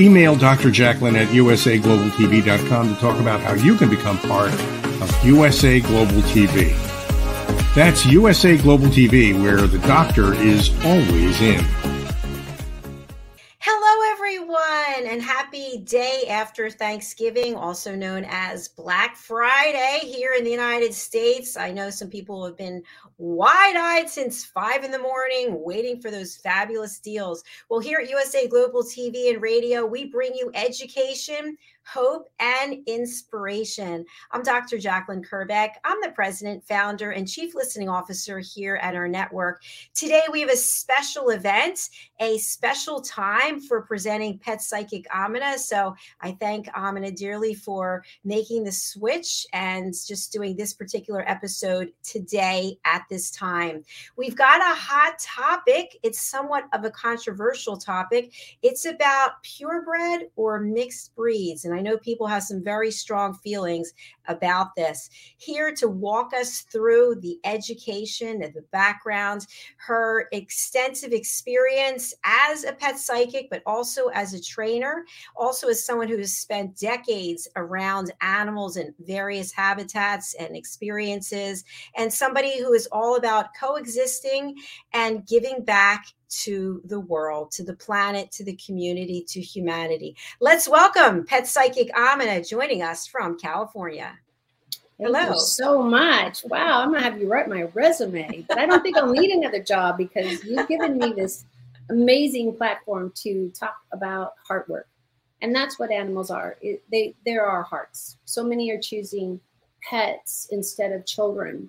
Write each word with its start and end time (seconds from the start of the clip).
Email 0.00 0.34
Dr. 0.34 0.70
Jacqueline 0.70 1.14
at 1.14 1.28
usaglobaltv.com 1.28 2.94
to 2.94 3.00
talk 3.00 3.20
about 3.20 3.40
how 3.40 3.52
you 3.52 3.76
can 3.76 3.90
become 3.90 4.16
part 4.20 4.50
of 5.02 5.24
USA 5.24 5.78
Global 5.78 6.22
TV. 6.22 6.74
That's 7.74 8.06
USA 8.06 8.56
Global 8.56 8.86
TV, 8.86 9.38
where 9.38 9.66
the 9.66 9.78
doctor 9.80 10.32
is 10.32 10.70
always 10.86 11.42
in. 11.42 11.62
Hello, 13.58 14.12
everyone, 14.12 15.06
and 15.06 15.20
happy 15.20 15.76
day 15.84 16.24
after 16.30 16.70
Thanksgiving, 16.70 17.54
also 17.54 17.94
known 17.94 18.24
as 18.26 18.68
Black 18.68 19.16
Friday 19.16 20.00
here 20.02 20.32
in 20.32 20.44
the 20.44 20.50
United 20.50 20.94
States. 20.94 21.58
I 21.58 21.72
know 21.72 21.90
some 21.90 22.08
people 22.08 22.42
have 22.46 22.56
been 22.56 22.82
wide 23.20 23.76
eyed 23.76 24.08
since 24.08 24.46
five 24.46 24.82
in 24.82 24.90
the 24.90 24.98
morning 24.98 25.62
waiting 25.62 26.00
for 26.00 26.10
those 26.10 26.36
fabulous 26.36 26.98
deals. 26.98 27.44
Well, 27.68 27.78
here 27.78 27.98
at 27.98 28.08
USA 28.08 28.48
Global 28.48 28.82
TV 28.82 29.30
and 29.30 29.42
Radio, 29.42 29.84
we 29.84 30.06
bring 30.06 30.34
you 30.34 30.50
education 30.54 31.58
hope, 31.92 32.28
and 32.38 32.78
inspiration. 32.86 34.04
I'm 34.30 34.42
Dr. 34.42 34.78
Jacqueline 34.78 35.24
Kerbeck. 35.24 35.70
I'm 35.84 35.98
the 36.02 36.12
president, 36.12 36.64
founder, 36.64 37.10
and 37.10 37.26
chief 37.26 37.54
listening 37.54 37.88
officer 37.88 38.38
here 38.38 38.76
at 38.76 38.94
our 38.94 39.08
network. 39.08 39.62
Today, 39.94 40.22
we 40.30 40.40
have 40.40 40.50
a 40.50 40.56
special 40.56 41.30
event, 41.30 41.90
a 42.20 42.36
special 42.38 43.00
time 43.00 43.60
for 43.60 43.80
presenting 43.80 44.38
Pet 44.38 44.60
Psychic 44.60 45.06
Amina. 45.14 45.58
So 45.58 45.94
I 46.20 46.32
thank 46.32 46.68
Amina 46.76 47.10
dearly 47.10 47.54
for 47.54 48.04
making 48.24 48.62
the 48.62 48.72
switch 48.72 49.46
and 49.54 49.94
just 50.06 50.30
doing 50.30 50.54
this 50.54 50.74
particular 50.74 51.28
episode 51.28 51.92
today 52.02 52.76
at 52.84 53.04
this 53.08 53.30
time. 53.30 53.82
We've 54.16 54.36
got 54.36 54.60
a 54.60 54.74
hot 54.74 55.18
topic. 55.18 55.98
It's 56.02 56.20
somewhat 56.20 56.64
of 56.74 56.84
a 56.84 56.90
controversial 56.90 57.78
topic. 57.78 58.32
It's 58.62 58.84
about 58.84 59.42
purebred 59.42 60.28
or 60.36 60.60
mixed 60.60 61.16
breeds. 61.16 61.64
And 61.64 61.74
I 61.74 61.80
know 61.80 61.96
people 61.96 62.26
have 62.26 62.42
some 62.42 62.62
very 62.62 62.90
strong 62.90 63.32
feelings 63.32 63.94
about 64.28 64.74
this. 64.76 65.08
Here 65.38 65.74
to 65.76 65.88
walk 65.88 66.34
us 66.34 66.60
through 66.60 67.16
the 67.22 67.38
education 67.44 68.42
and 68.42 68.52
the 68.52 68.64
background, 68.72 69.46
her 69.76 70.28
extensive 70.32 71.12
experience 71.12 72.09
as 72.24 72.64
a 72.64 72.72
pet 72.72 72.98
psychic, 72.98 73.48
but 73.50 73.62
also 73.66 74.08
as 74.08 74.34
a 74.34 74.42
trainer, 74.42 75.04
also 75.36 75.68
as 75.68 75.84
someone 75.84 76.08
who 76.08 76.18
has 76.18 76.34
spent 76.34 76.76
decades 76.76 77.48
around 77.56 78.12
animals 78.20 78.76
in 78.76 78.94
various 79.00 79.52
habitats 79.52 80.34
and 80.34 80.56
experiences, 80.56 81.64
and 81.96 82.12
somebody 82.12 82.60
who 82.60 82.72
is 82.72 82.88
all 82.92 83.16
about 83.16 83.54
coexisting 83.58 84.56
and 84.92 85.26
giving 85.26 85.62
back 85.64 86.06
to 86.28 86.80
the 86.84 87.00
world, 87.00 87.50
to 87.50 87.64
the 87.64 87.74
planet, 87.74 88.30
to 88.30 88.44
the 88.44 88.56
community, 88.56 89.24
to 89.28 89.40
humanity. 89.40 90.16
Let's 90.40 90.68
welcome 90.68 91.24
Pet 91.24 91.46
Psychic 91.46 91.90
Amina 91.96 92.44
joining 92.44 92.82
us 92.82 93.06
from 93.06 93.38
California. 93.38 94.18
Thank 95.00 95.16
Hello. 95.16 95.34
so 95.38 95.82
much. 95.82 96.44
Wow, 96.44 96.82
I'm 96.82 96.92
gonna 96.92 97.02
have 97.02 97.18
you 97.18 97.26
write 97.26 97.48
my 97.48 97.62
resume, 97.72 98.44
but 98.46 98.58
I 98.58 98.66
don't 98.66 98.82
think 98.82 98.98
I'll 98.98 99.10
need 99.10 99.30
another 99.30 99.62
job 99.62 99.96
because 99.96 100.44
you've 100.44 100.68
given 100.68 100.98
me 100.98 101.14
this 101.14 101.46
amazing 101.90 102.56
platform 102.56 103.12
to 103.16 103.50
talk 103.50 103.76
about 103.92 104.34
heart 104.46 104.68
work, 104.68 104.88
and 105.42 105.54
that's 105.54 105.78
what 105.78 105.90
animals 105.90 106.30
are. 106.30 106.56
It, 106.62 106.82
they 106.90 107.14
there 107.24 107.44
are 107.44 107.62
hearts. 107.62 108.16
So 108.24 108.42
many 108.42 108.70
are 108.70 108.80
choosing 108.80 109.40
pets 109.88 110.48
instead 110.50 110.92
of 110.92 111.06
children. 111.06 111.68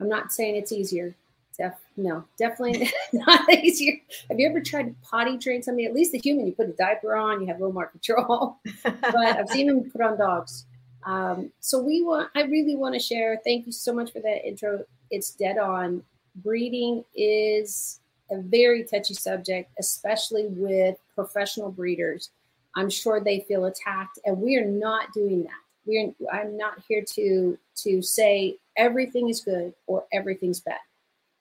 I'm 0.00 0.08
not 0.08 0.32
saying 0.32 0.56
it's 0.56 0.72
easier. 0.72 1.14
Def, 1.56 1.74
no, 1.96 2.24
definitely 2.38 2.88
not 3.12 3.52
easier. 3.52 3.94
Have 4.30 4.38
you 4.38 4.48
ever 4.48 4.60
tried 4.60 4.84
to 4.84 4.94
potty 5.02 5.38
train 5.38 5.62
somebody? 5.62 5.86
At 5.86 5.94
least 5.94 6.12
the 6.12 6.20
human, 6.22 6.46
you 6.46 6.52
put 6.52 6.68
a 6.68 6.72
diaper 6.72 7.16
on, 7.16 7.40
you 7.40 7.48
have 7.48 7.56
a 7.56 7.60
little 7.60 7.74
more 7.74 7.88
control. 7.88 8.58
but 8.84 9.16
I've 9.16 9.48
seen 9.48 9.66
them 9.66 9.90
put 9.90 10.00
on 10.00 10.16
dogs. 10.16 10.66
Um, 11.04 11.50
so 11.58 11.80
we 11.80 12.02
want, 12.02 12.30
I 12.36 12.42
really 12.42 12.76
want 12.76 12.94
to 12.94 13.00
share. 13.00 13.40
Thank 13.44 13.66
you 13.66 13.72
so 13.72 13.92
much 13.92 14.12
for 14.12 14.20
that 14.20 14.46
intro. 14.46 14.84
It's 15.10 15.32
dead 15.32 15.58
on. 15.58 16.04
Breeding 16.36 17.04
is 17.16 17.98
a 18.30 18.40
very 18.40 18.84
touchy 18.84 19.14
subject, 19.14 19.70
especially 19.78 20.46
with 20.48 20.96
professional 21.14 21.70
breeders. 21.70 22.30
I'm 22.76 22.90
sure 22.90 23.20
they 23.20 23.40
feel 23.40 23.64
attacked, 23.64 24.18
and 24.24 24.40
we 24.40 24.56
are 24.56 24.64
not 24.64 25.12
doing 25.12 25.42
that. 25.44 25.50
We're, 25.86 26.12
I'm 26.32 26.56
not 26.56 26.82
here 26.86 27.02
to 27.14 27.58
to 27.76 28.02
say 28.02 28.56
everything 28.76 29.28
is 29.28 29.40
good 29.40 29.72
or 29.86 30.04
everything's 30.12 30.60
bad. 30.60 30.78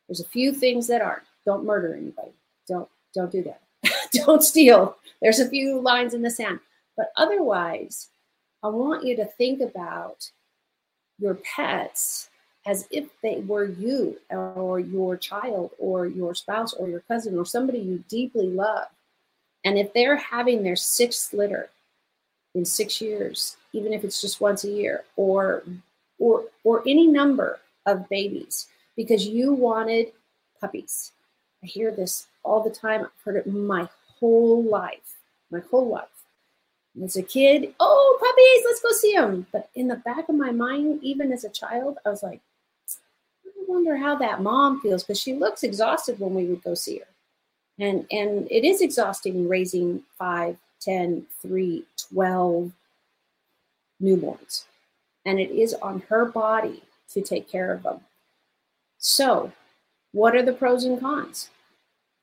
There's 0.08 0.22
a 0.22 0.25
few 0.25 0.53
things 0.53 0.88
that 0.88 1.02
aren't. 1.02 1.24
Don't 1.46 1.66
murder 1.66 1.94
anybody. 1.94 2.31
Don't 2.68 2.88
don't 3.14 3.31
do 3.31 3.44
that. 3.44 3.62
don't 4.25 4.44
steal. 4.44 4.98
There's 5.22 5.40
a 5.40 5.50
few 5.50 5.81
lines 5.81 6.14
in 6.14 6.22
the 6.22 6.30
sand. 6.30 6.59
But 6.96 7.12
otherwise, 7.18 8.09
I 8.64 8.69
want 8.69 9.06
you 9.06 9.16
to 9.18 9.25
think 9.25 9.62
about 9.62 10.30
your 11.19 11.36
pets 11.36 12.30
as 12.67 12.85
if 12.91 13.05
they 13.22 13.38
were 13.38 13.63
you 13.63 14.17
or 14.29 14.79
your 14.79 15.16
child 15.16 15.72
or 15.79 16.05
your 16.05 16.35
spouse 16.35 16.73
or 16.73 16.89
your 16.89 17.00
cousin 17.00 17.39
or 17.39 17.45
somebody 17.45 17.79
you 17.79 18.03
deeply 18.09 18.47
love. 18.47 18.88
And 19.63 19.79
if 19.79 19.94
they're 19.94 20.17
having 20.17 20.63
their 20.63 20.75
sixth 20.75 21.33
litter 21.33 21.69
in 22.53 22.66
six 22.66 23.00
years, 23.00 23.56
even 23.72 23.94
if 23.94 24.03
it's 24.03 24.22
just 24.22 24.41
once 24.41 24.66
a 24.66 24.69
year, 24.69 25.06
or 25.16 25.63
or 26.19 26.45
or 26.63 26.83
any 26.88 27.07
number 27.07 27.59
of 27.85 28.09
babies, 28.09 28.67
because 28.95 29.25
you 29.27 29.53
wanted 29.53 30.11
puppies. 30.59 31.11
I 31.63 31.67
hear 31.67 31.91
this 31.91 32.27
all 32.44 32.63
the 32.63 32.69
time. 32.69 33.01
I've 33.01 33.23
heard 33.23 33.35
it 33.38 33.47
my 33.47 33.88
whole 34.19 34.63
life, 34.63 35.16
my 35.51 35.61
whole 35.72 35.88
life. 35.88 36.07
As 37.03 37.16
a 37.16 37.23
kid, 37.23 37.73
oh, 37.79 38.17
puppies, 38.19 38.66
let's 38.66 38.81
go 38.81 38.91
see 38.91 39.13
them. 39.16 39.45
But 39.51 39.69
in 39.75 39.88
the 39.88 39.97
back 39.97 40.29
of 40.29 40.35
my 40.35 40.51
mind, 40.51 41.00
even 41.03 41.31
as 41.31 41.44
a 41.44 41.50
child, 41.50 41.97
I 42.06 42.09
was 42.09 42.23
like, 42.23 42.41
wonder 43.67 43.97
how 43.97 44.16
that 44.16 44.41
mom 44.41 44.81
feels 44.81 45.03
because 45.03 45.19
she 45.19 45.33
looks 45.33 45.63
exhausted 45.63 46.19
when 46.19 46.33
we 46.33 46.45
would 46.45 46.63
go 46.63 46.73
see 46.73 47.00
her. 47.00 47.05
And, 47.79 48.07
and 48.11 48.47
it 48.50 48.63
is 48.63 48.81
exhausting 48.81 49.47
raising 49.47 50.03
five, 50.17 50.57
10, 50.81 51.25
3, 51.41 51.83
12 52.13 52.72
newborns. 54.01 54.66
And 55.25 55.39
it 55.39 55.51
is 55.51 55.73
on 55.75 56.03
her 56.09 56.25
body 56.25 56.83
to 57.11 57.22
take 57.22 57.50
care 57.50 57.72
of 57.72 57.83
them. 57.83 58.00
So, 58.97 59.51
what 60.11 60.35
are 60.35 60.41
the 60.41 60.53
pros 60.53 60.85
and 60.85 61.00
cons? 61.00 61.50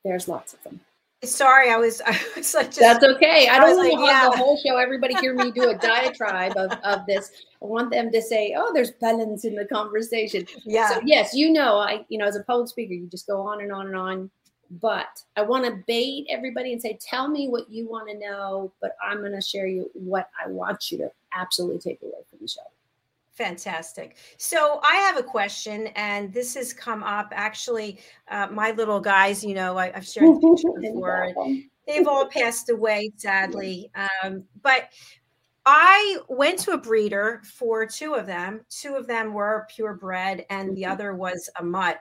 There's 0.05 0.29
lots 0.29 0.55
of 0.55 0.63
them. 0.65 0.81
Sorry, 1.25 1.71
I 1.71 1.77
was, 1.77 2.01
I 2.07 2.19
was 2.37 2.55
like, 2.55 2.67
just, 2.67 2.81
that's 2.81 3.05
okay. 3.05 3.49
I, 3.49 3.57
I 3.57 3.59
don't 3.61 3.77
want 3.77 3.93
like, 3.93 4.09
yeah. 4.09 4.29
the 4.31 4.37
whole 4.37 4.57
show. 4.57 4.77
Everybody 4.77 5.15
hear 5.15 5.35
me 5.35 5.51
do 5.51 5.71
a 5.71 5.75
diatribe 5.79 6.57
of, 6.57 6.73
of 6.83 7.07
this. 7.07 7.31
I 7.63 7.67
want 7.67 7.91
them 7.91 8.11
to 8.13 8.23
say, 8.23 8.55
"Oh, 8.57 8.73
there's 8.73 8.93
balance 8.93 9.45
in 9.45 9.55
the 9.55 9.65
conversation." 9.67 10.47
Yeah. 10.65 10.89
So 10.89 11.01
yes, 11.05 11.35
you 11.35 11.53
know, 11.53 11.79
I, 11.79 12.05
you 12.09 12.19
know, 12.19 12.27
as 12.27 12.37
a 12.37 12.43
public 12.43 12.69
speaker, 12.69 12.95
you 12.95 13.07
just 13.07 13.27
go 13.27 13.41
on 13.41 13.61
and 13.61 13.73
on 13.73 13.87
and 13.87 13.97
on. 13.97 14.31
But 14.81 15.23
I 15.37 15.43
want 15.43 15.67
to 15.67 15.83
bait 15.87 16.27
everybody 16.31 16.73
and 16.73 16.81
say, 16.81 16.99
"Tell 17.01 17.29
me 17.29 17.49
what 17.49 17.71
you 17.71 17.89
want 17.89 18.09
to 18.09 18.19
know," 18.19 18.73
but 18.81 18.97
I'm 19.03 19.19
going 19.19 19.33
to 19.33 19.41
share 19.41 19.67
you 19.67 19.91
what 19.95 20.31
I 20.43 20.49
want 20.49 20.91
you 20.91 20.99
to 20.99 21.11
absolutely 21.33 21.79
take 21.79 22.03
away 22.03 22.13
from 22.31 22.39
the 22.41 22.49
show. 22.49 22.63
Fantastic. 23.35 24.17
So 24.37 24.79
I 24.85 24.95
have 24.97 25.17
a 25.17 25.23
question, 25.23 25.89
and 25.97 26.33
this 26.33 26.55
has 26.55 26.73
come 26.73 27.03
up. 27.03 27.33
Actually, 27.33 27.99
uh, 28.29 28.47
my 28.51 28.71
little 28.71 29.01
guys, 29.01 29.43
you 29.43 29.55
know, 29.55 29.77
I, 29.77 29.91
have 29.91 30.07
shared 30.07 30.37
the 30.41 30.79
before. 30.81 31.33
They've 31.87 32.07
all 32.07 32.27
passed 32.27 32.71
away, 32.71 33.13
sadly. 33.17 33.91
Um, 34.23 34.45
but 34.63 34.89
I 35.67 36.19
went 36.29 36.59
to 36.61 36.73
a 36.73 36.79
breeder 36.79 37.41
for 37.43 37.87
two 37.87 38.15
of 38.15 38.27
them. 38.27 38.61
Two 38.69 38.97
of 38.97 39.07
them 39.07 39.33
were 39.33 39.67
purebred, 39.75 40.45
and 40.51 40.77
the 40.77 40.83
mm-hmm. 40.83 40.93
other 40.93 41.15
was 41.15 41.49
a 41.59 41.65
mutt. 41.65 42.01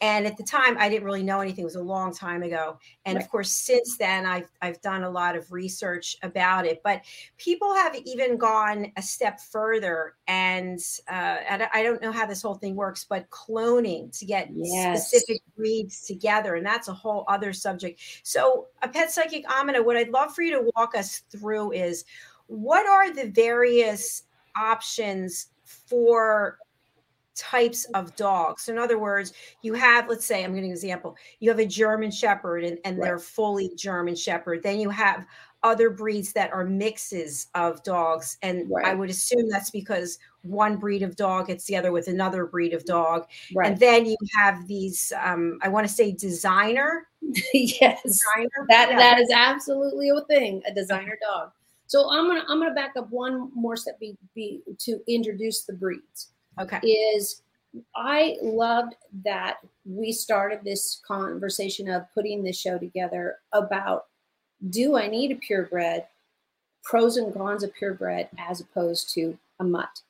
And 0.00 0.26
at 0.26 0.36
the 0.36 0.42
time, 0.42 0.76
I 0.78 0.88
didn't 0.88 1.04
really 1.04 1.22
know 1.22 1.40
anything. 1.40 1.62
It 1.62 1.66
was 1.66 1.76
a 1.76 1.82
long 1.82 2.12
time 2.12 2.42
ago. 2.42 2.76
And 3.06 3.14
right. 3.14 3.24
of 3.24 3.30
course, 3.30 3.52
since 3.52 3.96
then, 3.96 4.26
I've 4.26 4.50
I've 4.60 4.80
done 4.82 5.04
a 5.04 5.10
lot 5.10 5.36
of 5.36 5.52
research 5.52 6.16
about 6.24 6.66
it. 6.66 6.82
But 6.82 7.02
people 7.38 7.72
have 7.74 7.94
even 8.04 8.36
gone 8.36 8.90
a 8.96 9.02
step 9.02 9.40
further, 9.40 10.14
and 10.26 10.80
uh, 11.08 11.36
I 11.72 11.84
don't 11.84 12.02
know 12.02 12.10
how 12.10 12.26
this 12.26 12.42
whole 12.42 12.56
thing 12.56 12.74
works, 12.74 13.06
but 13.08 13.30
cloning 13.30 14.16
to 14.18 14.26
get 14.26 14.48
yes. 14.52 15.08
specific 15.08 15.40
breeds 15.56 16.04
together, 16.04 16.56
and 16.56 16.66
that's 16.66 16.88
a 16.88 16.92
whole 16.92 17.24
other 17.28 17.52
subject. 17.52 18.00
So, 18.24 18.66
a 18.82 18.88
pet 18.88 19.12
psychic 19.12 19.48
Amina, 19.48 19.84
what 19.84 19.96
I'd 19.96 20.10
love 20.10 20.34
for 20.34 20.42
you 20.42 20.50
to 20.58 20.70
walk 20.74 20.96
us 20.96 21.20
through 21.30 21.72
is 21.72 22.04
what 22.46 22.86
are 22.86 23.12
the 23.12 23.30
various 23.30 24.24
options 24.56 25.48
for 25.64 26.58
types 27.34 27.84
of 27.94 28.14
dogs. 28.16 28.64
So 28.64 28.72
in 28.72 28.78
other 28.78 28.98
words, 28.98 29.32
you 29.62 29.74
have, 29.74 30.08
let's 30.08 30.24
say, 30.24 30.44
I'm 30.44 30.52
going 30.52 30.64
to 30.64 30.70
example, 30.70 31.16
you 31.40 31.50
have 31.50 31.58
a 31.58 31.66
German 31.66 32.10
Shepherd 32.10 32.64
and, 32.64 32.78
and 32.84 32.98
right. 32.98 33.04
they're 33.04 33.18
fully 33.18 33.72
German 33.76 34.14
Shepherd. 34.14 34.62
Then 34.62 34.78
you 34.78 34.88
have 34.90 35.26
other 35.62 35.90
breeds 35.90 36.32
that 36.34 36.52
are 36.52 36.64
mixes 36.64 37.48
of 37.54 37.82
dogs. 37.82 38.36
And 38.42 38.70
right. 38.70 38.86
I 38.86 38.94
would 38.94 39.10
assume 39.10 39.48
that's 39.48 39.70
because 39.70 40.18
one 40.42 40.76
breed 40.76 41.02
of 41.02 41.16
dog 41.16 41.46
gets 41.46 41.64
together 41.64 41.90
with 41.90 42.06
another 42.06 42.44
breed 42.44 42.74
of 42.74 42.84
dog. 42.84 43.26
Right. 43.54 43.70
And 43.70 43.80
then 43.80 44.04
you 44.04 44.16
have 44.38 44.68
these, 44.68 45.12
um, 45.22 45.58
I 45.62 45.68
want 45.68 45.88
to 45.88 45.92
say 45.92 46.12
designer. 46.12 47.08
yes. 47.54 48.02
Designer. 48.02 48.66
That, 48.68 48.90
yeah. 48.90 48.96
that 48.98 49.18
is 49.20 49.30
absolutely 49.34 50.10
a 50.10 50.20
thing, 50.26 50.62
a 50.68 50.74
designer 50.74 51.18
dog. 51.20 51.50
So 51.94 52.10
I'm 52.10 52.26
gonna 52.26 52.42
I'm 52.48 52.58
gonna 52.58 52.74
back 52.74 52.94
up 52.96 53.08
one 53.10 53.52
more 53.54 53.76
step 53.76 54.00
be, 54.00 54.16
be 54.34 54.62
to 54.80 55.00
introduce 55.06 55.62
the 55.62 55.74
breeds. 55.74 56.30
Okay. 56.60 56.80
Is 56.84 57.42
I 57.94 58.36
loved 58.42 58.96
that 59.22 59.58
we 59.84 60.10
started 60.10 60.64
this 60.64 61.00
conversation 61.06 61.88
of 61.88 62.12
putting 62.12 62.42
this 62.42 62.58
show 62.58 62.78
together 62.78 63.36
about 63.52 64.06
do 64.70 64.96
I 64.96 65.06
need 65.06 65.30
a 65.30 65.36
purebred, 65.36 66.02
pros 66.82 67.16
and 67.16 67.32
cons 67.32 67.62
of 67.62 67.72
purebred 67.72 68.26
as 68.38 68.60
opposed 68.60 69.14
to 69.14 69.38
a 69.60 69.64
mutt, 69.64 70.00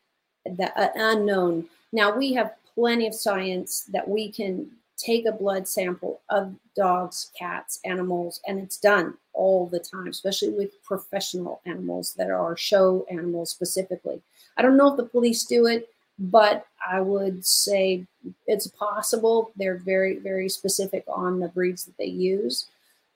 the 0.47 0.73
uh, 0.81 0.89
unknown. 0.95 1.69
Now 1.93 2.17
we 2.17 2.33
have 2.33 2.55
plenty 2.75 3.07
of 3.07 3.15
science 3.15 3.85
that 3.93 4.09
we 4.09 4.33
can 4.33 4.71
take 4.97 5.27
a 5.27 5.33
blood 5.33 5.69
sample 5.69 6.23
of 6.31 6.55
dogs, 6.75 7.31
cats, 7.39 7.79
animals, 7.85 8.41
and 8.47 8.59
it's 8.59 8.79
done 8.79 9.19
all 9.35 9.67
the 9.67 9.81
time, 9.81 10.09
especially 10.09 10.51
with 10.51 10.83
professional 10.85 11.61
animals 11.67 12.15
that 12.15 12.31
are 12.31 12.57
show 12.57 13.07
animals 13.11 13.51
specifically. 13.51 14.21
I 14.57 14.63
don't 14.63 14.77
know 14.77 14.91
if 14.91 14.97
the 14.97 15.05
police 15.05 15.45
do 15.45 15.67
it, 15.67 15.89
but 16.19 16.67
I 16.87 17.01
would 17.01 17.45
say 17.45 18.07
it's 18.47 18.69
possible. 18.69 19.51
They're 19.57 19.77
very, 19.77 20.19
very 20.19 20.49
specific 20.49 21.05
on 21.09 21.41
the 21.41 21.49
breeds 21.49 21.85
that 21.85 21.97
they 21.99 22.07
use. 22.07 22.67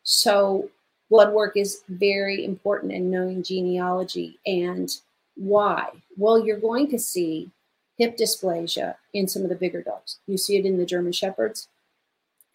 So 0.03 0.69
blood 1.11 1.33
work 1.33 1.57
is 1.57 1.83
very 1.89 2.45
important 2.45 2.93
in 2.93 3.11
knowing 3.11 3.43
genealogy 3.43 4.39
and 4.47 4.95
why. 5.37 5.91
Well, 6.17 6.45
you're 6.45 6.59
going 6.59 6.91
to 6.91 6.99
see 6.99 7.51
hip 7.99 8.17
dysplasia 8.17 8.97
in 9.13 9.29
some 9.29 9.43
of 9.43 9.49
the 9.49 9.55
bigger 9.55 9.83
dogs. 9.83 10.19
You 10.27 10.37
see 10.37 10.57
it 10.57 10.67
in 10.67 10.79
the 10.79 10.87
German 10.87 11.13
Shepherds, 11.13 11.69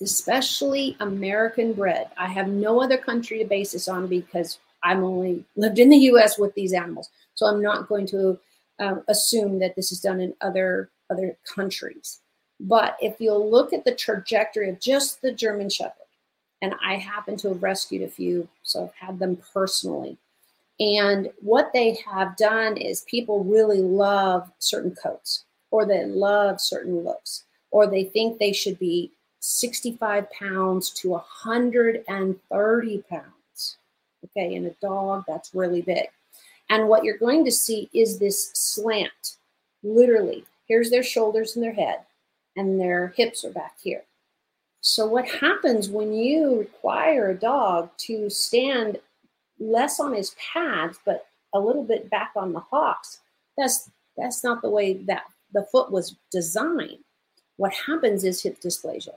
especially 0.01 0.97
American 0.99 1.73
bred. 1.73 2.09
I 2.17 2.27
have 2.27 2.47
no 2.47 2.81
other 2.81 2.97
country 2.97 3.39
to 3.39 3.45
base 3.45 3.71
this 3.71 3.87
on 3.87 4.07
because 4.07 4.59
I'm 4.83 5.03
only 5.03 5.45
lived 5.55 5.79
in 5.79 5.89
the 5.89 5.97
US 5.97 6.37
with 6.37 6.53
these 6.55 6.73
animals. 6.73 7.09
So 7.35 7.45
I'm 7.45 7.61
not 7.61 7.87
going 7.87 8.05
to 8.07 8.39
uh, 8.79 8.95
assume 9.07 9.59
that 9.59 9.75
this 9.75 9.91
is 9.91 9.99
done 9.99 10.19
in 10.19 10.33
other 10.41 10.89
other 11.09 11.37
countries. 11.55 12.19
But 12.59 12.97
if 13.01 13.19
you'll 13.19 13.49
look 13.49 13.73
at 13.73 13.85
the 13.85 13.95
trajectory 13.95 14.69
of 14.69 14.79
just 14.79 15.21
the 15.21 15.31
German 15.31 15.69
Shepherd, 15.69 16.07
and 16.61 16.73
I 16.83 16.95
happen 16.95 17.35
to 17.37 17.49
have 17.49 17.61
rescued 17.61 18.03
a 18.03 18.07
few, 18.07 18.47
so 18.63 18.83
I've 18.83 19.07
had 19.07 19.19
them 19.19 19.37
personally. 19.53 20.17
And 20.79 21.29
what 21.41 21.71
they 21.73 21.97
have 22.09 22.37
done 22.37 22.77
is 22.77 23.01
people 23.01 23.43
really 23.43 23.81
love 23.81 24.49
certain 24.59 24.95
coats, 24.95 25.45
or 25.71 25.85
they 25.85 26.05
love 26.05 26.61
certain 26.61 27.03
looks, 27.03 27.43
or 27.71 27.85
they 27.85 28.05
think 28.05 28.39
they 28.39 28.53
should 28.53 28.79
be 28.79 29.11
65 29.45 30.31
pounds 30.31 30.89
to 30.91 31.09
130 31.09 33.03
pounds. 33.09 33.77
Okay, 34.23 34.55
in 34.55 34.65
a 34.65 34.69
dog, 34.81 35.25
that's 35.27 35.53
really 35.53 35.81
big. 35.81 36.05
And 36.69 36.87
what 36.87 37.03
you're 37.03 37.17
going 37.17 37.43
to 37.43 37.51
see 37.51 37.89
is 37.93 38.17
this 38.17 38.51
slant, 38.53 39.35
literally. 39.83 40.45
Here's 40.69 40.89
their 40.89 41.03
shoulders 41.03 41.57
and 41.57 41.63
their 41.63 41.73
head, 41.73 41.99
and 42.55 42.79
their 42.79 43.09
hips 43.17 43.43
are 43.43 43.51
back 43.51 43.75
here. 43.83 44.03
So, 44.79 45.05
what 45.05 45.27
happens 45.27 45.89
when 45.89 46.13
you 46.13 46.59
require 46.59 47.29
a 47.29 47.37
dog 47.37 47.89
to 47.97 48.29
stand 48.29 48.97
less 49.59 49.99
on 49.99 50.13
his 50.13 50.33
pads, 50.53 50.99
but 51.03 51.27
a 51.53 51.59
little 51.59 51.83
bit 51.83 52.09
back 52.09 52.31
on 52.37 52.53
the 52.53 52.61
hocks? 52.61 53.19
That's 53.57 53.89
that's 54.15 54.41
not 54.41 54.61
the 54.61 54.69
way 54.69 54.93
that 54.93 55.23
the 55.51 55.67
foot 55.69 55.91
was 55.91 56.15
designed. 56.31 56.99
What 57.57 57.73
happens 57.73 58.23
is 58.23 58.41
hip 58.41 58.61
dysplasia. 58.61 59.15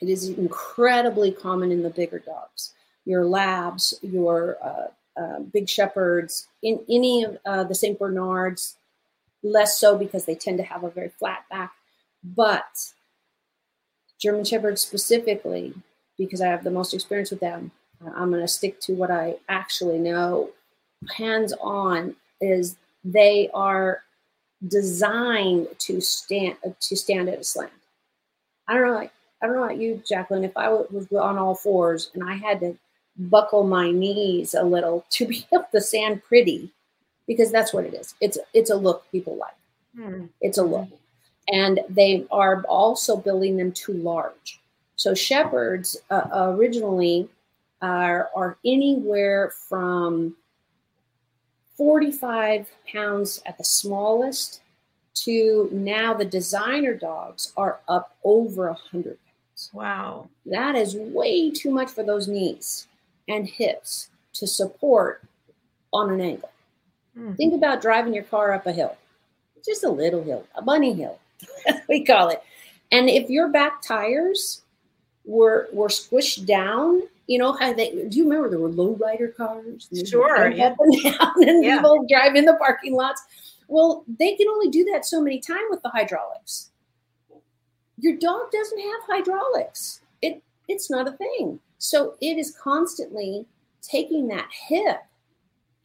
It 0.00 0.08
is 0.08 0.28
incredibly 0.28 1.32
common 1.32 1.72
in 1.72 1.82
the 1.82 1.90
bigger 1.90 2.18
dogs. 2.18 2.72
Your 3.04 3.24
labs, 3.24 3.94
your 4.02 4.56
uh, 4.62 5.20
uh, 5.20 5.40
big 5.40 5.68
shepherds, 5.68 6.48
in 6.62 6.80
any 6.88 7.24
of 7.24 7.38
uh, 7.44 7.64
the 7.64 7.74
St. 7.74 7.98
Bernards, 7.98 8.76
less 9.42 9.78
so 9.78 9.96
because 9.96 10.24
they 10.24 10.34
tend 10.34 10.58
to 10.58 10.64
have 10.64 10.84
a 10.84 10.90
very 10.90 11.08
flat 11.08 11.44
back. 11.50 11.72
But 12.22 12.92
German 14.20 14.44
Shepherds 14.44 14.82
specifically, 14.82 15.74
because 16.16 16.40
I 16.40 16.48
have 16.48 16.64
the 16.64 16.70
most 16.70 16.94
experience 16.94 17.30
with 17.30 17.40
them, 17.40 17.70
uh, 18.04 18.10
I'm 18.14 18.30
going 18.30 18.42
to 18.42 18.48
stick 18.48 18.80
to 18.82 18.94
what 18.94 19.10
I 19.10 19.36
actually 19.48 19.98
know. 19.98 20.50
Hands 21.16 21.52
on 21.60 22.16
is 22.40 22.76
they 23.04 23.48
are 23.54 24.02
designed 24.66 25.68
to 25.78 26.00
stand 26.00 26.56
to 26.80 26.96
stand 26.96 27.28
at 27.28 27.38
a 27.38 27.44
slant. 27.44 27.72
I 28.66 28.74
don't 28.74 28.86
know, 28.86 28.94
like 28.94 29.12
I 29.40 29.46
don't 29.46 29.56
know 29.56 29.64
about 29.64 29.78
you, 29.78 30.02
Jacqueline. 30.06 30.44
If 30.44 30.56
I 30.56 30.68
was 30.68 31.06
on 31.12 31.38
all 31.38 31.54
fours 31.54 32.10
and 32.14 32.28
I 32.28 32.34
had 32.34 32.60
to 32.60 32.76
buckle 33.16 33.64
my 33.64 33.90
knees 33.90 34.54
a 34.54 34.62
little 34.62 35.04
to 35.10 35.26
be 35.26 35.46
able 35.52 35.66
to 35.72 35.80
stand 35.80 36.22
pretty 36.24 36.70
because 37.26 37.52
that's 37.52 37.72
what 37.72 37.84
it 37.84 37.94
is. 37.94 38.14
It's 38.20 38.38
it's 38.54 38.70
a 38.70 38.76
look 38.76 39.04
people 39.12 39.36
like. 39.36 39.54
Hmm. 39.96 40.26
It's 40.40 40.58
a 40.58 40.62
look. 40.62 40.88
And 41.48 41.80
they 41.88 42.26
are 42.30 42.62
also 42.64 43.16
building 43.16 43.56
them 43.56 43.72
too 43.72 43.94
large. 43.94 44.60
So 44.96 45.14
shepherds 45.14 45.96
uh, 46.10 46.26
originally 46.32 47.28
are, 47.80 48.30
are 48.34 48.58
anywhere 48.64 49.52
from 49.68 50.36
45 51.76 52.68
pounds 52.92 53.40
at 53.46 53.56
the 53.56 53.64
smallest 53.64 54.60
to 55.14 55.68
now 55.72 56.14
the 56.14 56.24
designer 56.24 56.94
dogs 56.94 57.52
are 57.56 57.78
up 57.88 58.16
over 58.24 58.66
100 58.66 59.04
pounds. 59.04 59.27
Wow. 59.72 60.28
That 60.46 60.76
is 60.76 60.94
way 60.94 61.50
too 61.50 61.70
much 61.70 61.90
for 61.90 62.02
those 62.02 62.28
knees 62.28 62.86
and 63.28 63.46
hips 63.46 64.08
to 64.34 64.46
support 64.46 65.22
on 65.92 66.10
an 66.10 66.20
angle. 66.20 66.50
Mm-hmm. 67.18 67.34
Think 67.34 67.54
about 67.54 67.82
driving 67.82 68.14
your 68.14 68.24
car 68.24 68.52
up 68.52 68.66
a 68.66 68.72
hill, 68.72 68.96
just 69.64 69.84
a 69.84 69.88
little 69.88 70.22
hill, 70.22 70.46
a 70.54 70.62
bunny 70.62 70.94
hill, 70.94 71.18
we 71.88 72.04
call 72.04 72.28
it. 72.28 72.42
And 72.92 73.08
if 73.10 73.28
your 73.28 73.48
back 73.48 73.82
tires 73.82 74.62
were 75.24 75.68
were 75.72 75.88
squished 75.88 76.46
down, 76.46 77.02
you 77.26 77.38
know 77.38 77.52
how 77.52 77.72
they 77.72 77.90
do 78.08 78.16
you 78.16 78.24
remember 78.24 78.48
there 78.48 78.58
were 78.58 78.68
low 78.68 78.94
rider 78.94 79.28
cars? 79.28 79.88
Sure. 80.08 80.48
Yeah. 80.50 80.68
Up 80.68 80.76
and 80.78 81.02
down 81.02 81.48
and 81.48 81.64
yeah. 81.64 81.76
people 81.76 82.06
drive 82.08 82.34
in 82.36 82.44
the 82.44 82.54
parking 82.54 82.94
lots. 82.94 83.22
Well, 83.68 84.04
they 84.18 84.34
can 84.36 84.48
only 84.48 84.70
do 84.70 84.84
that 84.92 85.04
so 85.04 85.20
many 85.20 85.40
times 85.40 85.66
with 85.70 85.82
the 85.82 85.90
hydraulics. 85.90 86.70
Your 88.00 88.16
dog 88.16 88.50
doesn't 88.50 88.78
have 88.78 89.00
hydraulics. 89.06 90.00
It 90.22 90.42
it's 90.68 90.90
not 90.90 91.08
a 91.08 91.12
thing. 91.12 91.60
So 91.78 92.14
it 92.20 92.38
is 92.38 92.56
constantly 92.60 93.46
taking 93.82 94.28
that 94.28 94.48
hip 94.68 95.00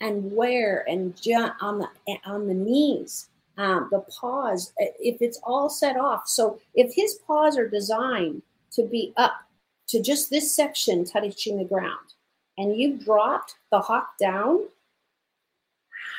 and 0.01 0.31
wear 0.35 0.85
and 0.87 1.19
on 1.61 1.79
the 1.79 1.87
on 2.25 2.47
the 2.47 2.53
knees, 2.53 3.29
um, 3.57 3.87
the 3.91 3.99
paws. 3.99 4.73
If 4.77 5.21
it's 5.21 5.39
all 5.43 5.69
set 5.69 5.97
off, 5.97 6.27
so 6.27 6.59
if 6.75 6.93
his 6.93 7.19
paws 7.25 7.57
are 7.57 7.67
designed 7.67 8.41
to 8.71 8.83
be 8.83 9.13
up 9.17 9.33
to 9.87 10.01
just 10.01 10.29
this 10.29 10.53
section 10.53 11.05
touching 11.05 11.57
the 11.57 11.63
ground, 11.63 12.13
and 12.57 12.75
you 12.75 12.97
dropped 12.97 13.55
the 13.71 13.79
hock 13.79 14.17
down, 14.19 14.65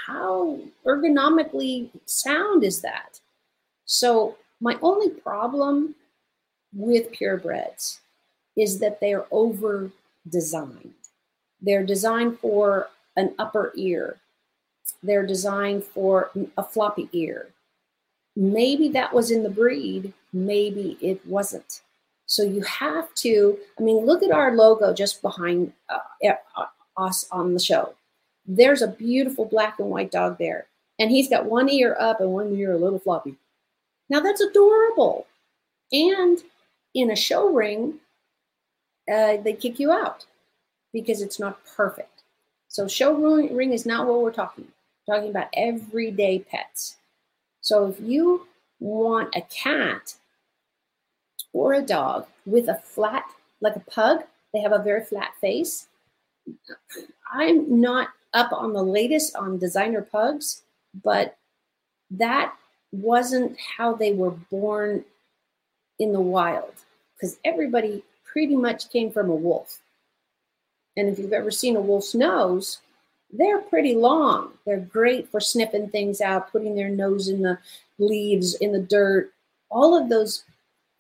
how 0.07 0.59
ergonomically 0.87 1.91
sound 2.07 2.65
is 2.65 2.81
that? 2.81 3.21
So 3.87 4.37
my 4.61 4.79
only 4.83 5.11
problem 5.11 5.95
with 6.73 7.13
purebreds 7.13 7.99
is 8.57 8.79
that 8.81 9.01
they 9.01 9.13
are 9.15 9.27
over 9.31 9.91
designed. 10.29 10.95
They're 11.61 11.85
designed 11.85 12.39
for 12.39 12.89
an 13.17 13.35
upper 13.39 13.73
ear. 13.77 14.21
They're 15.03 15.27
designed 15.27 15.85
for 15.85 16.31
a 16.57 16.63
floppy 16.63 17.09
ear. 17.13 17.49
Maybe 18.37 18.89
that 18.91 19.13
was 19.13 19.31
in 19.31 19.43
the 19.43 19.51
breed, 19.51 20.13
maybe 20.33 20.99
it 21.01 21.25
wasn't. 21.27 21.81
So 22.27 22.43
you 22.43 22.63
have 22.63 23.15
to, 23.17 23.59
I 23.79 23.83
mean, 23.83 24.05
look 24.05 24.23
at 24.23 24.31
our 24.31 24.57
logo 24.57 24.93
just 24.93 25.23
behind 25.23 25.73
uh, 25.89 25.99
uh 26.57 26.67
us 26.97 27.27
on 27.31 27.55
the 27.55 27.61
show. 27.61 27.95
There's 28.47 28.83
a 28.83 28.89
beautiful 28.89 29.45
black 29.45 29.79
and 29.79 29.89
white 29.89 30.11
dog 30.11 30.39
there, 30.39 30.67
and 30.99 31.11
he's 31.11 31.29
got 31.29 31.47
one 31.47 31.69
ear 31.69 31.97
up 31.99 32.21
and 32.21 32.31
one 32.31 32.55
ear 32.55 32.73
a 32.73 32.79
little 32.79 32.99
floppy. 32.99 33.37
Now 34.09 34.21
that's 34.21 34.41
adorable. 34.41 35.27
And 35.93 36.43
in 36.95 37.11
a 37.11 37.17
show 37.17 37.49
ring, 37.49 37.95
uh, 39.11 39.37
they 39.39 39.53
kick 39.53 39.79
you 39.79 39.93
out 39.93 40.27
because 40.93 41.21
it's 41.21 41.39
not 41.39 41.59
perfect. 41.77 42.23
So 42.69 42.89
show 42.89 43.15
ring 43.15 43.73
is 43.73 43.87
not 43.87 44.07
what 44.07 44.23
we're 44.23 44.33
talking. 44.33 44.67
We're 45.07 45.17
talking 45.17 45.31
about 45.31 45.49
everyday 45.55 46.41
pets. 46.41 46.97
So 47.61 47.87
if 47.87 48.01
you 48.01 48.47
want 48.81 49.35
a 49.35 49.43
cat 49.43 50.15
or 51.53 51.75
a 51.75 51.83
dog 51.83 52.27
with 52.47 52.69
a 52.69 52.75
flat, 52.85 53.25
like 53.61 53.77
a 53.77 53.81
pug, 53.81 54.25
they 54.53 54.61
have 54.61 54.73
a 54.73 54.83
very 54.83 55.05
flat 55.05 55.33
face. 55.41 55.89
I'm 57.33 57.81
not 57.81 58.09
up 58.33 58.53
on 58.53 58.73
the 58.73 58.83
latest 58.83 59.35
on 59.37 59.59
designer 59.59 60.03
pugs, 60.03 60.63
but 61.03 61.37
that 62.11 62.55
wasn't 62.95 63.57
how 63.59 63.95
they 63.95 64.13
were 64.13 64.31
born 64.31 65.05
in 65.99 66.13
the 66.13 66.21
wild 66.21 66.73
because 67.15 67.39
everybody 67.45 68.03
pretty 68.25 68.57
much 68.57 68.91
came 68.91 69.11
from 69.11 69.31
a 69.31 69.35
wolf. 69.35 69.81
And 70.97 71.09
if 71.09 71.19
you've 71.19 71.33
ever 71.33 71.51
seen 71.51 71.77
a 71.77 71.81
wolf's 71.81 72.15
nose, 72.15 72.81
they're 73.33 73.61
pretty 73.61 73.95
long. 73.95 74.53
They're 74.65 74.79
great 74.79 75.29
for 75.29 75.41
sniffing 75.41 75.89
things 75.89 76.21
out, 76.21 76.53
putting 76.53 76.77
their 76.77 76.89
nose 76.89 77.29
in 77.29 77.43
the 77.43 77.59
leaves, 77.99 78.55
in 78.57 78.73
the 78.73 78.81
dirt, 78.81 79.33
all 79.71 80.01
of 80.01 80.09
those 80.09 80.45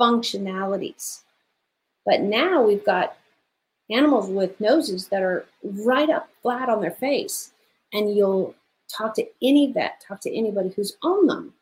functionalities. 0.00 1.20
But 2.04 2.20
now 2.20 2.62
we've 2.62 2.84
got 2.84 3.16
animals 3.90 4.28
with 4.28 4.60
noses 4.60 5.08
that 5.08 5.22
are 5.22 5.46
right 5.62 6.10
up 6.10 6.28
flat 6.42 6.68
on 6.68 6.80
their 6.80 6.90
face. 6.90 7.52
And 7.92 8.16
you'll 8.16 8.54
talk 8.88 9.14
to 9.16 9.26
any 9.42 9.72
vet, 9.72 10.02
talk 10.06 10.20
to 10.22 10.36
anybody 10.36 10.70
who's 10.74 10.96
owned 11.02 11.28
them. 11.30 11.54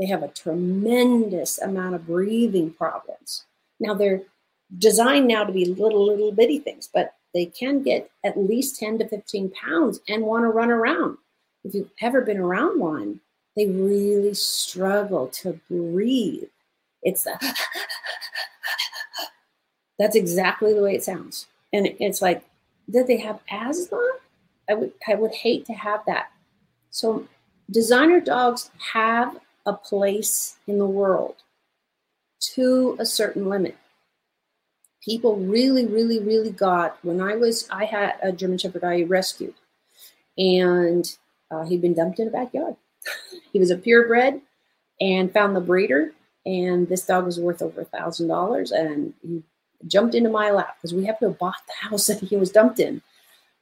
They 0.00 0.06
have 0.06 0.22
a 0.22 0.28
tremendous 0.28 1.58
amount 1.58 1.94
of 1.94 2.06
breathing 2.06 2.72
problems. 2.72 3.44
Now 3.78 3.92
they're 3.92 4.22
designed 4.78 5.28
now 5.28 5.44
to 5.44 5.52
be 5.52 5.66
little, 5.66 6.06
little 6.06 6.32
bitty 6.32 6.60
things, 6.60 6.88
but 6.92 7.14
they 7.34 7.46
can 7.46 7.82
get 7.82 8.10
at 8.24 8.38
least 8.38 8.80
10 8.80 8.98
to 8.98 9.08
15 9.08 9.50
pounds 9.50 10.00
and 10.08 10.24
want 10.24 10.44
to 10.44 10.48
run 10.48 10.70
around. 10.70 11.18
If 11.64 11.74
you've 11.74 11.90
ever 12.00 12.22
been 12.22 12.38
around 12.38 12.80
one, 12.80 13.20
they 13.56 13.66
really 13.66 14.32
struggle 14.32 15.28
to 15.28 15.60
breathe. 15.68 16.48
It's 17.02 17.26
that's 19.98 20.16
exactly 20.16 20.72
the 20.72 20.82
way 20.82 20.94
it 20.94 21.04
sounds. 21.04 21.46
And 21.74 21.86
it's 22.00 22.22
like, 22.22 22.42
did 22.88 23.06
they 23.06 23.18
have 23.18 23.40
asthma? 23.50 24.12
I 24.68 24.74
would 24.74 24.92
I 25.06 25.14
would 25.14 25.32
hate 25.32 25.66
to 25.66 25.74
have 25.74 26.00
that. 26.06 26.30
So 26.90 27.26
designer 27.70 28.20
dogs 28.20 28.70
have 28.94 29.38
a 29.70 29.76
place 29.76 30.56
in 30.66 30.78
the 30.78 30.86
world 30.86 31.36
to 32.54 32.96
a 32.98 33.06
certain 33.06 33.48
limit. 33.48 33.76
People 35.02 35.36
really, 35.36 35.86
really, 35.86 36.18
really 36.18 36.50
got 36.50 36.98
when 37.02 37.20
I 37.20 37.36
was 37.36 37.68
I 37.70 37.84
had 37.84 38.14
a 38.20 38.32
German 38.32 38.58
Shepherd 38.58 38.84
I 38.84 39.04
rescued, 39.04 39.54
and 40.36 41.04
uh, 41.50 41.64
he'd 41.64 41.80
been 41.80 41.94
dumped 41.94 42.18
in 42.18 42.28
a 42.28 42.30
backyard. 42.30 42.76
he 43.52 43.60
was 43.60 43.70
a 43.70 43.76
purebred, 43.76 44.42
and 45.00 45.32
found 45.32 45.54
the 45.54 45.60
breeder, 45.60 46.12
and 46.44 46.88
this 46.88 47.06
dog 47.06 47.24
was 47.24 47.38
worth 47.38 47.62
over 47.62 47.80
a 47.80 47.86
thousand 47.86 48.28
dollars, 48.28 48.72
and 48.72 49.14
he 49.22 49.42
jumped 49.86 50.14
into 50.14 50.28
my 50.28 50.50
lap 50.50 50.76
because 50.76 50.92
we 50.92 51.06
happened 51.06 51.28
to 51.28 51.32
have 51.32 51.38
bought 51.38 51.62
the 51.66 51.88
house 51.88 52.08
that 52.08 52.20
he 52.20 52.36
was 52.36 52.50
dumped 52.50 52.80
in. 52.80 53.00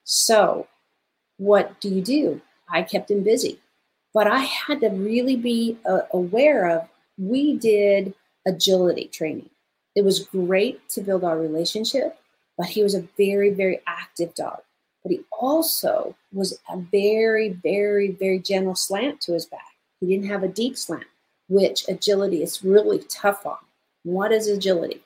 So, 0.04 0.66
what 1.36 1.78
do 1.80 1.90
you 1.90 2.00
do? 2.00 2.40
I 2.70 2.82
kept 2.82 3.10
him 3.10 3.22
busy, 3.22 3.60
but 4.14 4.26
I 4.26 4.38
had 4.38 4.80
to 4.80 4.88
really 4.88 5.36
be 5.36 5.76
uh, 5.88 6.00
aware 6.12 6.68
of. 6.68 6.88
We 7.18 7.56
did 7.56 8.14
agility 8.46 9.08
training. 9.12 9.50
It 9.94 10.04
was 10.04 10.26
great 10.26 10.88
to 10.90 11.00
build 11.00 11.24
our 11.24 11.38
relationship, 11.38 12.18
but 12.56 12.66
he 12.68 12.82
was 12.82 12.94
a 12.94 13.08
very, 13.16 13.50
very 13.50 13.80
active 13.86 14.34
dog. 14.34 14.60
But 15.02 15.12
he 15.12 15.20
also 15.32 16.16
was 16.32 16.58
a 16.70 16.76
very, 16.76 17.50
very, 17.50 18.12
very 18.12 18.38
gentle 18.38 18.74
slant 18.74 19.20
to 19.22 19.32
his 19.32 19.46
back. 19.46 19.60
He 20.00 20.06
didn't 20.06 20.28
have 20.28 20.42
a 20.42 20.48
deep 20.48 20.76
slant, 20.76 21.06
which 21.48 21.88
agility 21.88 22.42
is 22.42 22.64
really 22.64 23.00
tough 23.08 23.44
on. 23.46 23.58
What 24.04 24.32
is 24.32 24.48
agility? 24.48 25.02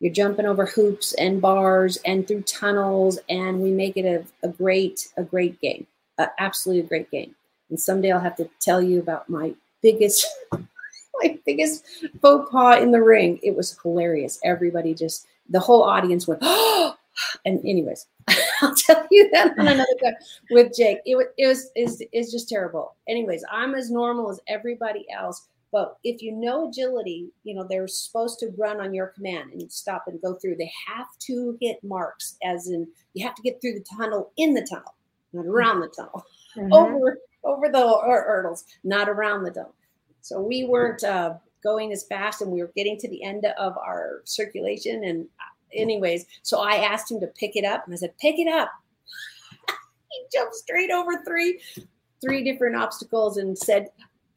You're 0.00 0.12
jumping 0.12 0.46
over 0.46 0.64
hoops 0.64 1.12
and 1.14 1.42
bars 1.42 1.98
and 2.06 2.26
through 2.26 2.42
tunnels, 2.42 3.18
and 3.28 3.60
we 3.60 3.70
make 3.70 3.96
it 3.98 4.06
a, 4.06 4.24
a 4.46 4.50
great, 4.50 5.08
a 5.18 5.22
great 5.22 5.60
game, 5.60 5.86
a, 6.16 6.28
absolutely 6.38 6.84
a 6.84 6.88
great 6.88 7.10
game. 7.10 7.34
And 7.70 7.80
someday 7.80 8.12
I'll 8.12 8.20
have 8.20 8.36
to 8.36 8.48
tell 8.60 8.82
you 8.82 9.00
about 9.00 9.28
my 9.28 9.54
biggest, 9.82 10.26
my 10.52 11.38
biggest 11.46 11.84
faux 12.20 12.50
pas 12.50 12.82
in 12.82 12.90
the 12.90 13.02
ring. 13.02 13.38
It 13.42 13.56
was 13.56 13.78
hilarious. 13.82 14.38
Everybody 14.44 14.94
just, 14.94 15.26
the 15.48 15.60
whole 15.60 15.82
audience 15.82 16.26
went, 16.26 16.40
oh, 16.42 16.96
and 17.44 17.60
anyways, 17.64 18.06
I'll 18.62 18.74
tell 18.74 19.06
you 19.10 19.30
that 19.32 19.58
on 19.58 19.68
another 19.68 19.86
time 20.02 20.14
with 20.50 20.74
Jake. 20.76 20.98
It, 21.06 21.16
was 21.16 21.26
it 21.38 21.46
was 21.46 21.70
is 21.76 22.02
is 22.12 22.30
just 22.30 22.48
terrible. 22.48 22.94
Anyways, 23.08 23.44
I'm 23.50 23.74
as 23.74 23.90
normal 23.90 24.30
as 24.30 24.40
everybody 24.46 25.06
else, 25.10 25.48
but 25.72 25.98
if 26.04 26.22
you 26.22 26.32
know 26.32 26.68
agility, 26.68 27.30
you 27.44 27.54
know, 27.54 27.66
they're 27.68 27.88
supposed 27.88 28.38
to 28.40 28.52
run 28.58 28.80
on 28.80 28.94
your 28.94 29.08
command 29.08 29.52
and 29.52 29.70
stop 29.70 30.04
and 30.06 30.20
go 30.20 30.34
through. 30.34 30.56
They 30.56 30.72
have 30.86 31.06
to 31.20 31.56
hit 31.60 31.82
marks, 31.82 32.36
as 32.44 32.68
in 32.68 32.88
you 33.14 33.24
have 33.26 33.34
to 33.36 33.42
get 33.42 33.60
through 33.60 33.74
the 33.74 33.84
tunnel 33.96 34.32
in 34.36 34.54
the 34.54 34.66
tunnel, 34.68 34.94
not 35.32 35.46
around 35.46 35.80
the 35.80 35.88
tunnel, 35.88 36.24
mm-hmm. 36.56 36.72
over 36.72 37.18
over 37.44 37.68
the 37.68 38.00
hurdles, 38.04 38.64
not 38.84 39.08
around 39.08 39.44
the 39.44 39.50
dome. 39.50 39.72
So 40.20 40.40
we 40.40 40.64
weren't 40.64 41.02
uh, 41.02 41.34
going 41.62 41.92
as 41.92 42.04
fast, 42.04 42.42
and 42.42 42.50
we 42.50 42.60
were 42.60 42.72
getting 42.76 42.98
to 42.98 43.08
the 43.08 43.22
end 43.22 43.46
of 43.58 43.76
our 43.78 44.22
circulation. 44.24 45.04
And 45.04 45.24
uh, 45.24 45.80
anyways, 45.80 46.26
so 46.42 46.60
I 46.60 46.76
asked 46.76 47.10
him 47.10 47.20
to 47.20 47.26
pick 47.26 47.56
it 47.56 47.64
up, 47.64 47.84
and 47.84 47.94
I 47.94 47.96
said, 47.96 48.16
"Pick 48.18 48.38
it 48.38 48.48
up." 48.48 48.70
he 50.10 50.24
jumped 50.32 50.54
straight 50.54 50.90
over 50.90 51.22
three 51.24 51.60
three 52.20 52.44
different 52.44 52.76
obstacles 52.76 53.38
and 53.38 53.56
said, 53.56 53.88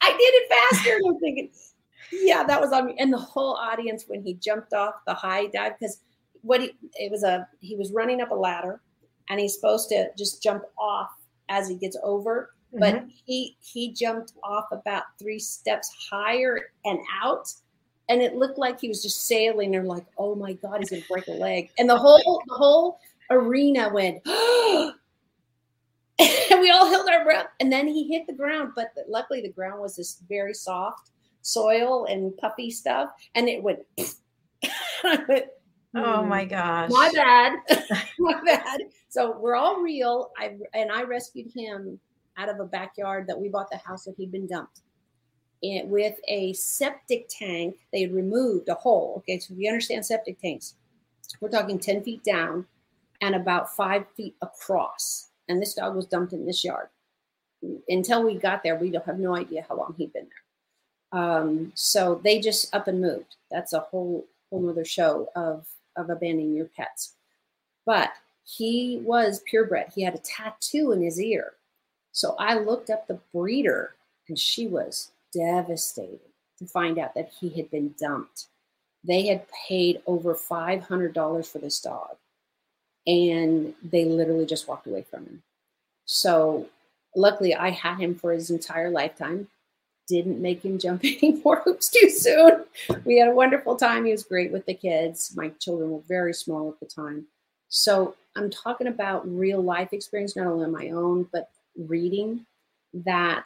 I 0.01 0.11
did 0.11 0.19
it 0.19 0.49
faster. 0.49 0.95
And 0.95 1.07
I'm 1.07 1.19
thinking, 1.19 1.49
yeah, 2.11 2.43
that 2.43 2.59
was 2.59 2.71
on 2.71 2.87
me. 2.87 2.95
And 2.99 3.11
the 3.11 3.17
whole 3.17 3.55
audience 3.55 4.05
when 4.07 4.23
he 4.23 4.35
jumped 4.35 4.73
off 4.73 4.95
the 5.05 5.13
high 5.13 5.47
dive, 5.47 5.73
because 5.79 5.99
what 6.41 6.61
he 6.61 6.75
it 6.95 7.09
was 7.09 7.23
a 7.23 7.47
he 7.61 7.75
was 7.75 7.91
running 7.93 8.21
up 8.21 8.31
a 8.31 8.35
ladder 8.35 8.81
and 9.29 9.39
he's 9.39 9.55
supposed 9.55 9.87
to 9.89 10.09
just 10.17 10.43
jump 10.43 10.63
off 10.77 11.09
as 11.49 11.69
he 11.69 11.75
gets 11.75 11.97
over. 12.03 12.53
Mm-hmm. 12.73 12.79
But 12.79 13.05
he 13.25 13.55
he 13.59 13.93
jumped 13.93 14.33
off 14.43 14.65
about 14.71 15.03
three 15.19 15.39
steps 15.39 15.93
higher 16.09 16.71
and 16.85 16.99
out. 17.21 17.53
And 18.09 18.21
it 18.21 18.35
looked 18.35 18.57
like 18.57 18.81
he 18.81 18.89
was 18.89 19.01
just 19.01 19.27
sailing. 19.27 19.71
They're 19.71 19.83
like, 19.83 20.05
oh 20.17 20.35
my 20.35 20.53
God, 20.53 20.79
he's 20.79 20.89
gonna 20.89 21.03
break 21.09 21.27
a 21.27 21.31
leg. 21.31 21.69
And 21.77 21.89
the 21.89 21.97
whole 21.97 22.41
the 22.47 22.53
whole 22.55 22.99
arena 23.29 23.89
went, 23.93 24.21
and 24.27 24.93
we 26.59 26.69
all 26.69 26.87
held 26.87 27.07
our 27.09 27.23
breath. 27.23 27.47
And 27.59 27.71
then 27.71 27.87
he 27.87 28.07
hit 28.07 28.27
the 28.27 28.33
ground, 28.33 28.73
but 28.75 28.93
luckily 29.07 29.41
the 29.41 29.51
ground 29.51 29.81
was 29.81 29.95
this 29.95 30.21
very 30.27 30.53
soft 30.53 31.11
soil 31.43 32.05
and 32.05 32.35
puffy 32.37 32.71
stuff, 32.71 33.11
and 33.35 33.47
it 33.47 33.61
went. 33.61 33.79
went 35.03 35.45
oh 35.95 36.23
my 36.23 36.43
hmm, 36.43 36.49
gosh! 36.49 36.89
My 36.89 37.11
bad, 37.13 37.59
my 38.19 38.41
bad. 38.43 38.81
So 39.09 39.37
we're 39.37 39.55
all 39.55 39.81
real. 39.81 40.31
I 40.37 40.57
and 40.73 40.91
I 40.91 41.03
rescued 41.03 41.51
him 41.53 41.99
out 42.37 42.49
of 42.49 42.59
a 42.59 42.65
backyard 42.65 43.27
that 43.27 43.39
we 43.39 43.49
bought 43.49 43.69
the 43.69 43.77
house 43.77 44.05
that 44.05 44.15
he'd 44.17 44.31
been 44.31 44.47
dumped. 44.47 44.81
And 45.61 45.89
with 45.89 46.19
a 46.27 46.53
septic 46.53 47.29
tank, 47.29 47.77
they 47.93 48.07
removed 48.07 48.67
a 48.69 48.73
hole. 48.73 49.15
Okay, 49.19 49.39
so 49.39 49.53
if 49.53 49.59
you 49.59 49.69
understand 49.69 50.05
septic 50.05 50.39
tanks, 50.39 50.75
we're 51.39 51.49
talking 51.49 51.79
10 51.79 52.03
feet 52.03 52.23
down 52.23 52.65
and 53.21 53.35
about 53.35 53.75
five 53.75 54.05
feet 54.15 54.35
across 54.41 55.29
and 55.47 55.61
this 55.61 55.73
dog 55.73 55.95
was 55.95 56.05
dumped 56.05 56.33
in 56.33 56.45
this 56.45 56.63
yard. 56.63 56.87
Until 57.87 58.23
we 58.23 58.35
got 58.35 58.63
there, 58.63 58.75
we 58.75 58.89
don't 58.89 59.05
have 59.05 59.19
no 59.19 59.35
idea 59.35 59.65
how 59.67 59.77
long 59.77 59.95
he'd 59.97 60.13
been 60.13 60.27
there. 61.11 61.21
Um, 61.21 61.71
so 61.75 62.19
they 62.23 62.39
just 62.39 62.73
up 62.73 62.87
and 62.87 62.99
moved. 62.99 63.35
That's 63.51 63.73
a 63.73 63.79
whole 63.79 64.25
whole 64.49 64.67
other 64.69 64.85
show 64.85 65.29
of 65.35 65.67
of 65.95 66.09
abandoning 66.09 66.55
your 66.55 66.65
pets. 66.65 67.13
But 67.85 68.09
he 68.43 68.99
was 69.03 69.41
purebred. 69.49 69.91
He 69.95 70.01
had 70.01 70.15
a 70.15 70.19
tattoo 70.19 70.91
in 70.91 71.01
his 71.01 71.21
ear. 71.21 71.53
So 72.13 72.35
I 72.39 72.57
looked 72.57 72.89
up 72.89 73.07
the 73.07 73.19
breeder, 73.33 73.95
and 74.29 74.39
she 74.39 74.67
was 74.67 75.11
devastated 75.33 76.21
to 76.59 76.65
find 76.65 76.97
out 76.97 77.15
that 77.15 77.31
he 77.39 77.49
had 77.49 77.69
been 77.69 77.93
dumped. 77.99 78.47
They 79.03 79.25
had 79.27 79.45
paid 79.67 80.01
over 80.07 80.33
$500 80.33 81.51
for 81.51 81.59
this 81.59 81.81
dog 81.81 82.15
and 83.05 83.73
they 83.83 84.05
literally 84.05 84.45
just 84.45 84.67
walked 84.67 84.87
away 84.87 85.01
from 85.01 85.25
him. 85.25 85.43
So 86.05 86.67
luckily, 87.15 87.53
I 87.55 87.69
had 87.69 87.97
him 87.97 88.15
for 88.15 88.31
his 88.31 88.49
entire 88.49 88.89
lifetime. 88.89 89.47
Didn't 90.07 90.41
make 90.41 90.63
him 90.63 90.79
jump 90.79 91.01
any 91.03 91.41
more 91.43 91.61
hoops 91.65 91.89
too 91.89 92.09
soon. 92.09 92.63
We 93.05 93.17
had 93.17 93.29
a 93.29 93.35
wonderful 93.35 93.75
time. 93.75 94.05
He 94.05 94.11
was 94.11 94.23
great 94.23 94.51
with 94.51 94.65
the 94.65 94.73
kids. 94.73 95.33
My 95.35 95.49
children 95.59 95.91
were 95.91 96.01
very 96.07 96.33
small 96.33 96.69
at 96.69 96.79
the 96.79 96.85
time. 96.85 97.25
So 97.69 98.15
I'm 98.35 98.49
talking 98.49 98.87
about 98.87 99.27
real 99.27 99.61
life 99.61 99.93
experience, 99.93 100.35
not 100.35 100.47
only 100.47 100.65
on 100.65 100.71
my 100.71 100.89
own, 100.89 101.27
but 101.31 101.49
reading 101.77 102.45
that 102.93 103.45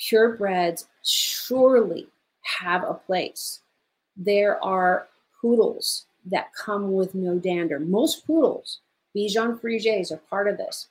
purebreds 0.00 0.86
surely 1.04 2.06
have 2.42 2.84
a 2.84 2.94
place. 2.94 3.60
There 4.16 4.62
are 4.64 5.08
poodles 5.40 6.06
that 6.26 6.52
come 6.54 6.92
with 6.92 7.14
no 7.14 7.38
dander. 7.38 7.78
Most 7.78 8.26
poodles 8.26 8.80
Bichon 9.16 9.60
Frises 9.60 10.12
are 10.12 10.20
part 10.28 10.48
of 10.48 10.58
this. 10.58 10.88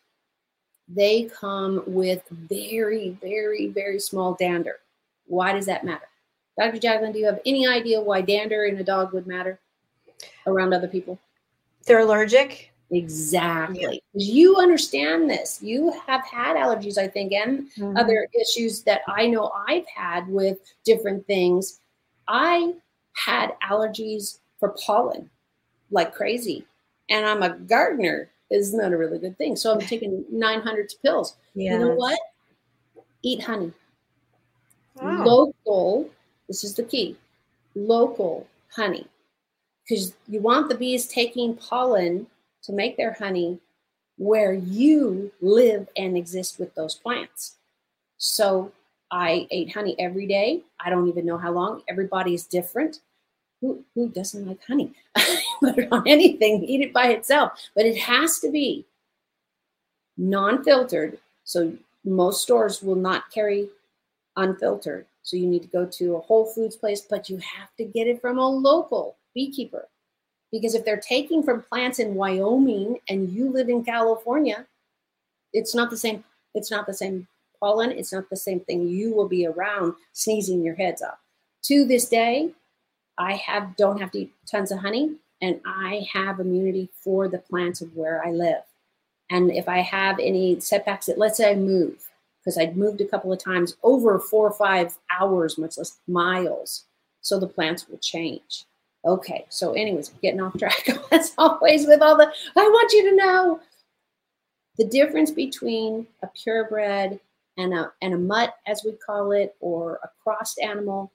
They 0.88 1.24
come 1.24 1.84
with 1.86 2.24
very, 2.30 3.10
very, 3.22 3.68
very 3.68 4.00
small 4.00 4.34
dander. 4.34 4.80
Why 5.28 5.54
does 5.54 5.66
that 5.68 5.84
matter? 5.84 6.08
Dr. 6.60 6.80
Jacqueline, 6.80 7.12
do 7.12 7.20
you 7.20 7.26
have 7.26 7.42
any 7.46 7.68
idea 7.68 8.00
why 8.00 8.22
dander 8.22 8.66
in 8.66 8.78
a 8.78 8.84
dog 8.84 9.14
would 9.14 9.28
matter 9.28 9.60
around 10.48 10.74
other 10.74 10.88
people? 10.88 11.20
They're 11.86 12.00
allergic. 12.00 12.72
Exactly. 12.92 14.04
Yeah. 14.14 14.36
You 14.36 14.58
understand 14.58 15.30
this. 15.30 15.60
You 15.62 15.92
have 16.06 16.26
had 16.26 16.56
allergies, 16.56 16.98
I 16.98 17.08
think, 17.08 17.32
and 17.32 17.70
mm-hmm. 17.72 17.98
other 17.98 18.28
issues 18.40 18.84
that 18.84 19.02
I 19.08 19.28
know 19.28 19.52
I've 19.68 19.88
had 19.88 20.28
with 20.28 20.60
different 20.84 21.26
things. 21.26 21.80
I 22.28 22.74
had 23.14 23.54
allergies 23.68 24.40
for 24.60 24.76
pollen 24.86 25.30
like 25.92 26.14
crazy. 26.14 26.66
And 27.10 27.26
I'm 27.26 27.44
a 27.44 27.58
gardener. 27.58 28.30
Isn't 28.52 28.80
that 28.80 28.94
a 28.94 28.98
really 28.98 29.18
good 29.18 29.38
thing? 29.38 29.56
So 29.56 29.74
I'm 29.74 29.80
taking 29.80 30.26
900 30.32 30.94
pills. 31.02 31.36
Yes. 31.56 31.74
You 31.74 31.80
know 31.80 31.96
what? 31.96 32.20
Eat 33.24 33.44
honey. 33.44 33.72
Local, 35.02 36.10
this 36.48 36.64
is 36.64 36.76
the 36.76 36.84
key 36.84 37.18
local 37.76 38.48
honey. 38.74 39.08
Because 39.84 40.14
you 40.28 40.40
want 40.40 40.70
the 40.70 40.76
bees 40.76 41.08
taking 41.08 41.56
pollen 41.56 42.28
to 42.66 42.74
make 42.74 42.98
their 42.98 43.14
honey 43.14 43.60
where 44.18 44.54
you 44.54 45.32
live 45.42 45.88
and 45.98 46.18
exist 46.18 46.60
with 46.60 46.74
those 46.76 46.96
plants. 46.96 47.56
So 48.18 48.72
I 49.12 49.48
ate 49.52 49.74
honey 49.74 49.96
every 50.00 50.26
day. 50.28 50.62
I 50.80 50.90
don't 50.90 51.08
even 51.08 51.26
know 51.26 51.38
how 51.38 51.52
long. 51.52 51.82
Everybody 51.88 52.34
is 52.34 52.46
different. 52.46 53.00
Who, 53.62 53.84
who 53.94 54.10
doesn't 54.10 54.48
like 54.48 54.64
honey? 54.66 54.94
Put 55.60 55.78
it 55.78 55.92
on 55.92 56.08
anything, 56.08 56.64
eat 56.64 56.82
it 56.82 56.94
by 56.94 57.08
itself. 57.08 57.54
But 57.76 57.86
it 57.86 57.98
has 57.98 58.40
to 58.40 58.52
be 58.52 58.86
non 60.18 60.64
filtered. 60.64 61.20
So 61.44 61.74
most 62.04 62.44
stores 62.44 62.82
will 62.82 62.96
not 62.96 63.32
carry 63.32 63.70
unfiltered. 64.38 65.06
So 65.24 65.38
you 65.38 65.48
need 65.48 65.64
to 65.64 65.68
go 65.68 65.86
to 65.86 66.16
a 66.16 66.20
Whole 66.20 66.46
Foods 66.46 66.76
place, 66.76 67.02
but 67.02 67.30
you 67.30 67.38
have 67.38 67.76
to 67.78 67.84
get 67.84 68.08
it 68.08 68.22
from 68.22 68.38
a 68.38 68.48
local 68.48 69.18
beekeeper. 69.34 69.88
Because 70.56 70.74
if 70.74 70.86
they're 70.86 70.96
taking 70.96 71.44
from 71.44 71.64
plants 71.64 72.00
in 72.00 72.16
Wyoming 72.16 73.00
and 73.10 73.30
you 73.30 73.52
live 73.52 73.68
in 73.68 73.84
California, 73.84 74.66
it's 75.52 75.76
not 75.76 75.90
the 75.90 75.98
same. 75.98 76.24
It's 76.54 76.72
not 76.72 76.88
the 76.88 76.94
same 76.94 77.28
pollen. 77.60 77.92
It's 77.92 78.14
not 78.14 78.30
the 78.30 78.38
same 78.38 78.62
thing. 78.62 78.88
You 78.88 79.14
will 79.14 79.28
be 79.28 79.46
around 79.46 79.96
sneezing 80.14 80.64
your 80.64 80.76
heads 80.76 81.02
off. 81.02 81.18
To 81.64 81.84
this 81.84 82.08
day, 82.08 82.52
I 83.18 83.34
have 83.34 83.76
don't 83.76 84.00
have 84.00 84.12
to 84.12 84.20
eat 84.20 84.34
tons 84.50 84.72
of 84.72 84.80
honey, 84.80 85.16
and 85.42 85.60
I 85.66 86.08
have 86.14 86.40
immunity 86.40 86.88
for 87.04 87.28
the 87.28 87.40
plants 87.40 87.82
of 87.82 87.94
where 87.94 88.26
I 88.26 88.32
live. 88.32 88.64
And 89.30 89.52
if 89.52 89.68
I 89.68 89.80
have 89.80 90.20
any 90.20 90.62
setbacks, 90.62 91.08
that 91.08 91.18
let's 91.18 91.36
say 91.36 91.52
I 91.52 91.56
move, 91.56 92.12
because 92.40 92.58
I'd 92.58 92.78
moved 92.78 93.02
a 93.02 93.08
couple 93.08 93.34
of 93.34 93.44
times 93.44 93.76
over 93.84 94.20
four 94.20 94.48
or 94.48 94.54
five 94.54 94.98
hours, 95.20 95.58
much 95.58 95.78
less 95.78 95.98
miles, 96.08 96.86
so 97.20 97.42
the 97.42 97.48
plants 97.48 97.90
will 97.90 97.98
change. 97.98 98.64
Okay, 99.06 99.46
so 99.50 99.74
anyways, 99.74 100.10
getting 100.22 100.42
off 100.42 100.58
track 100.58 100.90
as 101.12 101.34
always 101.38 101.86
with 101.86 102.02
all 102.02 102.18
the. 102.18 102.32
I 102.56 102.64
want 102.64 102.92
you 102.92 103.10
to 103.10 103.16
know 103.16 103.60
the 104.78 104.86
difference 104.86 105.32
between 105.32 106.08
a 106.24 106.28
purebred 106.28 107.20
and 107.58 107.74
a 107.74 107.92
and 108.02 108.14
a 108.14 108.18
mutt, 108.18 108.56
as 108.66 108.82
we 108.84 108.94
call 108.94 109.32
it, 109.32 109.56
or 109.60 110.00
a 110.04 110.10
crossed 110.24 110.60
animal 110.60 111.12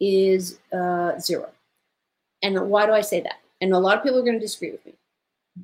is 0.00 0.58
uh, 0.72 1.18
zero. 1.18 1.50
And 2.42 2.68
why 2.68 2.86
do 2.86 2.92
I 2.92 3.00
say 3.00 3.20
that? 3.20 3.40
And 3.60 3.72
a 3.72 3.78
lot 3.78 3.96
of 3.96 4.02
people 4.02 4.18
are 4.18 4.24
going 4.24 4.34
to 4.34 4.40
disagree 4.40 4.72
with 4.72 4.84
me, 4.84 4.94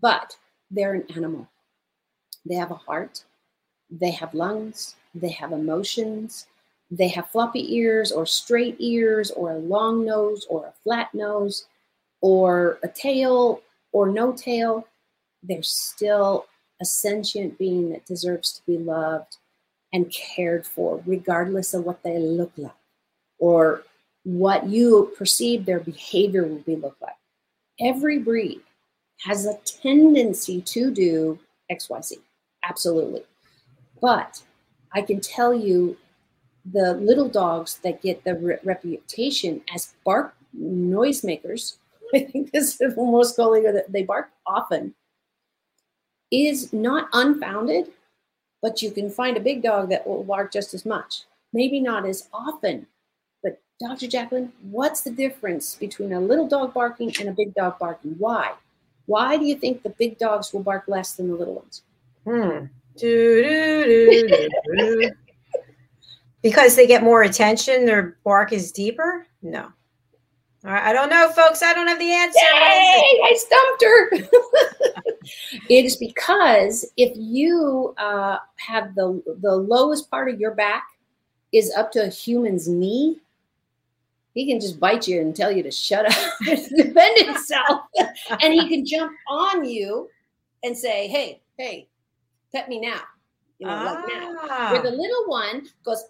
but 0.00 0.36
they're 0.70 0.94
an 0.94 1.04
animal. 1.16 1.48
They 2.46 2.54
have 2.54 2.70
a 2.70 2.74
heart, 2.74 3.24
they 3.90 4.10
have 4.12 4.34
lungs, 4.34 4.94
they 5.14 5.30
have 5.30 5.52
emotions, 5.52 6.46
they 6.90 7.08
have 7.08 7.30
floppy 7.30 7.76
ears 7.76 8.10
or 8.10 8.26
straight 8.26 8.76
ears 8.80 9.30
or 9.30 9.52
a 9.52 9.58
long 9.58 10.04
nose 10.04 10.46
or 10.50 10.66
a 10.66 10.74
flat 10.82 11.14
nose 11.14 11.66
or 12.20 12.78
a 12.82 12.88
tail 12.88 13.62
or 13.92 14.08
no 14.08 14.32
tail. 14.32 14.86
They're 15.42 15.62
still 15.62 16.46
a 16.80 16.84
sentient 16.84 17.58
being 17.58 17.90
that 17.90 18.06
deserves 18.06 18.52
to 18.52 18.62
be 18.66 18.78
loved 18.78 19.36
and 19.92 20.10
cared 20.10 20.66
for, 20.66 21.02
regardless 21.06 21.74
of 21.74 21.84
what 21.84 22.02
they 22.02 22.18
look 22.18 22.52
like 22.56 22.72
or 23.38 23.82
what 24.24 24.68
you 24.68 25.12
perceive 25.16 25.64
their 25.64 25.80
behavior 25.80 26.44
will 26.44 26.58
be 26.58 26.76
look 26.76 26.96
like. 27.00 27.14
Every 27.80 28.18
breed 28.18 28.60
has 29.24 29.46
a 29.46 29.58
tendency 29.64 30.60
to 30.62 30.90
do 30.90 31.38
XYZ. 31.70 32.18
Absolutely. 32.64 33.22
But 34.00 34.42
I 34.92 35.02
can 35.02 35.20
tell 35.20 35.54
you 35.54 35.96
the 36.64 36.94
little 36.94 37.28
dogs 37.28 37.78
that 37.82 38.02
get 38.02 38.24
the 38.24 38.34
re- 38.34 38.58
reputation 38.64 39.62
as 39.74 39.94
bark 40.04 40.34
noisemakers, 40.58 41.76
I 42.14 42.20
think 42.20 42.52
this 42.52 42.80
is 42.80 42.94
most 42.96 43.36
calling 43.36 43.64
that 43.64 43.92
they 43.92 44.02
bark 44.02 44.30
often, 44.46 44.94
is 46.30 46.72
not 46.72 47.08
unfounded, 47.12 47.90
but 48.62 48.82
you 48.82 48.90
can 48.90 49.10
find 49.10 49.36
a 49.36 49.40
big 49.40 49.62
dog 49.62 49.88
that 49.90 50.06
will 50.06 50.24
bark 50.24 50.52
just 50.52 50.74
as 50.74 50.86
much. 50.86 51.22
Maybe 51.52 51.80
not 51.80 52.06
as 52.06 52.28
often, 52.32 52.86
but 53.42 53.60
Dr. 53.80 54.06
Jacqueline, 54.06 54.52
what's 54.62 55.00
the 55.00 55.10
difference 55.10 55.74
between 55.74 56.12
a 56.12 56.20
little 56.20 56.46
dog 56.46 56.74
barking 56.74 57.12
and 57.18 57.28
a 57.28 57.32
big 57.32 57.54
dog 57.54 57.78
barking? 57.78 58.14
Why? 58.18 58.52
Why 59.06 59.36
do 59.36 59.44
you 59.44 59.56
think 59.56 59.82
the 59.82 59.90
big 59.90 60.18
dogs 60.18 60.52
will 60.52 60.62
bark 60.62 60.84
less 60.86 61.14
than 61.14 61.28
the 61.28 61.34
little 61.34 61.54
ones? 61.54 61.82
Hmm. 62.24 62.66
Because 66.42 66.76
they 66.76 66.86
get 66.86 67.02
more 67.02 67.22
attention, 67.22 67.84
their 67.84 68.18
bark 68.24 68.52
is 68.52 68.72
deeper? 68.72 69.26
No. 69.42 69.72
All 70.62 70.72
right, 70.72 70.84
I 70.84 70.92
don't 70.92 71.08
know, 71.08 71.30
folks. 71.30 71.62
I 71.62 71.72
don't 71.72 71.86
have 71.86 71.98
the 71.98 72.12
answer. 72.12 72.38
Yay, 72.38 73.20
I 73.24 73.34
stumped 73.34 73.82
her. 73.82 74.10
it 75.70 75.84
is 75.86 75.96
because 75.96 76.84
if 76.98 77.12
you 77.16 77.94
uh, 77.96 78.38
have 78.56 78.94
the 78.94 79.22
the 79.40 79.56
lowest 79.56 80.10
part 80.10 80.28
of 80.28 80.38
your 80.38 80.54
back 80.54 80.84
is 81.50 81.72
up 81.74 81.90
to 81.92 82.04
a 82.04 82.08
human's 82.08 82.68
knee, 82.68 83.20
he 84.34 84.46
can 84.46 84.60
just 84.60 84.78
bite 84.78 85.08
you 85.08 85.20
and 85.20 85.34
tell 85.34 85.50
you 85.50 85.62
to 85.62 85.70
shut 85.70 86.06
up 86.06 86.38
defend 86.44 87.26
himself 87.26 87.82
and 88.42 88.52
he 88.52 88.68
can 88.68 88.84
jump 88.84 89.12
on 89.28 89.64
you 89.64 90.08
and 90.62 90.76
say 90.76 91.08
hey 91.08 91.40
hey 91.58 91.88
pet 92.52 92.68
me 92.68 92.80
now 92.80 93.00
you 93.60 93.66
know 93.66 93.72
ah. 93.72 93.84
like 93.84 94.48
now 94.48 94.72
where 94.72 94.82
the 94.82 94.90
little 94.90 95.26
one 95.26 95.66
goes 95.84 96.04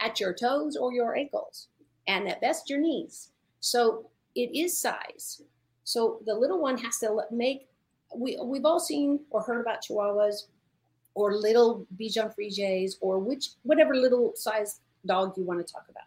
at 0.00 0.20
your 0.20 0.34
toes 0.34 0.76
or 0.76 0.92
your 0.92 1.16
ankles 1.16 1.68
and 2.06 2.28
at 2.28 2.40
best 2.40 2.68
your 2.68 2.78
knees 2.78 3.30
so 3.60 4.10
it 4.34 4.54
is 4.54 4.76
size 4.76 5.42
so 5.84 6.20
the 6.26 6.34
little 6.34 6.60
one 6.60 6.76
has 6.76 6.98
to 6.98 7.22
make 7.30 7.68
we, 8.14 8.38
we've 8.44 8.64
all 8.64 8.80
seen 8.80 9.20
or 9.30 9.42
heard 9.42 9.60
about 9.60 9.82
chihuahuas 9.82 10.46
or 11.14 11.34
little 11.34 11.86
Bichon 11.98 12.34
Frises 12.34 12.96
or 13.00 13.18
which 13.18 13.50
whatever 13.62 13.94
little 13.94 14.32
size 14.34 14.80
dog 15.06 15.36
you 15.36 15.44
want 15.44 15.64
to 15.64 15.72
talk 15.72 15.84
about. 15.88 16.04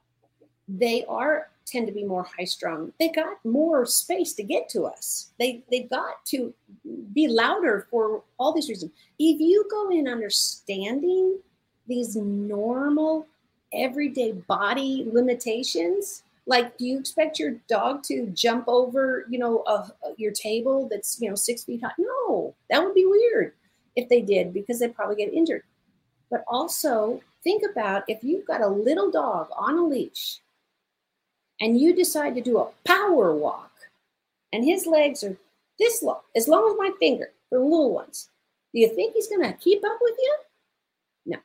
They 0.67 1.05
are 1.05 1.49
tend 1.67 1.86
to 1.86 1.93
be 1.93 2.03
more 2.03 2.23
high 2.23 2.45
strung. 2.45 2.93
They 2.99 3.10
got 3.10 3.43
more 3.45 3.86
space 3.86 4.34
to 4.34 4.43
get 4.43 4.69
to 4.69 4.84
us. 4.84 5.32
They 5.38 5.63
they've 5.69 5.89
got 5.89 6.25
to 6.27 6.53
be 7.13 7.27
louder 7.27 7.88
for 7.91 8.23
all 8.39 8.53
these 8.53 8.69
reasons. 8.69 8.91
If 9.19 9.39
you 9.39 9.67
go 9.69 9.89
in 9.89 10.08
understanding 10.08 11.39
these 11.88 12.15
normal 12.15 13.27
everyday 13.73 14.32
body 14.32 15.08
limitations, 15.12 16.23
like 16.45 16.77
do 16.77 16.86
you 16.86 16.99
expect 16.99 17.39
your 17.39 17.51
dog 17.67 18.03
to 18.03 18.27
jump 18.27 18.65
over, 18.67 19.25
you 19.30 19.38
know, 19.38 19.63
a, 19.67 19.91
your 20.15 20.32
table 20.32 20.88
that's 20.89 21.19
you 21.21 21.30
know 21.30 21.36
six 21.36 21.63
feet 21.65 21.84
high? 21.84 21.91
No, 21.97 22.56
that 22.69 22.84
would 22.84 22.95
be 22.95 23.06
weird 23.06 23.53
if 23.95 24.08
they 24.10 24.21
did 24.21 24.53
because 24.53 24.80
they'd 24.80 24.95
probably 24.95 25.17
get 25.17 25.34
injured. 25.34 25.63
But 26.30 26.43
also 26.47 27.21
think 27.43 27.63
about 27.69 28.03
if 28.08 28.23
you've 28.23 28.45
got 28.45 28.62
a 28.62 28.67
little 28.67 29.12
dog 29.12 29.47
on 29.58 29.77
a 29.77 29.86
leash 29.86 30.39
and 31.59 31.79
you 31.79 31.95
decide 31.95 32.35
to 32.35 32.41
do 32.41 32.59
a 32.59 32.69
power 32.85 33.33
walk 33.33 33.71
and 34.53 34.63
his 34.63 34.85
legs 34.85 35.23
are 35.23 35.35
this 35.79 36.01
long, 36.01 36.19
as 36.35 36.47
long 36.47 36.69
as 36.69 36.77
my 36.77 36.91
finger 36.99 37.31
for 37.49 37.59
little 37.59 37.93
ones, 37.93 38.29
do 38.73 38.79
you 38.79 38.89
think 38.89 39.13
he's 39.13 39.27
going 39.27 39.43
to 39.43 39.53
keep 39.53 39.83
up 39.85 39.97
with 40.01 40.15
you? 40.19 40.35
No. 41.25 41.37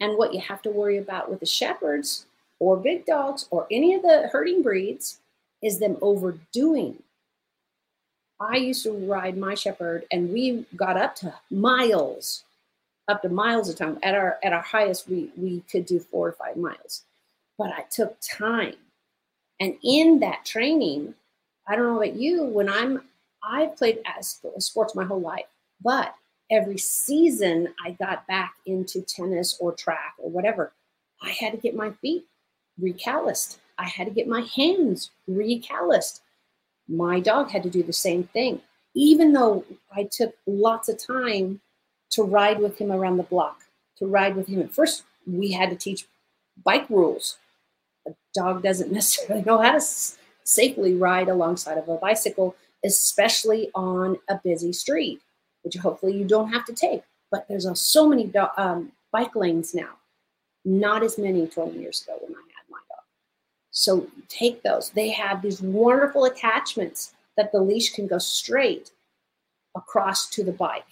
And 0.00 0.16
what 0.16 0.32
you 0.32 0.40
have 0.40 0.62
to 0.62 0.70
worry 0.70 0.96
about 0.96 1.30
with 1.30 1.40
the 1.40 1.46
shepherds 1.46 2.26
or 2.58 2.76
big 2.76 3.04
dogs 3.04 3.46
or 3.50 3.66
any 3.70 3.94
of 3.94 4.02
the 4.02 4.28
herding 4.32 4.62
breeds 4.62 5.18
is 5.62 5.78
them 5.78 5.96
overdoing. 6.00 7.02
I 8.40 8.56
used 8.56 8.82
to 8.84 8.92
ride 8.92 9.36
my 9.36 9.54
shepherd 9.54 10.04
and 10.10 10.32
we 10.32 10.66
got 10.76 10.96
up 10.96 11.14
to 11.16 11.34
miles 11.50 12.44
up 13.08 13.22
to 13.22 13.28
miles 13.28 13.68
of 13.68 13.76
time. 13.76 13.98
At 14.02 14.14
our 14.14 14.38
at 14.42 14.52
our 14.52 14.62
highest, 14.62 15.08
we 15.08 15.30
we 15.36 15.60
could 15.70 15.86
do 15.86 16.00
four 16.00 16.28
or 16.28 16.32
five 16.32 16.56
miles, 16.56 17.04
but 17.58 17.70
I 17.72 17.82
took 17.90 18.16
time, 18.20 18.74
and 19.60 19.76
in 19.82 20.20
that 20.20 20.44
training, 20.44 21.14
I 21.66 21.76
don't 21.76 21.86
know 21.86 22.02
about 22.02 22.16
you. 22.16 22.44
When 22.44 22.68
I'm 22.68 23.02
I've 23.42 23.76
played 23.76 24.00
sports 24.58 24.94
my 24.94 25.04
whole 25.04 25.20
life, 25.20 25.46
but 25.82 26.14
every 26.50 26.78
season 26.78 27.68
I 27.84 27.92
got 27.92 28.26
back 28.26 28.54
into 28.66 29.02
tennis 29.02 29.56
or 29.60 29.72
track 29.72 30.14
or 30.18 30.30
whatever, 30.30 30.72
I 31.22 31.30
had 31.30 31.52
to 31.52 31.58
get 31.58 31.74
my 31.74 31.90
feet 32.02 32.24
recalloused. 32.80 33.58
I 33.78 33.84
had 33.84 34.06
to 34.06 34.12
get 34.12 34.28
my 34.28 34.42
hands 34.54 35.10
recalloused. 35.28 36.20
My 36.88 37.20
dog 37.20 37.50
had 37.50 37.62
to 37.64 37.70
do 37.70 37.82
the 37.82 37.92
same 37.92 38.24
thing. 38.24 38.60
Even 38.94 39.32
though 39.32 39.64
I 39.94 40.08
took 40.10 40.34
lots 40.46 40.88
of 40.88 40.98
time 40.98 41.60
to 42.10 42.22
ride 42.22 42.58
with 42.60 42.78
him 42.78 42.90
around 42.90 43.18
the 43.18 43.22
block, 43.24 43.64
to 43.98 44.06
ride 44.06 44.36
with 44.36 44.46
him. 44.46 44.60
At 44.60 44.72
first, 44.72 45.04
we 45.26 45.52
had 45.52 45.70
to 45.70 45.76
teach 45.76 46.06
bike 46.64 46.88
rules. 46.88 47.38
Dog 48.36 48.62
doesn't 48.62 48.92
necessarily 49.00 49.44
know 49.44 49.58
how 49.58 49.72
to 49.72 49.76
s- 49.76 50.18
safely 50.44 50.94
ride 50.94 51.28
alongside 51.28 51.78
of 51.78 51.88
a 51.88 51.96
bicycle, 51.96 52.54
especially 52.84 53.70
on 53.74 54.18
a 54.28 54.40
busy 54.44 54.72
street, 54.72 55.20
which 55.62 55.76
hopefully 55.76 56.16
you 56.16 56.24
don't 56.24 56.52
have 56.52 56.64
to 56.66 56.74
take. 56.74 57.02
But 57.30 57.48
there's 57.48 57.66
a, 57.66 57.74
so 57.74 58.08
many 58.08 58.26
do- 58.26 58.54
um, 58.56 58.92
bike 59.12 59.34
lanes 59.34 59.74
now, 59.74 59.94
not 60.64 61.02
as 61.02 61.18
many 61.18 61.46
20 61.46 61.78
years 61.78 62.02
ago 62.02 62.18
when 62.20 62.34
I 62.34 62.44
had 62.56 62.70
my 62.70 62.78
dog. 62.88 63.04
So 63.70 64.06
take 64.28 64.62
those. 64.62 64.90
They 64.90 65.10
have 65.10 65.42
these 65.42 65.60
wonderful 65.60 66.24
attachments 66.24 67.14
that 67.36 67.52
the 67.52 67.60
leash 67.60 67.92
can 67.92 68.06
go 68.06 68.18
straight 68.18 68.90
across 69.74 70.28
to 70.30 70.42
the 70.44 70.52
bike 70.52 70.84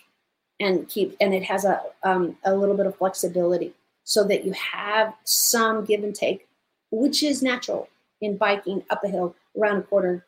and 0.61 0.89
keep 0.89 1.17
and 1.21 1.35
it 1.35 1.43
has 1.43 1.65
a 1.65 1.81
um, 2.03 2.37
a 2.45 2.55
little 2.55 2.77
bit 2.77 2.87
of 2.87 2.97
flexibility 2.97 3.73
so 4.05 4.23
that 4.25 4.45
you 4.45 4.53
have 4.53 5.15
some 5.25 5.85
give 5.85 6.05
and 6.05 6.15
take 6.15 6.47
which 6.95 7.23
is 7.23 7.43
natural 7.43 7.89
in 8.21 8.37
biking 8.37 8.85
up 8.91 9.03
a 9.05 9.09
hill 9.09 9.35
around 9.57 9.79
a 9.79 9.83
corner 9.83 10.25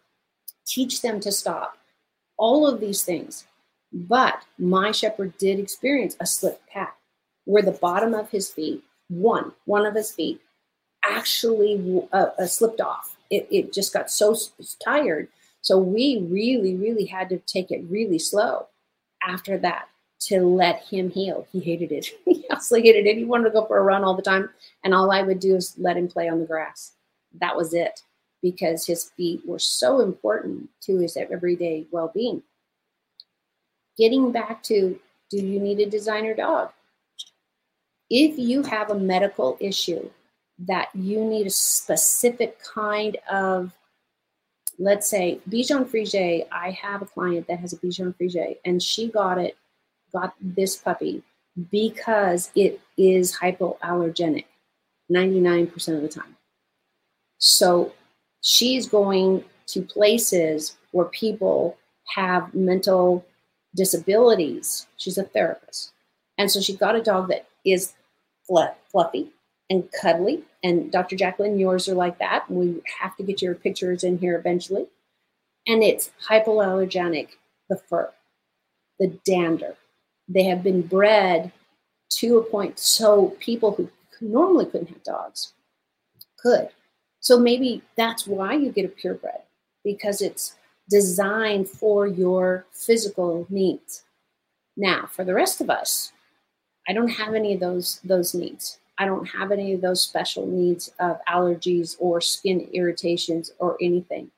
teach 0.66 1.00
them 1.00 1.20
to 1.20 1.32
stop. 1.32 1.78
All 2.36 2.66
of 2.66 2.80
these 2.80 3.02
things. 3.02 3.46
But 3.92 4.42
my 4.58 4.90
shepherd 4.90 5.38
did 5.38 5.58
experience 5.58 6.16
a 6.20 6.26
slip 6.26 6.60
path 6.66 6.94
where 7.44 7.62
the 7.62 7.70
bottom 7.72 8.12
of 8.12 8.30
his 8.30 8.50
feet 8.50 8.82
one 9.08 9.52
one 9.66 9.86
of 9.86 9.94
his 9.94 10.10
feet 10.10 10.40
actually 11.04 12.02
uh, 12.12 12.26
uh, 12.38 12.46
slipped 12.46 12.80
off. 12.80 13.16
It, 13.30 13.46
it 13.50 13.72
just 13.72 13.92
got 13.92 14.10
so 14.10 14.36
tired. 14.84 15.28
So 15.62 15.78
we 15.78 16.26
really 16.28 16.74
really 16.74 17.06
had 17.06 17.28
to 17.28 17.38
take 17.38 17.70
it 17.70 17.84
really 17.88 18.18
slow 18.18 18.66
after 19.22 19.56
that 19.58 19.88
to 20.18 20.40
let 20.40 20.82
him 20.82 21.10
heal. 21.10 21.46
He 21.52 21.60
hated 21.60 21.92
it. 21.92 22.08
he 22.24 22.44
absolutely 22.50 22.88
hated 22.88 23.06
it. 23.06 23.18
He 23.18 23.24
wanted 23.24 23.44
to 23.44 23.50
go 23.50 23.66
for 23.66 23.78
a 23.78 23.82
run 23.82 24.04
all 24.04 24.14
the 24.14 24.22
time. 24.22 24.50
And 24.84 24.94
all 24.94 25.10
I 25.10 25.22
would 25.22 25.40
do 25.40 25.56
is 25.56 25.74
let 25.78 25.96
him 25.96 26.08
play 26.08 26.28
on 26.28 26.40
the 26.40 26.46
grass. 26.46 26.92
That 27.40 27.56
was 27.56 27.74
it 27.74 28.02
because 28.42 28.86
his 28.86 29.10
feet 29.16 29.42
were 29.46 29.58
so 29.58 30.00
important 30.00 30.68
to 30.82 30.98
his 30.98 31.16
everyday 31.16 31.86
well 31.90 32.10
being. 32.14 32.42
Getting 33.96 34.30
back 34.32 34.62
to 34.64 34.98
do 35.30 35.38
you 35.38 35.58
need 35.58 35.80
a 35.80 35.90
designer 35.90 36.34
dog? 36.34 36.70
If 38.08 38.38
you 38.38 38.62
have 38.62 38.90
a 38.90 38.98
medical 38.98 39.56
issue 39.60 40.10
that 40.60 40.88
you 40.94 41.24
need 41.24 41.46
a 41.46 41.50
specific 41.50 42.58
kind 42.62 43.16
of, 43.30 43.72
let's 44.78 45.10
say, 45.10 45.40
Bichon 45.50 45.88
Frise, 45.88 46.46
I 46.52 46.70
have 46.70 47.02
a 47.02 47.06
client 47.06 47.48
that 47.48 47.58
has 47.58 47.72
a 47.72 47.78
Bichon 47.78 48.16
Frise 48.16 48.56
and 48.64 48.80
she 48.80 49.08
got 49.08 49.38
it 49.38 49.56
got 50.12 50.34
this 50.40 50.76
puppy 50.76 51.22
because 51.70 52.50
it 52.54 52.80
is 52.96 53.36
hypoallergenic 53.38 54.44
99% 55.10 55.96
of 55.96 56.02
the 56.02 56.08
time. 56.08 56.36
So 57.38 57.92
she's 58.42 58.88
going 58.88 59.44
to 59.68 59.82
places 59.82 60.76
where 60.92 61.06
people 61.06 61.76
have 62.14 62.54
mental 62.54 63.24
disabilities. 63.74 64.86
She's 64.96 65.18
a 65.18 65.24
therapist. 65.24 65.92
And 66.38 66.50
so 66.50 66.60
she 66.60 66.76
got 66.76 66.96
a 66.96 67.02
dog 67.02 67.28
that 67.28 67.46
is 67.64 67.94
fluffy 68.46 69.30
and 69.68 69.88
cuddly. 70.00 70.42
And 70.62 70.90
Dr. 70.92 71.16
Jacqueline, 71.16 71.58
yours 71.58 71.88
are 71.88 71.94
like 71.94 72.18
that. 72.18 72.50
We 72.50 72.82
have 73.00 73.16
to 73.16 73.22
get 73.22 73.42
your 73.42 73.54
pictures 73.54 74.04
in 74.04 74.18
here 74.18 74.38
eventually. 74.38 74.86
And 75.66 75.82
it's 75.82 76.10
hypoallergenic, 76.28 77.30
the 77.68 77.76
fur, 77.76 78.12
the 78.98 79.18
dander, 79.24 79.76
they 80.28 80.44
have 80.44 80.62
been 80.62 80.82
bred 80.82 81.52
to 82.08 82.38
a 82.38 82.42
point 82.42 82.78
so 82.78 83.36
people 83.40 83.72
who 83.72 83.88
normally 84.20 84.66
couldn't 84.66 84.88
have 84.88 85.02
dogs 85.02 85.52
could. 86.38 86.68
So 87.20 87.38
maybe 87.38 87.82
that's 87.96 88.26
why 88.26 88.54
you 88.54 88.70
get 88.70 88.84
a 88.84 88.88
purebred 88.88 89.42
because 89.84 90.22
it's 90.22 90.56
designed 90.88 91.68
for 91.68 92.06
your 92.06 92.66
physical 92.72 93.46
needs. 93.50 94.04
Now, 94.76 95.08
for 95.10 95.24
the 95.24 95.34
rest 95.34 95.60
of 95.60 95.70
us, 95.70 96.12
I 96.88 96.92
don't 96.92 97.08
have 97.08 97.34
any 97.34 97.54
of 97.54 97.60
those 97.60 98.00
those 98.04 98.34
needs. 98.34 98.78
I 98.98 99.04
don't 99.04 99.26
have 99.26 99.52
any 99.52 99.74
of 99.74 99.80
those 99.80 100.00
special 100.00 100.46
needs 100.46 100.90
of 101.00 101.18
allergies 101.28 101.96
or 101.98 102.20
skin 102.20 102.68
irritations 102.72 103.50
or 103.58 103.76
anything. 103.80 104.30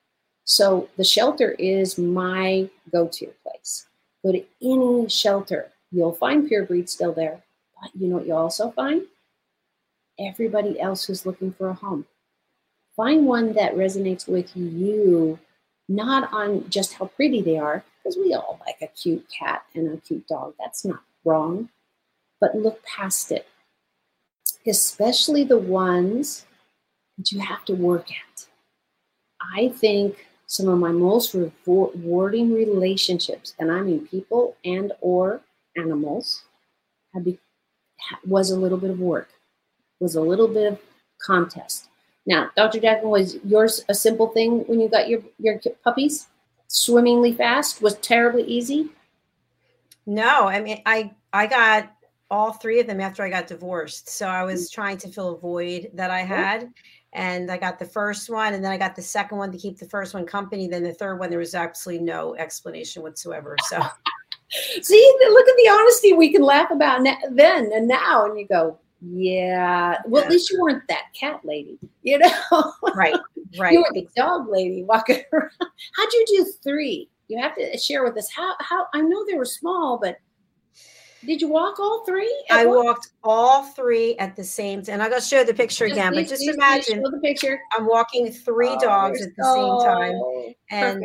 So 0.44 0.88
the 0.96 1.05
shelter 1.05 1.53
is 1.53 1.98
my 1.98 2.68
go-to 2.90 3.33
place. 3.44 3.87
Go 4.24 4.33
to 4.33 4.44
any 4.62 5.09
shelter 5.09 5.70
You'll 5.90 6.12
find 6.12 6.46
pure 6.46 6.64
breed 6.64 6.88
still 6.88 7.12
there, 7.12 7.42
but 7.81 7.90
you 7.94 8.09
know 8.09 8.16
what 8.16 8.27
you'll 8.27 8.37
also 8.38 8.70
find? 8.70 9.03
Everybody 10.18 10.81
else 10.81 11.05
who's 11.05 11.24
looking 11.24 11.53
for 11.53 11.68
a 11.68 11.74
home. 11.74 12.07
Find 12.96 13.27
one 13.27 13.53
that 13.55 13.77
resonates 13.77 14.27
with 14.27 14.57
you, 14.57 15.38
not 15.88 16.33
on 16.33 16.68
just 16.68 16.94
how 16.94 17.07
pretty 17.07 17.40
they 17.40 17.57
are, 17.57 17.85
because 18.03 18.16
we 18.16 18.35
all 18.35 18.61
like 18.66 18.79
a 18.83 18.88
cute 18.88 19.24
cat 19.31 19.62
and 19.74 19.92
a 19.92 19.96
cute 19.98 20.27
dog. 20.27 20.55
That's 20.59 20.85
not 20.85 21.03
wrong, 21.24 21.68
but 22.40 22.57
look 22.57 22.83
past 22.85 23.31
it, 23.33 23.46
especially 24.66 25.44
the 25.44 25.59
ones 25.59 26.44
that 27.16 27.33
you 27.33 27.38
have 27.38 27.64
to 27.66 27.74
work 27.74 28.11
at. 28.11 28.46
I 29.55 29.68
think 29.68 30.27
some 30.46 30.68
of 30.68 30.79
my 30.79 30.90
most 30.90 31.35
rewarding 31.35 32.53
relationships, 32.53 33.55
and 33.59 33.70
I 33.70 33.81
mean 33.81 34.07
people 34.09 34.57
and 34.64 34.92
or 35.01 35.40
animals 35.78 36.44
be, 37.22 37.38
was 38.26 38.50
a 38.50 38.58
little 38.58 38.78
bit 38.78 38.90
of 38.90 39.00
work, 39.00 39.28
was 40.00 40.14
a 40.14 40.20
little 40.20 40.48
bit 40.48 40.72
of 40.72 40.80
contest. 41.20 41.88
Now, 42.26 42.50
Dr. 42.56 42.80
Jackson, 42.80 43.08
was 43.08 43.38
yours 43.44 43.84
a 43.88 43.94
simple 43.94 44.28
thing 44.28 44.60
when 44.66 44.80
you 44.80 44.88
got 44.88 45.08
your, 45.08 45.22
your 45.38 45.58
puppies? 45.82 46.28
Swimmingly 46.66 47.32
fast? 47.32 47.80
Was 47.80 47.96
terribly 47.96 48.44
easy? 48.44 48.90
No, 50.04 50.46
I 50.46 50.60
mean, 50.60 50.82
I, 50.84 51.12
I 51.32 51.46
got 51.46 51.90
all 52.30 52.52
three 52.52 52.80
of 52.80 52.86
them 52.86 53.00
after 53.00 53.22
I 53.22 53.30
got 53.30 53.46
divorced. 53.46 54.10
So 54.10 54.26
I 54.26 54.44
was 54.44 54.68
mm. 54.68 54.74
trying 54.74 54.98
to 54.98 55.08
fill 55.08 55.34
a 55.34 55.38
void 55.38 55.90
that 55.94 56.10
I 56.10 56.20
had. 56.20 56.72
And 57.14 57.50
I 57.50 57.56
got 57.56 57.78
the 57.78 57.86
first 57.86 58.28
one, 58.28 58.52
and 58.52 58.62
then 58.62 58.70
I 58.70 58.76
got 58.76 58.94
the 58.94 59.00
second 59.00 59.38
one 59.38 59.50
to 59.50 59.56
keep 59.56 59.78
the 59.78 59.88
first 59.88 60.12
one 60.12 60.26
company. 60.26 60.68
Then 60.68 60.82
the 60.82 60.92
third 60.92 61.18
one, 61.18 61.30
there 61.30 61.38
was 61.38 61.54
absolutely 61.54 62.04
no 62.04 62.36
explanation 62.36 63.02
whatsoever. 63.02 63.56
So 63.68 63.80
See, 64.50 65.14
look 65.28 65.48
at 65.48 65.56
the 65.56 65.70
honesty 65.70 66.12
we 66.12 66.32
can 66.32 66.42
laugh 66.42 66.70
about 66.70 67.04
then 67.30 67.70
and 67.72 67.88
now, 67.88 68.24
and 68.24 68.38
you 68.38 68.46
go, 68.46 68.78
yeah. 69.00 69.98
Well, 70.06 70.24
at 70.24 70.30
least 70.30 70.50
you 70.50 70.61
weren't 70.61 70.87
that 70.88 71.04
cat 71.18 71.40
lady, 71.44 71.78
you 72.02 72.18
know. 72.18 72.72
Right, 72.94 73.14
right. 73.58 73.72
you 73.72 73.80
were 73.80 73.92
the 73.92 74.08
dog 74.16 74.48
lady 74.48 74.84
walking 74.84 75.22
around. 75.32 75.50
How'd 75.61 76.12
you 76.12 76.24
do 76.26 76.52
three? 76.62 77.08
You 77.28 77.38
have 77.40 77.54
to 77.56 77.76
share 77.78 78.04
with 78.04 78.16
us 78.16 78.30
how. 78.30 78.54
How 78.61 78.87
I 78.94 79.00
know 79.02 79.24
they 79.26 79.37
were 79.37 79.44
small, 79.44 79.98
but 80.02 80.16
did 81.26 81.40
you 81.40 81.48
walk 81.48 81.78
all 81.81 82.04
three? 82.04 82.44
I 82.50 82.66
walked 82.66 83.09
all 83.24 83.64
three 83.64 84.16
at 84.18 84.37
the 84.37 84.44
same 84.44 84.83
time. 84.83 85.00
And 85.00 85.12
to 85.12 85.20
show 85.20 85.44
the 85.44 85.54
picture 85.54 85.87
just 85.88 85.98
again, 85.98 86.12
please, 86.12 86.24
but 86.24 86.31
just 86.31 86.42
please, 86.42 86.54
imagine 86.54 87.02
please 87.02 87.11
the 87.12 87.20
picture. 87.20 87.61
I'm 87.72 87.87
walking 87.87 88.33
three 88.33 88.68
oh, 88.68 88.81
dogs 88.81 89.22
at 89.22 89.35
the 89.37 89.44
so 89.44 89.78
same 89.78 89.87
time. 89.87 90.54
And, 90.70 91.04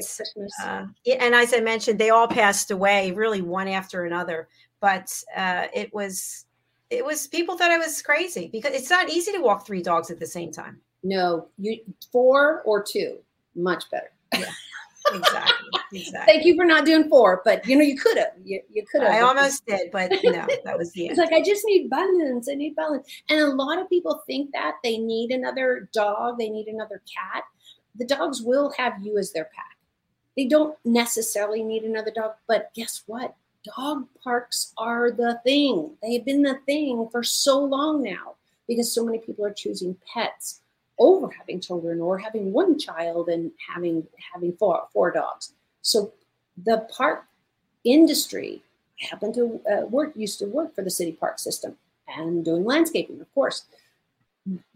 uh, 0.63 0.86
and 1.19 1.36
as 1.36 1.54
I 1.54 1.60
mentioned, 1.62 1.99
they 1.99 2.10
all 2.10 2.28
passed 2.28 2.71
away 2.71 3.12
really 3.12 3.41
one 3.41 3.67
after 3.67 4.06
another. 4.06 4.47
But 4.80 5.12
uh, 5.36 5.67
it 5.73 5.93
was, 5.93 6.45
it 6.89 7.04
was, 7.04 7.28
people 7.28 7.58
thought 7.58 7.71
I 7.71 7.78
was 7.78 8.02
crazy 8.02 8.49
because 8.52 8.73
it's 8.73 8.89
not 8.89 9.10
easy 9.10 9.32
to 9.32 9.39
walk 9.39 9.65
three 9.65 9.82
dogs 9.82 10.12
at 10.12 10.19
the 10.19 10.28
same 10.28 10.52
time. 10.52 10.80
No, 11.04 11.47
you 11.58 11.80
four 12.12 12.62
or 12.63 12.82
two, 12.84 13.17
much 13.56 13.89
better. 13.91 14.12
Yeah 14.34 14.52
exactly. 15.11 15.69
Exactly. 15.93 16.33
Thank 16.33 16.45
you 16.45 16.55
for 16.55 16.65
not 16.65 16.85
doing 16.85 17.09
four, 17.09 17.41
but 17.45 17.65
you 17.67 17.75
know 17.75 17.83
you 17.83 17.97
could 17.97 18.17
have. 18.17 18.31
You, 18.43 18.61
you 18.71 18.83
could 18.91 19.03
have. 19.03 19.11
I 19.11 19.21
almost 19.21 19.65
did, 19.65 19.91
but 19.91 20.11
no, 20.23 20.45
that 20.63 20.77
was 20.77 20.91
the 20.93 21.07
end. 21.07 21.11
It's 21.11 21.19
like 21.19 21.33
I 21.33 21.43
just 21.43 21.63
need 21.65 21.89
balance. 21.89 22.49
I 22.49 22.55
need 22.55 22.75
balance, 22.75 23.07
and 23.29 23.39
a 23.39 23.47
lot 23.47 23.79
of 23.79 23.89
people 23.89 24.23
think 24.25 24.51
that 24.53 24.75
they 24.83 24.97
need 24.97 25.31
another 25.31 25.89
dog, 25.93 26.39
they 26.39 26.49
need 26.49 26.67
another 26.67 27.01
cat. 27.13 27.43
The 27.95 28.05
dogs 28.05 28.41
will 28.41 28.73
have 28.77 28.93
you 29.01 29.17
as 29.17 29.31
their 29.31 29.45
pack. 29.55 29.77
They 30.35 30.45
don't 30.45 30.75
necessarily 30.83 31.63
need 31.63 31.83
another 31.83 32.11
dog, 32.11 32.33
but 32.47 32.71
guess 32.73 33.03
what? 33.05 33.35
Dog 33.77 34.07
parks 34.23 34.73
are 34.77 35.11
the 35.11 35.39
thing. 35.43 35.95
They've 36.01 36.25
been 36.25 36.41
the 36.41 36.59
thing 36.65 37.07
for 37.11 37.23
so 37.23 37.63
long 37.63 38.01
now 38.01 38.35
because 38.67 38.93
so 38.93 39.05
many 39.05 39.19
people 39.19 39.45
are 39.45 39.53
choosing 39.53 39.95
pets 40.11 40.61
over 41.07 41.29
having 41.39 41.59
children 41.59 41.99
or 41.99 42.17
having 42.17 42.51
one 42.51 42.79
child 42.79 43.29
and 43.29 43.51
having 43.73 44.07
having 44.33 44.53
four 44.53 44.87
four 44.93 45.11
dogs. 45.11 45.53
So 45.81 46.13
the 46.69 46.87
park 46.97 47.25
industry 47.83 48.61
I 49.01 49.07
happen 49.07 49.33
to 49.33 49.61
uh, 49.71 49.85
work, 49.85 50.13
used 50.15 50.39
to 50.39 50.45
work 50.45 50.75
for 50.75 50.83
the 50.83 50.89
city 50.89 51.13
park 51.13 51.39
system 51.39 51.75
and 52.07 52.45
doing 52.45 52.65
landscaping, 52.65 53.19
of 53.21 53.33
course. 53.33 53.65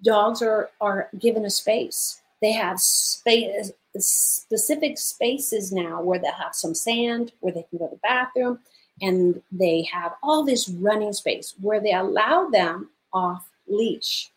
Dogs 0.01 0.41
are, 0.41 0.69
are 0.79 1.09
given 1.19 1.45
a 1.45 1.49
space. 1.49 2.21
They 2.41 2.53
have 2.53 2.79
space, 2.79 3.71
specific 3.97 4.97
spaces 4.97 5.71
now 5.71 6.01
where 6.01 6.19
they 6.19 6.27
have 6.27 6.55
some 6.55 6.73
sand, 6.73 7.33
where 7.41 7.53
they 7.53 7.63
can 7.63 7.79
go 7.79 7.87
to 7.87 7.95
the 7.95 7.99
bathroom, 8.01 8.59
and 9.01 9.41
they 9.51 9.83
have 9.91 10.13
all 10.23 10.43
this 10.43 10.69
running 10.69 11.13
space 11.13 11.53
where 11.61 11.81
they 11.81 11.93
allow 11.93 12.49
them 12.49 12.89
off 13.13 13.49
leash. 13.67 14.31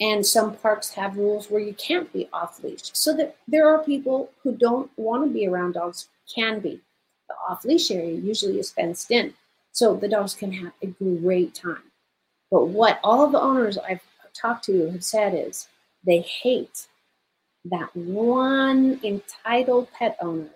And 0.00 0.26
some 0.26 0.54
parks 0.56 0.90
have 0.90 1.16
rules 1.16 1.50
where 1.50 1.60
you 1.60 1.72
can't 1.74 2.12
be 2.12 2.28
off 2.32 2.62
leash. 2.62 2.90
So 2.92 3.16
that 3.16 3.36
there 3.48 3.68
are 3.68 3.82
people 3.82 4.30
who 4.42 4.54
don't 4.54 4.90
want 4.96 5.24
to 5.24 5.32
be 5.32 5.46
around 5.46 5.72
dogs, 5.72 6.08
can 6.34 6.60
be. 6.60 6.80
The 7.28 7.34
off 7.48 7.64
leash 7.64 7.90
area 7.90 8.14
usually 8.14 8.58
is 8.58 8.70
fenced 8.70 9.10
in. 9.10 9.34
So 9.72 9.94
the 9.94 10.08
dogs 10.08 10.34
can 10.34 10.52
have 10.52 10.72
a 10.82 10.86
great 10.86 11.54
time. 11.54 11.82
But 12.50 12.66
what 12.66 13.00
all 13.02 13.26
the 13.26 13.40
owners 13.40 13.78
I've 13.78 14.02
talked 14.34 14.64
to 14.66 14.90
have 14.90 15.04
said 15.04 15.34
is 15.34 15.68
they 16.04 16.20
hate 16.20 16.86
that 17.64 17.94
one 17.96 19.00
entitled 19.02 19.90
pet 19.92 20.16
owner 20.20 20.50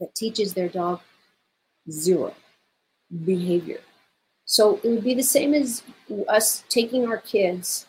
that 0.00 0.14
teaches 0.14 0.52
their 0.54 0.68
dog 0.68 1.00
zero 1.90 2.34
behavior. 3.24 3.80
So 4.44 4.80
it 4.82 4.88
would 4.88 5.04
be 5.04 5.14
the 5.14 5.22
same 5.22 5.54
as 5.54 5.82
us 6.28 6.64
taking 6.68 7.08
our 7.08 7.18
kids 7.18 7.86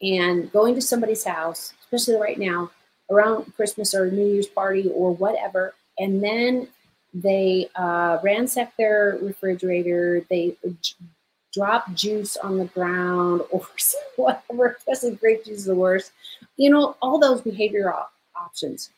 and 0.00 0.50
going 0.52 0.74
to 0.74 0.80
somebody's 0.80 1.24
house, 1.24 1.72
especially 1.80 2.20
right 2.20 2.38
now, 2.38 2.70
around 3.10 3.54
Christmas 3.56 3.94
or 3.94 4.10
New 4.10 4.26
Year's 4.26 4.46
party 4.46 4.90
or 4.94 5.14
whatever, 5.14 5.74
and 5.98 6.22
then 6.22 6.68
they 7.14 7.68
uh, 7.74 8.18
ransack 8.22 8.76
their 8.76 9.18
refrigerator, 9.22 10.24
they 10.28 10.56
drop 11.52 11.92
juice 11.94 12.36
on 12.36 12.58
the 12.58 12.66
ground 12.66 13.42
or 13.50 13.66
whatever, 14.16 14.76
especially 14.78 15.16
grape 15.16 15.44
juice 15.44 15.60
is 15.60 15.64
the 15.64 15.74
worst. 15.74 16.12
You 16.56 16.70
know, 16.70 16.96
all 17.00 17.18
those 17.18 17.40
behavioral 17.40 18.06
options. 18.36 18.90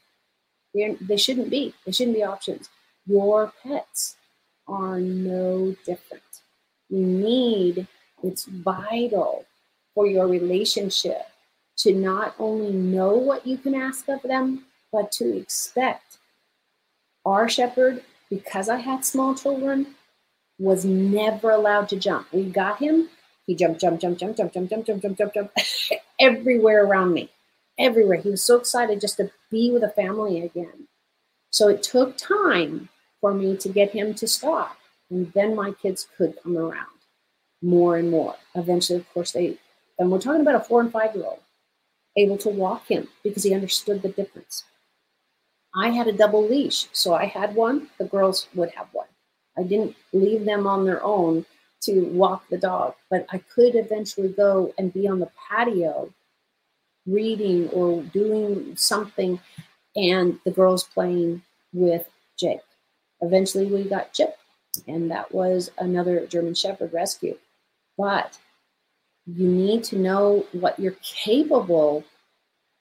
They're, 0.74 0.94
they 1.00 1.16
shouldn't 1.16 1.50
be. 1.50 1.74
They 1.84 1.92
shouldn't 1.92 2.16
be 2.16 2.22
options. 2.22 2.68
Your 3.06 3.52
pets 3.62 4.16
are 4.68 5.00
no 5.00 5.74
different. 5.84 6.22
You 6.88 7.06
need, 7.06 7.86
it's 8.22 8.44
vital 8.44 9.44
for 10.00 10.06
your 10.06 10.26
relationship 10.26 11.26
to 11.76 11.92
not 11.92 12.34
only 12.38 12.72
know 12.72 13.12
what 13.12 13.46
you 13.46 13.58
can 13.58 13.74
ask 13.74 14.08
of 14.08 14.22
them, 14.22 14.64
but 14.90 15.12
to 15.12 15.36
expect. 15.36 16.16
Our 17.26 17.50
shepherd, 17.50 18.02
because 18.30 18.70
I 18.70 18.78
had 18.78 19.04
small 19.04 19.34
children, 19.34 19.88
was 20.58 20.86
never 20.86 21.50
allowed 21.50 21.90
to 21.90 21.96
jump. 21.96 22.32
We 22.32 22.44
got 22.44 22.78
him, 22.78 23.10
he 23.46 23.54
jumped, 23.54 23.82
jump, 23.82 24.00
jump, 24.00 24.16
jump, 24.16 24.38
jump, 24.38 24.54
jump, 24.54 24.70
jump, 24.70 24.86
jump, 24.86 25.02
jump, 25.02 25.18
jump, 25.18 25.34
jump, 25.34 25.50
everywhere 26.18 26.86
around 26.86 27.12
me, 27.12 27.28
everywhere. 27.78 28.22
He 28.22 28.30
was 28.30 28.42
so 28.42 28.56
excited 28.56 29.02
just 29.02 29.18
to 29.18 29.30
be 29.50 29.70
with 29.70 29.82
a 29.82 29.90
family 29.90 30.40
again. 30.40 30.88
So 31.50 31.68
it 31.68 31.82
took 31.82 32.16
time 32.16 32.88
for 33.20 33.34
me 33.34 33.54
to 33.58 33.68
get 33.68 33.90
him 33.90 34.14
to 34.14 34.26
stop. 34.26 34.78
And 35.10 35.30
then 35.34 35.54
my 35.54 35.72
kids 35.72 36.08
could 36.16 36.38
come 36.42 36.56
around 36.56 36.88
more 37.60 37.98
and 37.98 38.10
more. 38.10 38.36
Eventually, 38.54 38.98
of 38.98 39.12
course, 39.12 39.32
they, 39.32 39.58
and 40.00 40.10
we're 40.10 40.18
talking 40.18 40.40
about 40.40 40.54
a 40.54 40.60
four 40.60 40.80
and 40.80 40.90
five 40.90 41.14
year 41.14 41.26
old, 41.26 41.40
able 42.16 42.38
to 42.38 42.48
walk 42.48 42.88
him 42.88 43.06
because 43.22 43.44
he 43.44 43.54
understood 43.54 44.02
the 44.02 44.08
difference. 44.08 44.64
I 45.74 45.90
had 45.90 46.08
a 46.08 46.12
double 46.12 46.44
leash. 46.44 46.88
So 46.92 47.14
I 47.14 47.26
had 47.26 47.54
one, 47.54 47.88
the 47.98 48.06
girls 48.06 48.48
would 48.54 48.70
have 48.70 48.88
one. 48.92 49.06
I 49.58 49.62
didn't 49.62 49.94
leave 50.12 50.46
them 50.46 50.66
on 50.66 50.84
their 50.84 51.02
own 51.04 51.44
to 51.82 52.06
walk 52.06 52.48
the 52.48 52.58
dog, 52.58 52.94
but 53.10 53.26
I 53.30 53.38
could 53.38 53.76
eventually 53.76 54.28
go 54.28 54.72
and 54.78 54.92
be 54.92 55.06
on 55.06 55.20
the 55.20 55.30
patio 55.48 56.12
reading 57.06 57.68
or 57.68 58.02
doing 58.02 58.76
something 58.76 59.38
and 59.96 60.38
the 60.44 60.50
girls 60.50 60.84
playing 60.84 61.42
with 61.72 62.08
Jake. 62.38 62.60
Eventually 63.20 63.66
we 63.66 63.84
got 63.84 64.14
Chip 64.14 64.36
and 64.88 65.10
that 65.10 65.32
was 65.34 65.70
another 65.78 66.26
German 66.26 66.54
Shepherd 66.54 66.92
rescue. 66.92 67.36
But 67.98 68.38
you 69.36 69.48
need 69.48 69.84
to 69.84 69.98
know 69.98 70.46
what 70.52 70.78
you're 70.78 70.96
capable 71.02 72.04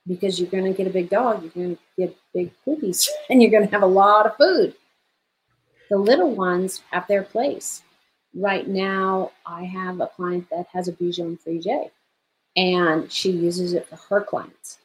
because 0.07 0.39
you're 0.39 0.49
going 0.49 0.65
to 0.65 0.73
get 0.73 0.87
a 0.87 0.93
big 0.93 1.09
dog, 1.09 1.43
you're 1.43 1.51
going 1.51 1.75
to 1.75 1.81
get 1.97 2.17
big 2.33 2.51
poopies, 2.65 3.07
and 3.29 3.41
you're 3.41 3.51
going 3.51 3.65
to 3.65 3.71
have 3.71 3.83
a 3.83 3.87
lot 3.87 4.25
of 4.25 4.35
food. 4.37 4.73
The 5.89 5.97
little 5.97 6.31
ones 6.31 6.81
have 6.91 7.07
their 7.07 7.23
place. 7.23 7.81
Right 8.35 8.67
now, 8.67 9.31
I 9.45 9.63
have 9.65 9.99
a 9.99 10.07
client 10.07 10.47
that 10.51 10.67
has 10.71 10.87
a 10.87 10.93
Bichon 10.93 11.39
Frise, 11.39 11.89
and 12.55 13.11
she 13.11 13.31
uses 13.31 13.73
it 13.73 13.87
for 13.87 13.95
her 13.95 14.21
clients. 14.21 14.77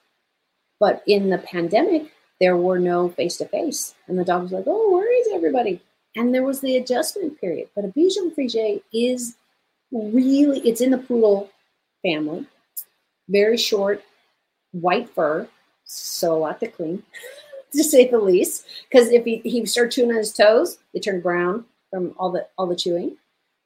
But 0.81 1.03
in 1.07 1.31
the 1.31 1.39
pandemic, 1.39 2.13
there 2.41 2.57
were 2.57 2.79
no 2.79 3.09
face 3.11 3.37
to 3.39 3.47
face, 3.47 3.95
and 4.09 4.19
the 4.19 4.25
dog 4.25 4.43
was 4.43 4.53
like, 4.53 4.65
"Oh, 4.67 4.93
where 4.93 5.13
is 5.13 5.29
everybody?" 5.33 5.81
And 6.17 6.35
there 6.35 6.43
was 6.43 6.61
the 6.61 6.77
adjustment 6.77 7.41
period. 7.41 7.69
But 7.75 7.85
a 7.85 7.89
Bichon 7.89 8.35
Frise 8.35 8.81
is 8.93 9.37
really 9.93 10.61
it's 10.61 10.81
in 10.81 10.91
the 10.91 10.99
poodle 10.99 11.51
family, 12.05 12.47
very 13.29 13.57
short, 13.57 14.05
white 14.73 15.09
fur, 15.09 15.49
so 15.85 16.37
a 16.37 16.39
lot 16.39 16.61
to 16.61 16.69
clean. 16.69 17.03
to 17.75 17.85
say 17.85 18.09
the 18.09 18.19
least. 18.19 18.67
Because 18.89 19.11
if 19.11 19.25
he, 19.25 19.39
he 19.39 19.67
start 19.67 19.93
chewing 19.93 20.11
on 20.11 20.17
his 20.17 20.33
toes, 20.33 20.79
they 20.93 21.01
turn 21.01 21.21
brown 21.21 21.65
from 21.91 22.15
all 22.19 22.31
the 22.31 22.47
all 22.57 22.67
the 22.67 22.77
chewing. 22.77 23.17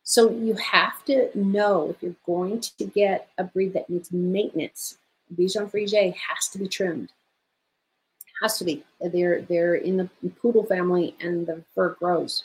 So 0.03 0.31
you 0.31 0.55
have 0.55 1.05
to 1.05 1.31
know 1.35 1.91
if 1.91 2.03
you're 2.03 2.15
going 2.25 2.61
to 2.61 2.85
get 2.85 3.29
a 3.37 3.45
breed 3.45 3.75
that 3.75 3.91
needs 3.91 4.11
maintenance. 4.11 4.97
Bichon 5.37 5.71
Frise 5.71 5.93
has 5.93 6.49
to 6.53 6.59
be 6.59 6.67
trimmed. 6.67 7.13
Has 8.43 8.59
to 8.59 8.65
be. 8.65 8.85
They're 9.01 9.43
they're 9.43 9.75
in 9.75 9.97
the 9.97 10.09
poodle 10.41 10.65
family 10.65 11.15
and 11.21 11.47
the 11.47 11.63
fur 11.75 11.91
grows. 11.91 12.45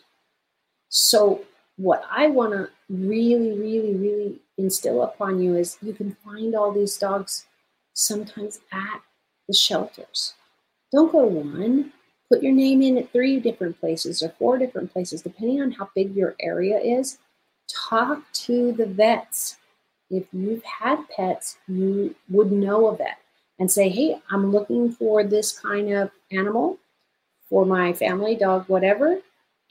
So 0.90 1.44
what 1.78 2.04
I 2.10 2.28
want 2.28 2.54
to 2.54 2.70
really, 2.90 3.58
really, 3.58 3.96
really 3.96 4.40
instill 4.58 5.04
upon 5.04 5.42
you 5.42 5.56
is 5.56 5.78
you 5.82 5.94
can 5.94 6.16
find 6.24 6.56
all 6.56 6.72
these 6.72 6.98
dogs 6.98 7.46
sometimes 7.94 8.60
at 8.72 9.02
the 9.48 9.54
shelters. 9.54 10.34
Don't 10.92 11.12
go 11.12 11.26
one. 11.26 11.92
Put 12.30 12.44
your 12.44 12.54
name 12.54 12.82
in 12.82 12.98
at 12.98 13.12
three 13.12 13.40
different 13.40 13.80
places 13.80 14.24
or 14.24 14.30
four 14.40 14.58
different 14.58 14.92
places, 14.94 15.22
depending 15.22 15.62
on 15.62 15.72
how 15.72 15.90
big 15.96 16.16
your 16.16 16.36
area 16.40 16.80
is. 16.80 17.18
Talk 17.90 18.24
to 18.34 18.72
the 18.72 18.86
vets. 18.86 19.58
If 20.10 20.26
you've 20.32 20.64
had 20.64 21.04
pets, 21.16 21.58
you 21.68 22.16
would 22.30 22.52
know 22.52 22.88
a 22.88 22.96
vet 22.96 23.18
and 23.60 23.72
say, 23.72 23.90
hey, 23.90 24.22
I'm 24.30 24.52
looking 24.52 24.92
for 24.92 25.24
this 25.24 25.60
kind 25.60 25.92
of 25.92 26.12
animal 26.32 26.78
for 27.50 27.66
my 27.66 27.94
family, 27.94 28.36
dog, 28.36 28.66
whatever. 28.68 29.20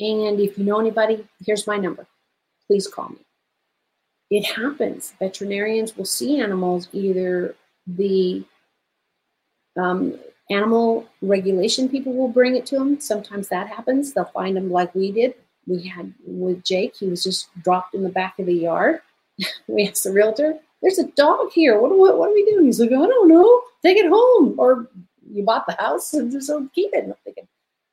And 0.01 0.41
if 0.41 0.59
you 0.59 0.65
know 0.65 0.81
anybody, 0.81 1.27
here's 1.45 1.67
my 1.67 1.77
number. 1.77 2.07
Please 2.67 2.87
call 2.89 3.11
me. 3.11 3.19
It 4.31 4.45
happens. 4.45 5.13
Veterinarians 5.19 5.97
will 5.97 6.07
see 6.07 6.41
animals, 6.41 6.89
either 6.93 7.55
the 7.87 8.45
um, 9.77 10.19
animal 10.51 11.07
regulation 11.21 11.89
people 11.89 12.13
will 12.15 12.29
bring 12.29 12.57
it 12.57 12.67
to 12.67 12.79
them. 12.79 13.01
Sometimes 13.01 13.49
that 13.49 13.69
happens. 13.69 14.13
They'll 14.13 14.25
find 14.27 14.57
them 14.57 14.71
like 14.71 14.95
we 14.95 15.13
did. 15.13 15.35
We 15.67 15.87
had 15.87 16.13
with 16.27 16.65
Jake, 16.65 16.97
he 16.97 17.07
was 17.07 17.23
just 17.23 17.49
dropped 17.63 17.95
in 17.95 18.03
the 18.03 18.09
back 18.09 18.39
of 18.39 18.47
the 18.47 18.55
yard. 18.55 19.01
we 19.69 19.87
asked 19.87 20.05
the 20.05 20.13
realtor, 20.13 20.59
There's 20.81 20.99
a 20.99 21.07
dog 21.09 21.53
here. 21.53 21.81
What, 21.81 21.97
what, 21.97 22.19
what 22.19 22.31
are 22.31 22.35
we 22.35 22.45
doing? 22.47 22.65
He's 22.65 22.81
like, 22.81 22.91
I 22.91 22.95
don't 22.95 23.29
know. 23.29 23.63
Take 23.83 23.97
it 23.97 24.09
home. 24.09 24.55
Or 24.59 24.89
you 25.31 25.45
bought 25.45 25.67
the 25.67 25.77
house, 25.79 26.13
and 26.15 26.43
so 26.43 26.69
keep 26.75 26.93
it. 26.93 27.05
And 27.05 27.13
I'm 27.13 27.19
thinking, 27.25 27.49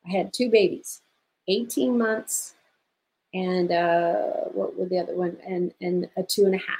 I 0.08 0.12
had 0.12 0.34
two 0.34 0.50
babies, 0.50 1.02
18 1.50 1.98
months, 1.98 2.56
and 3.34 3.72
uh, 3.72 4.22
what 4.54 4.78
were 4.78 4.86
the 4.86 5.00
other 5.00 5.16
one? 5.16 5.38
And, 5.46 5.74
and 5.82 6.10
a 6.16 6.24
two 6.24 6.46
and 6.46 6.56
a 6.56 6.60
half. 6.60 6.78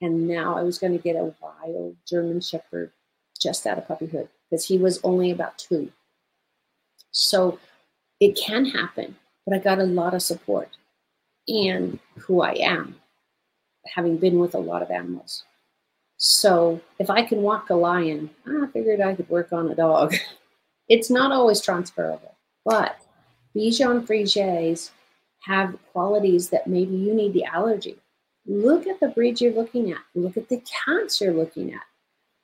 And 0.00 0.26
now 0.26 0.56
I 0.56 0.62
was 0.62 0.78
going 0.78 0.92
to 0.92 1.02
get 1.02 1.16
a 1.16 1.34
wild 1.42 1.96
German 2.08 2.40
Shepherd 2.40 2.92
just 3.40 3.66
out 3.66 3.78
of 3.78 3.86
puppyhood 3.86 4.28
because 4.48 4.66
he 4.66 4.78
was 4.78 5.00
only 5.04 5.30
about 5.30 5.58
two. 5.58 5.92
So 7.10 7.58
it 8.20 8.38
can 8.38 8.66
happen, 8.66 9.16
but 9.46 9.54
I 9.54 9.58
got 9.58 9.78
a 9.78 9.84
lot 9.84 10.14
of 10.14 10.22
support 10.22 10.70
and 11.48 11.98
who 12.16 12.42
I 12.42 12.52
am, 12.52 12.96
having 13.94 14.16
been 14.16 14.38
with 14.38 14.54
a 14.54 14.58
lot 14.58 14.82
of 14.82 14.90
animals. 14.90 15.44
So 16.16 16.80
if 16.98 17.08
I 17.08 17.22
can 17.22 17.42
walk 17.42 17.70
a 17.70 17.74
lion, 17.74 18.30
I 18.46 18.66
figured 18.72 19.00
I 19.00 19.14
could 19.14 19.28
work 19.28 19.52
on 19.52 19.70
a 19.70 19.74
dog. 19.74 20.14
it's 20.88 21.10
not 21.10 21.32
always 21.32 21.60
transferable, 21.60 22.36
but 22.64 23.00
Bichon 23.54 24.06
Frises 24.06 24.90
have 25.40 25.76
qualities 25.92 26.50
that 26.50 26.66
maybe 26.66 26.94
you 26.94 27.14
need 27.14 27.32
the 27.32 27.44
allergy. 27.44 27.96
Look 28.46 28.86
at 28.86 29.00
the 29.00 29.08
breeds 29.08 29.40
you're 29.40 29.52
looking 29.52 29.92
at. 29.92 30.00
Look 30.14 30.36
at 30.36 30.48
the 30.48 30.62
cats 30.84 31.20
you're 31.20 31.34
looking 31.34 31.72
at. 31.72 31.82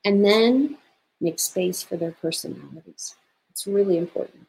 And 0.05 0.25
then 0.25 0.77
make 1.21 1.38
space 1.38 1.83
for 1.83 1.97
their 1.97 2.12
personalities. 2.12 3.16
It's 3.51 3.66
really 3.66 3.99
important. 3.99 4.47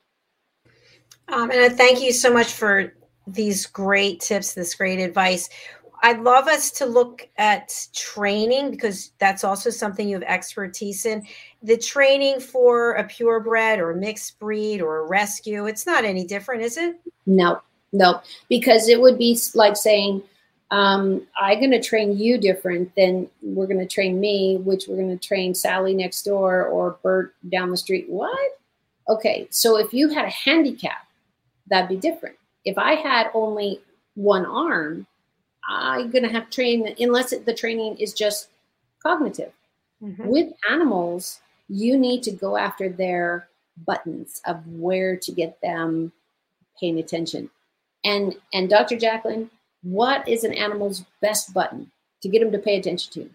Um, 1.29 1.51
and 1.51 1.59
I 1.61 1.69
thank 1.69 2.01
you 2.01 2.13
so 2.13 2.31
much 2.31 2.53
for 2.53 2.93
these 3.25 3.65
great 3.65 4.21
tips, 4.21 4.53
this 4.53 4.75
great 4.75 4.99
advice. 4.99 5.49
I'd 6.03 6.21
love 6.21 6.47
us 6.47 6.71
to 6.71 6.85
look 6.85 7.27
at 7.37 7.87
training 7.93 8.71
because 8.71 9.11
that's 9.19 9.43
also 9.43 9.69
something 9.69 10.07
you 10.07 10.15
have 10.15 10.23
expertise 10.23 11.05
in. 11.05 11.25
The 11.63 11.77
training 11.77 12.39
for 12.39 12.93
a 12.93 13.03
purebred 13.03 13.79
or 13.79 13.91
a 13.91 13.95
mixed 13.95 14.39
breed 14.39 14.81
or 14.81 14.99
a 14.99 15.07
rescue, 15.07 15.65
it's 15.65 15.85
not 15.85 16.05
any 16.05 16.25
different, 16.25 16.61
is 16.61 16.77
it? 16.77 16.99
No, 17.25 17.61
no, 17.91 18.21
because 18.49 18.89
it 18.89 19.01
would 19.01 19.17
be 19.17 19.39
like 19.55 19.75
saying, 19.75 20.21
um, 20.69 21.25
I'm 21.39 21.59
going 21.59 21.71
to 21.71 21.81
train 21.81 22.17
you 22.17 22.37
different 22.37 22.93
than 22.95 23.29
we're 23.41 23.67
going 23.67 23.79
to 23.79 23.87
train 23.87 24.19
me, 24.19 24.57
which 24.57 24.87
we're 24.87 24.97
going 24.97 25.17
to 25.17 25.27
train 25.27 25.55
Sally 25.55 25.93
next 25.93 26.23
door 26.23 26.65
or 26.65 26.97
Bert 27.01 27.33
down 27.49 27.71
the 27.71 27.77
street. 27.77 28.05
What? 28.09 28.59
Okay, 29.09 29.47
so 29.49 29.77
if 29.77 29.93
you 29.93 30.09
had 30.09 30.25
a 30.25 30.29
handicap, 30.29 31.07
that'd 31.67 31.89
be 31.89 31.95
different. 31.95 32.35
If 32.65 32.77
I 32.77 32.95
had 32.95 33.31
only 33.33 33.79
one 34.15 34.45
arm, 34.45 35.07
I'm 35.67 36.09
going 36.11 36.23
to 36.23 36.31
have 36.31 36.49
to 36.49 36.51
train 36.51 36.95
unless 36.99 37.31
the 37.31 37.53
training 37.53 37.97
is 37.97 38.13
just 38.13 38.49
cognitive. 39.01 39.51
Mm-hmm. 40.01 40.27
With 40.27 40.53
animals, 40.69 41.39
you 41.67 41.97
need 41.97 42.23
to 42.23 42.31
go 42.31 42.57
after 42.57 42.89
their 42.89 43.47
buttons 43.85 44.41
of 44.45 44.65
where 44.67 45.15
to 45.17 45.31
get 45.31 45.59
them 45.61 46.11
paying 46.79 46.99
attention. 46.99 47.49
And 48.03 48.35
and 48.53 48.69
Dr. 48.69 48.97
Jacqueline, 48.97 49.49
what 49.83 50.27
is 50.27 50.43
an 50.43 50.53
animal's 50.53 51.03
best 51.21 51.53
button 51.53 51.91
to 52.21 52.29
get 52.29 52.39
them 52.39 52.51
to 52.51 52.59
pay 52.59 52.77
attention 52.77 53.11
to? 53.13 53.29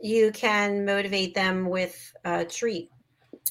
You 0.00 0.30
can 0.32 0.84
motivate 0.84 1.34
them 1.34 1.68
with 1.68 2.14
a 2.24 2.44
treat. 2.44 2.90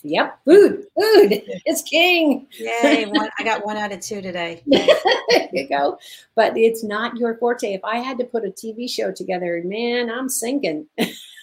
Yep, 0.04 0.40
food, 0.46 0.86
food 1.00 1.44
is 1.66 1.82
king. 1.84 2.48
Yay! 2.58 3.06
One, 3.08 3.30
I 3.40 3.44
got 3.44 3.66
one 3.66 3.78
out 3.78 3.92
of 3.92 4.00
two 4.00 4.22
today. 4.22 4.64
there 4.66 5.50
you 5.52 5.68
go. 5.68 5.98
But 6.36 6.58
it's 6.58 6.84
not 6.84 7.18
your 7.18 7.38
forte. 7.38 7.74
If 7.74 7.84
I 7.84 7.98
had 7.98 8.18
to 8.20 8.26
put 8.26 8.46
a 8.46 8.50
TV 8.50 8.90
show 8.90 9.12
together, 9.12 9.62
man, 9.66 10.10
I'm 10.10 10.30
sinking. 10.30 10.88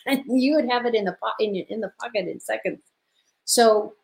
and 0.06 0.22
you 0.26 0.56
would 0.56 0.68
have 0.68 0.86
it 0.86 0.94
in 0.94 1.04
the 1.04 1.16
po- 1.22 1.32
in, 1.40 1.56
in 1.56 1.80
the 1.80 1.92
pocket 2.00 2.28
in 2.28 2.40
seconds. 2.40 2.80
So 3.44 3.94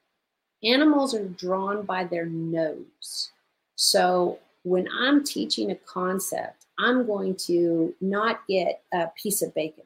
animals 0.62 1.14
are 1.14 1.26
drawn 1.26 1.84
by 1.84 2.04
their 2.04 2.26
nose. 2.26 3.30
So 3.76 4.38
when 4.62 4.88
I'm 4.92 5.24
teaching 5.24 5.70
a 5.70 5.76
concept, 5.76 6.66
I'm 6.78 7.06
going 7.06 7.36
to 7.46 7.94
not 8.00 8.46
get 8.48 8.82
a 8.92 9.08
piece 9.20 9.42
of 9.42 9.54
bacon. 9.54 9.84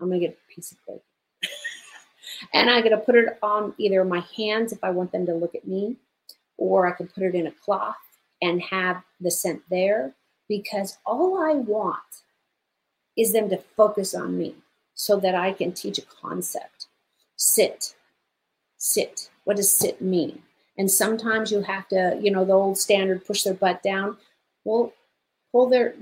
I'm 0.00 0.08
going 0.08 0.20
to 0.20 0.26
get 0.26 0.36
a 0.36 0.54
piece 0.54 0.72
of 0.72 0.78
bacon 0.86 1.02
and 2.52 2.70
I'm 2.70 2.82
going 2.82 2.96
to 2.96 3.04
put 3.04 3.14
it 3.14 3.38
on 3.42 3.74
either 3.78 4.04
my 4.04 4.24
hands 4.36 4.72
if 4.72 4.82
I 4.82 4.90
want 4.90 5.12
them 5.12 5.26
to 5.26 5.34
look 5.34 5.54
at 5.54 5.66
me, 5.66 5.96
or 6.56 6.86
I 6.86 6.92
can 6.92 7.08
put 7.08 7.22
it 7.22 7.34
in 7.34 7.46
a 7.46 7.52
cloth 7.52 7.96
and 8.42 8.62
have 8.62 9.02
the 9.20 9.30
scent 9.30 9.62
there 9.70 10.14
because 10.48 10.98
all 11.06 11.38
I 11.42 11.54
want 11.54 11.98
is 13.16 13.32
them 13.32 13.48
to 13.50 13.58
focus 13.76 14.14
on 14.14 14.38
me 14.38 14.54
so 14.94 15.18
that 15.20 15.34
I 15.34 15.52
can 15.52 15.72
teach 15.72 15.98
a 15.98 16.02
concept. 16.02 16.86
Sit, 17.36 17.94
sit. 18.76 19.30
What 19.44 19.56
does 19.56 19.72
sit 19.72 20.00
mean? 20.00 20.42
And 20.76 20.90
sometimes 20.90 21.50
you 21.50 21.62
have 21.62 21.88
to, 21.88 22.18
you 22.20 22.30
know, 22.30 22.44
the 22.44 22.52
old 22.52 22.78
standard 22.78 23.26
push 23.26 23.42
their 23.42 23.54
butt 23.54 23.82
down. 23.82 24.16
Well, 24.64 24.92
pull 25.52 25.68
their, 25.68 25.94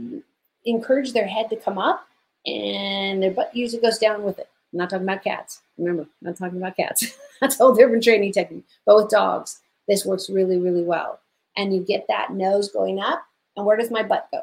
encourage 0.64 1.12
their 1.12 1.27
head 1.27 1.51
to 1.51 1.57
come 1.57 1.79
up 1.79 2.07
and 2.46 3.22
their 3.22 3.31
butt 3.31 3.55
usually 3.55 3.83
goes 3.83 3.98
down 3.98 4.22
with 4.22 4.38
it. 4.38 4.48
I'm 4.72 4.79
not 4.79 4.90
talking 4.90 5.05
about 5.05 5.24
cats. 5.24 5.62
Remember, 5.79 6.07
I'm 6.27 6.35
talking 6.35 6.59
about 6.59 6.77
cats. 6.77 7.17
That's 7.41 7.59
a 7.59 7.64
whole 7.64 7.75
different 7.75 8.03
training 8.03 8.33
technique. 8.33 8.64
But 8.85 8.97
with 8.97 9.11
dogs, 9.11 9.61
this 9.87 10.05
works 10.05 10.29
really, 10.29 10.59
really 10.59 10.83
well. 10.83 11.21
And 11.57 11.75
you 11.75 11.81
get 11.81 12.07
that 12.09 12.33
nose 12.33 12.71
going 12.71 13.01
up. 13.01 13.23
And 13.57 13.64
where 13.64 13.77
does 13.77 13.91
my 13.91 14.03
butt 14.03 14.29
go? 14.33 14.43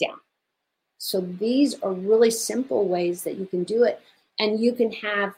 Down. 0.00 0.18
So 0.98 1.20
these 1.20 1.80
are 1.82 1.92
really 1.92 2.30
simple 2.30 2.86
ways 2.86 3.24
that 3.24 3.36
you 3.36 3.46
can 3.46 3.64
do 3.64 3.84
it. 3.84 4.00
And 4.38 4.60
you 4.60 4.72
can 4.72 4.92
have, 4.92 5.34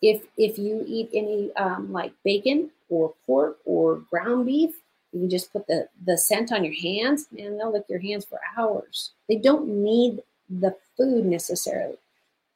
if 0.00 0.22
if 0.36 0.58
you 0.58 0.84
eat 0.86 1.10
any 1.12 1.54
um, 1.56 1.92
like 1.92 2.12
bacon 2.24 2.70
or 2.88 3.14
pork 3.26 3.58
or 3.64 3.96
ground 4.10 4.46
beef, 4.46 4.74
you 5.12 5.20
can 5.20 5.30
just 5.30 5.52
put 5.52 5.66
the, 5.66 5.88
the 6.04 6.18
scent 6.18 6.52
on 6.52 6.64
your 6.64 6.74
hands 6.74 7.28
and 7.38 7.58
they'll 7.58 7.72
lick 7.72 7.84
your 7.88 8.00
hands 8.00 8.24
for 8.24 8.40
hours. 8.58 9.12
They 9.28 9.36
don't 9.36 9.68
need 9.68 10.22
the 10.50 10.74
food 10.96 11.24
necessarily. 11.24 11.96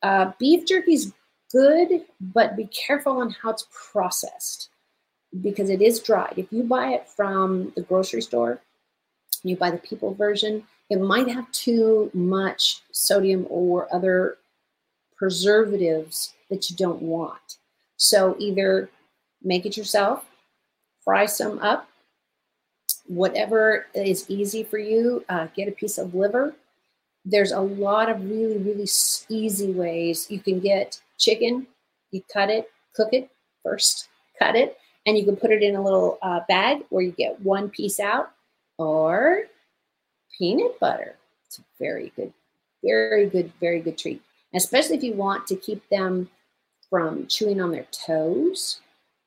Uh, 0.02 0.32
beef 0.38 0.66
jerky 0.66 0.94
is 0.94 1.12
good, 1.52 2.04
but 2.20 2.56
be 2.56 2.66
careful 2.66 3.18
on 3.18 3.30
how 3.30 3.50
it's 3.50 3.66
processed 3.70 4.70
because 5.42 5.70
it 5.70 5.82
is 5.82 6.00
dried. 6.00 6.34
If 6.36 6.52
you 6.52 6.62
buy 6.62 6.92
it 6.92 7.08
from 7.08 7.72
the 7.76 7.82
grocery 7.82 8.22
store, 8.22 8.60
you 9.42 9.56
buy 9.56 9.70
the 9.70 9.78
people 9.78 10.14
version, 10.14 10.64
it 10.90 11.00
might 11.00 11.28
have 11.28 11.50
too 11.52 12.10
much 12.14 12.82
sodium 12.92 13.46
or 13.50 13.92
other 13.94 14.38
preservatives 15.16 16.32
that 16.50 16.70
you 16.70 16.76
don't 16.76 17.02
want. 17.02 17.58
So 17.96 18.36
either 18.38 18.90
make 19.42 19.66
it 19.66 19.76
yourself, 19.76 20.24
fry 21.04 21.26
some 21.26 21.58
up, 21.58 21.88
whatever 23.06 23.86
is 23.94 24.28
easy 24.28 24.62
for 24.62 24.78
you, 24.78 25.24
uh, 25.28 25.48
get 25.54 25.68
a 25.68 25.72
piece 25.72 25.98
of 25.98 26.14
liver, 26.14 26.54
there's 27.24 27.52
a 27.52 27.60
lot 27.60 28.08
of 28.08 28.22
really, 28.28 28.58
really 28.58 28.88
easy 29.28 29.72
ways. 29.72 30.30
You 30.30 30.40
can 30.40 30.60
get 30.60 31.00
chicken, 31.18 31.66
you 32.10 32.22
cut 32.32 32.50
it, 32.50 32.70
cook 32.94 33.08
it 33.12 33.30
first, 33.62 34.08
cut 34.38 34.56
it, 34.56 34.78
and 35.06 35.18
you 35.18 35.24
can 35.24 35.36
put 35.36 35.50
it 35.50 35.62
in 35.62 35.76
a 35.76 35.82
little 35.82 36.18
uh, 36.22 36.40
bag 36.48 36.84
where 36.90 37.02
you 37.02 37.12
get 37.12 37.40
one 37.40 37.68
piece 37.70 38.00
out, 38.00 38.30
or 38.78 39.42
peanut 40.38 40.78
butter. 40.80 41.16
It's 41.46 41.58
a 41.58 41.62
very 41.78 42.12
good, 42.16 42.32
very 42.84 43.26
good, 43.26 43.52
very 43.60 43.80
good 43.80 43.98
treat, 43.98 44.22
especially 44.54 44.96
if 44.96 45.02
you 45.02 45.14
want 45.14 45.46
to 45.48 45.56
keep 45.56 45.86
them 45.88 46.30
from 46.88 47.26
chewing 47.26 47.60
on 47.60 47.72
their 47.72 47.86
toes. 48.06 48.80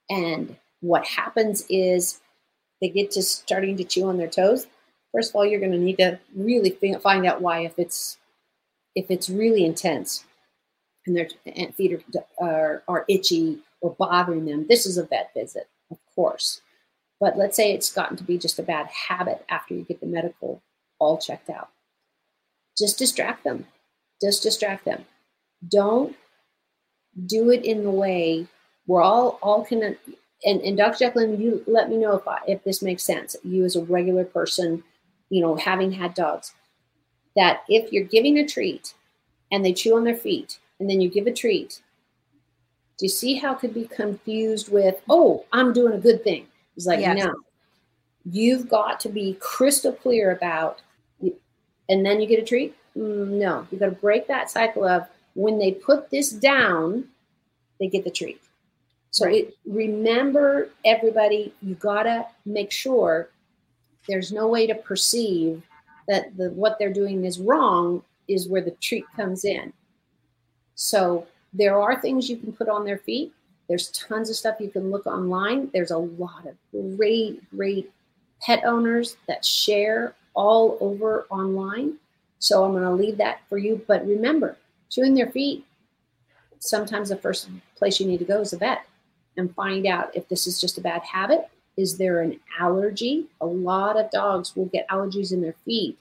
And 0.10 0.56
what 0.80 1.06
happens 1.06 1.66
is 1.70 2.20
they 2.82 2.90
get 2.90 3.12
to 3.12 3.22
starting 3.22 3.78
to 3.78 3.84
chew 3.84 4.08
on 4.08 4.18
their 4.18 4.28
toes, 4.28 4.68
first 5.12 5.32
of 5.32 5.36
all, 5.36 5.46
you're 5.46 5.60
going 5.60 5.72
to 5.72 5.78
need 5.78 5.98
to 5.98 6.20
really 6.36 6.72
find 7.00 7.26
out 7.26 7.42
why 7.42 7.60
if 7.62 7.78
it's 7.78 8.18
if 8.96 9.10
it's 9.10 9.30
really 9.30 9.66
intense 9.66 10.26
and 11.06 11.16
their 11.16 11.30
feet 11.72 11.94
are, 11.94 12.24
are, 12.46 12.84
are 12.88 13.06
itchy 13.08 13.60
or 13.80 13.96
bothering 13.98 14.46
them. 14.46 14.66
This 14.68 14.86
is 14.86 14.98
a 14.98 15.06
vet 15.06 15.32
visit, 15.34 15.70
of 15.90 15.98
course. 16.14 16.62
But 17.20 17.38
let's 17.38 17.56
say 17.56 17.72
it's 17.72 17.92
gotten 17.92 18.18
to 18.18 18.24
be 18.24 18.38
just 18.38 18.60
a 18.60 18.64
bad 18.64 18.88
habit 18.88 19.46
after 19.50 19.74
you 19.74 19.84
get 19.84 20.02
the 20.02 20.08
medical 20.08 20.62
all 21.00 21.18
checked 21.18 21.50
out. 21.50 21.70
Just 22.78 22.98
distract 22.98 23.44
them. 23.44 23.66
Just 24.22 24.44
distract 24.44 24.86
them. 24.86 25.06
Don't 25.68 26.16
do 27.26 27.50
it 27.50 27.64
in 27.64 27.84
the 27.84 27.92
way 27.92 28.48
we're 28.88 29.02
all 29.02 29.40
all 29.42 29.64
can 29.64 29.96
and, 30.44 30.62
and 30.62 30.76
Dr. 30.76 30.98
Jacqueline, 30.98 31.40
you 31.40 31.64
let 31.68 31.90
me 31.90 31.98
know 31.98 32.16
if 32.16 32.28
I, 32.28 32.40
if 32.48 32.64
this 32.64 32.82
makes 32.82 33.04
sense. 33.04 33.36
You 33.44 33.64
as 33.64 33.76
a 33.76 33.84
regular 33.84 34.26
person 34.26 34.84
you 35.32 35.42
know, 35.42 35.56
having 35.56 35.92
had 35.92 36.14
dogs, 36.14 36.54
that 37.36 37.62
if 37.70 37.92
you're 37.92 38.04
giving 38.04 38.38
a 38.38 38.48
treat 38.48 38.94
and 39.52 39.66
they 39.66 39.74
chew 39.74 39.96
on 39.96 40.04
their 40.04 40.16
feet 40.16 40.60
and 40.80 40.90
then 40.90 41.00
you 41.02 41.10
give 41.10 41.26
a 41.26 41.34
treat, 41.34 41.82
do 42.98 43.06
you 43.06 43.10
see 43.10 43.36
how 43.36 43.54
it 43.54 43.60
could 43.60 43.74
be 43.74 43.86
confused 43.88 44.72
with, 44.72 45.02
oh, 45.10 45.46
I'm 45.54 45.74
doing 45.74 45.94
a 45.94 45.98
good 45.98 46.24
thing? 46.24 46.46
It's 46.76 46.86
like, 46.86 47.00
yes. 47.00 47.18
no, 47.18 47.34
you've 48.30 48.70
got 48.70 49.00
to 49.00 49.10
be 49.10 49.38
crystal 49.40 49.94
clear 49.94 50.32
about, 50.32 50.82
and 51.90 52.06
then 52.06 52.20
you 52.20 52.28
get 52.28 52.44
a 52.44 52.46
treat? 52.46 52.76
Mm, 52.96 53.40
no, 53.40 53.66
you've 53.72 53.80
got 53.80 53.88
to 53.88 53.94
break 53.94 54.28
that 54.28 54.52
cycle 54.52 54.86
of 54.86 55.08
when 55.34 55.58
they 55.58 55.72
put 55.72 56.10
this 56.10 56.30
down, 56.30 57.06
they 57.80 57.88
get 57.88 58.04
the 58.04 58.12
treat. 58.12 58.42
So 59.12 59.26
right. 59.26 59.46
it, 59.46 59.58
remember, 59.66 60.70
everybody, 60.84 61.54
you 61.62 61.76
got 61.76 62.04
to 62.04 62.28
make 62.46 62.72
sure 62.72 63.30
there's 64.08 64.32
no 64.32 64.48
way 64.48 64.68
to 64.68 64.76
perceive 64.76 65.64
that 66.08 66.36
the 66.38 66.50
what 66.52 66.78
they're 66.80 66.94
doing 66.94 67.26
is 67.26 67.40
wrong 67.40 68.04
is 68.28 68.48
where 68.48 68.62
the 68.62 68.72
treat 68.72 69.06
comes 69.16 69.46
in. 69.46 69.74
So 70.76 71.28
there 71.54 71.80
are 71.80 72.00
things 72.00 72.30
you 72.30 72.38
can 72.38 72.54
put 72.54 72.70
on 72.70 72.86
their 72.86 73.00
feet. 73.00 73.34
There's 73.68 73.90
tons 73.90 74.30
of 74.30 74.36
stuff 74.36 74.60
you 74.60 74.70
can 74.70 74.92
look 74.92 75.06
online. 75.06 75.70
There's 75.74 75.92
a 75.92 75.98
lot 75.98 76.46
of 76.46 76.56
great, 76.98 77.50
great 77.52 77.92
pet 78.42 78.64
owners 78.66 79.18
that 79.28 79.46
share 79.46 80.16
all 80.34 80.78
over 80.82 81.26
online. 81.30 81.96
So 82.40 82.64
I'm 82.64 82.72
going 82.72 82.84
to 82.84 82.92
leave 82.92 83.18
that 83.18 83.42
for 83.48 83.58
you. 83.58 83.82
But 83.88 84.06
remember, 84.06 84.58
chewing 84.90 85.14
their 85.14 85.30
feet, 85.30 85.66
sometimes 86.60 87.10
the 87.10 87.16
first 87.16 87.50
place 87.76 88.00
you 88.00 88.08
need 88.08 88.20
to 88.20 88.26
go 88.26 88.42
is 88.42 88.54
a 88.54 88.58
vet 88.58 88.86
and 89.38 89.54
find 89.56 89.86
out 89.86 90.16
if 90.16 90.28
this 90.28 90.48
is 90.48 90.60
just 90.60 90.78
a 90.78 90.82
bad 90.82 91.02
habit 91.04 91.50
is 91.78 91.98
there 91.98 92.22
an 92.22 92.40
allergy? 92.60 93.26
A 93.40 93.46
lot 93.46 94.00
of 94.00 94.12
dogs 94.12 94.56
will 94.56 94.66
get 94.66 94.88
allergies 94.90 95.32
in 95.32 95.42
their 95.42 95.56
feet 95.66 95.98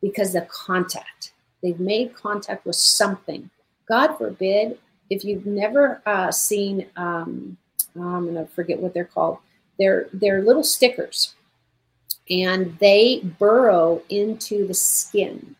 because 0.00 0.34
of 0.34 0.48
contact. 0.48 1.32
They've 1.62 1.78
made 1.78 2.14
contact 2.14 2.66
with 2.66 2.76
something. 2.76 3.50
God 3.88 4.16
forbid, 4.16 4.78
if 5.10 5.24
you've 5.24 5.46
never 5.46 6.02
uh, 6.06 6.30
seen, 6.30 6.86
um, 6.96 7.56
I'm 7.96 8.24
going 8.24 8.34
to 8.34 8.46
forget 8.46 8.80
what 8.80 8.94
they're 8.94 9.04
called. 9.04 9.38
They're 9.78 10.08
they're 10.12 10.42
little 10.42 10.64
stickers, 10.64 11.34
and 12.30 12.78
they 12.78 13.20
burrow 13.38 14.02
into 14.08 14.66
the 14.66 14.74
skin. 14.74 15.56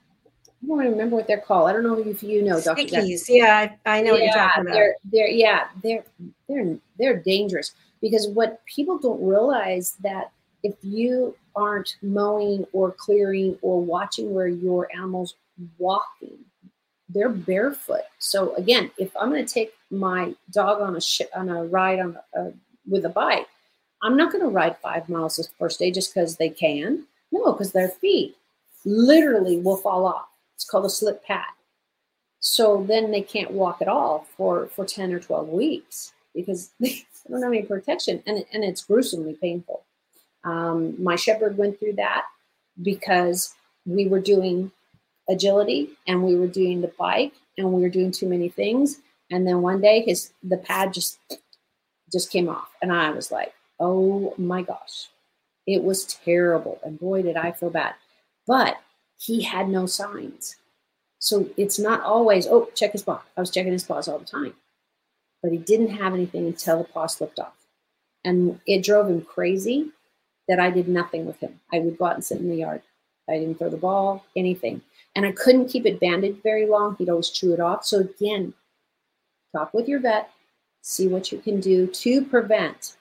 I 0.63 0.67
don't 0.67 0.79
remember 0.79 1.17
what 1.17 1.27
they're 1.27 1.41
called. 1.41 1.69
I 1.69 1.73
don't 1.73 1.83
know 1.83 1.99
if 1.99 2.23
you 2.23 2.43
know, 2.43 2.61
Dr. 2.61 2.83
Stickies. 2.83 3.25
Yeah, 3.29 3.73
I, 3.85 4.01
know 4.01 4.07
yeah, 4.07 4.13
what 4.13 4.23
you're 4.23 4.33
talking 4.33 4.63
about. 4.63 4.73
They're, 4.75 4.97
they're, 5.05 5.29
yeah, 5.29 5.69
they're 5.83 6.05
they're 6.49 6.77
they're 6.99 7.17
dangerous 7.17 7.73
because 8.03 8.29
what 8.29 8.61
people 8.67 8.99
don't 8.99 9.25
realize 9.25 9.97
that 10.03 10.33
if 10.63 10.75
you 10.83 11.35
aren't 11.57 11.97
mowing 12.03 12.67
or 12.73 12.93
clearing 12.93 13.57
or 13.63 13.81
watching 13.81 14.35
where 14.35 14.49
your 14.49 14.89
animals 14.95 15.37
walking, 15.79 16.39
they're 17.09 17.29
barefoot. 17.29 18.03
So 18.19 18.55
again, 18.57 18.91
if 18.99 19.17
I'm 19.17 19.31
going 19.31 19.45
to 19.45 19.55
take 19.55 19.73
my 19.91 20.35
dog 20.51 20.81
on 20.81 20.97
a 20.97 21.01
sh- 21.01 21.23
on 21.35 21.49
a 21.49 21.65
ride 21.65 22.01
on 22.01 22.19
a, 22.35 22.53
with 22.89 23.05
a 23.05 23.09
bike, 23.09 23.47
I'm 24.03 24.17
not 24.17 24.33
going 24.33 24.45
to 24.45 24.51
ride 24.51 24.77
five 24.83 25.09
miles 25.09 25.37
the 25.37 25.47
first 25.59 25.79
day 25.79 25.91
just 25.91 26.13
because 26.13 26.37
they 26.37 26.49
can. 26.49 27.05
No, 27.31 27.53
because 27.53 27.73
their 27.73 27.89
feet 27.89 28.37
literally 28.85 29.59
will 29.59 29.77
fall 29.77 30.07
off. 30.07 30.27
It's 30.55 30.65
called 30.65 30.85
a 30.85 30.91
slip 30.91 31.25
pad. 31.25 31.45
So 32.41 32.85
then 32.89 33.11
they 33.13 33.23
can't 33.23 33.53
walk 33.53 33.81
at 33.81 33.89
all 33.89 34.27
for, 34.37 34.67
for 34.67 34.85
10 34.85 35.13
or 35.13 35.21
12 35.21 35.49
weeks 35.49 36.13
because 36.35 36.71
they 36.81 37.05
don't 37.31 37.43
have 37.43 37.53
any 37.53 37.63
protection 37.63 38.23
and, 38.27 38.45
and 38.53 38.65
it's 38.65 38.85
gruesomely 38.85 39.35
painful. 39.35 39.85
Um, 40.45 41.03
my 41.03 41.17
shepherd 41.17 41.57
went 41.57 41.79
through 41.79 41.95
that 41.95 42.25
because 42.81 43.55
we 43.87 44.09
were 44.09 44.21
doing 44.21 44.73
agility 45.29 45.91
and 46.07 46.23
we 46.23 46.37
were 46.37 46.47
doing 46.47 46.81
the 46.81 46.93
bike 46.99 47.33
and 47.59 47.73
we 47.73 47.83
were 47.83 47.89
doing 47.89 48.11
too 48.11 48.29
many 48.29 48.49
things. 48.49 48.99
And 49.31 49.47
then 49.47 49.63
one 49.63 49.81
day 49.81 50.03
his 50.03 50.33
the 50.43 50.57
pad 50.57 50.93
just 50.93 51.19
just 52.13 52.31
came 52.31 52.49
off. 52.49 52.69
And 52.83 52.93
I 52.93 53.11
was 53.11 53.31
like, 53.33 53.55
oh 53.81 54.35
my 54.37 54.63
gosh. 54.63 55.09
It 55.67 55.83
was 55.83 56.05
terrible. 56.05 56.81
And 56.85 56.99
boy, 56.99 57.23
did 57.23 57.37
I 57.37 57.53
feel 57.53 57.71
bad. 57.71 57.95
But 58.47 58.77
he 59.19 59.43
had 59.43 59.69
no 59.69 59.87
signs. 59.87 60.57
So 61.21 61.49
it's 61.57 61.79
not 61.79 62.03
always, 62.03 62.49
oh, 62.49 62.69
check 62.75 62.93
his 62.93 63.03
paw. 63.03 63.23
I 63.37 63.41
was 63.41 63.51
checking 63.51 63.73
his 63.73 63.85
paws 63.85 64.09
all 64.09 64.19
the 64.19 64.25
time. 64.25 64.55
But 65.43 65.53
he 65.53 65.59
didn't 65.59 65.97
have 65.97 66.15
anything 66.15 66.47
until 66.47 66.79
the 66.79 66.85
paw 66.85 67.07
slipped 67.07 67.41
off. 67.41 67.55
And 68.25 68.61
it 68.67 68.85
drove 68.85 69.09
him 69.09 69.23
crazy 69.23 69.91
that 70.49 70.61
I 70.61 70.71
did 70.71 70.89
nothing 70.89 71.27
with 71.27 71.41
him. 71.41 71.61
I 71.73 71.81
would 71.81 71.99
go 71.99 72.07
out 72.07 72.15
and 72.15 72.25
sit 72.25 72.39
in 72.39 72.49
the 72.49 72.57
yard. 72.57 72.83
I 73.29 73.39
didn't 73.39 73.59
throw 73.59 73.71
the 73.71 73.77
ball, 73.77 74.25
anything. 74.37 74.83
And 75.15 75.27
I 75.27 75.33
couldn't 75.33 75.69
keep 75.69 75.87
it 75.87 76.01
banded 76.01 76.43
very 76.43 76.67
long. 76.67 76.97
He'd 76.97 77.09
always 77.09 77.31
chew 77.31 77.53
it 77.53 77.61
off. 77.61 77.85
So 77.85 78.01
again, 78.01 78.55
talk 79.55 79.75
with 79.75 79.89
your 79.89 80.01
vet, 80.01 80.31
see 80.81 81.09
what 81.09 81.31
you 81.31 81.39
can 81.39 81.61
do 81.61 81.87
to 81.87 82.25
prevent 82.25 82.97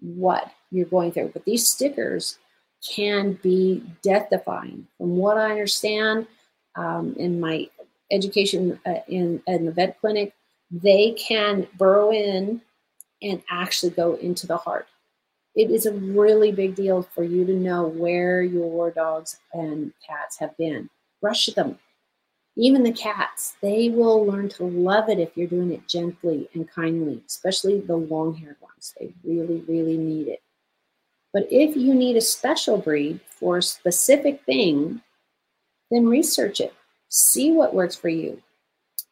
what 0.00 0.50
you're 0.70 0.86
going 0.86 1.12
through. 1.12 1.28
But 1.28 1.44
these 1.44 1.70
stickers 1.70 2.38
can 2.86 3.34
be 3.42 3.82
death 4.02 4.28
defying. 4.30 4.86
From 4.98 5.16
what 5.16 5.38
I 5.38 5.50
understand 5.50 6.26
um, 6.76 7.14
in 7.18 7.40
my 7.40 7.68
education 8.10 8.78
uh, 8.86 9.00
in, 9.08 9.42
in 9.46 9.66
the 9.66 9.72
vet 9.72 9.98
clinic, 10.00 10.34
they 10.82 11.12
can 11.12 11.66
burrow 11.78 12.12
in 12.12 12.60
and 13.22 13.42
actually 13.50 13.90
go 13.90 14.14
into 14.14 14.46
the 14.46 14.56
heart. 14.56 14.86
It 15.54 15.70
is 15.70 15.86
a 15.86 15.92
really 15.92 16.52
big 16.52 16.74
deal 16.74 17.02
for 17.02 17.24
you 17.24 17.44
to 17.46 17.54
know 17.54 17.86
where 17.86 18.42
your 18.42 18.90
dogs 18.90 19.38
and 19.54 19.92
cats 20.06 20.38
have 20.38 20.56
been. 20.58 20.90
Brush 21.22 21.46
them, 21.46 21.78
even 22.58 22.82
the 22.82 22.92
cats, 22.92 23.56
they 23.60 23.90
will 23.90 24.24
learn 24.24 24.48
to 24.50 24.64
love 24.64 25.10
it 25.10 25.18
if 25.18 25.36
you're 25.36 25.46
doing 25.46 25.72
it 25.72 25.86
gently 25.86 26.48
and 26.54 26.68
kindly, 26.68 27.22
especially 27.26 27.80
the 27.80 27.96
long 27.96 28.34
haired 28.34 28.56
ones. 28.62 28.94
They 28.98 29.12
really, 29.24 29.62
really 29.68 29.98
need 29.98 30.28
it. 30.28 30.42
But 31.34 31.48
if 31.50 31.76
you 31.76 31.94
need 31.94 32.16
a 32.16 32.22
special 32.22 32.78
breed 32.78 33.20
for 33.26 33.58
a 33.58 33.62
specific 33.62 34.42
thing, 34.46 35.02
then 35.90 36.06
research 36.06 36.60
it. 36.60 36.72
See 37.10 37.52
what 37.52 37.74
works 37.74 37.94
for 37.94 38.08
you. 38.08 38.42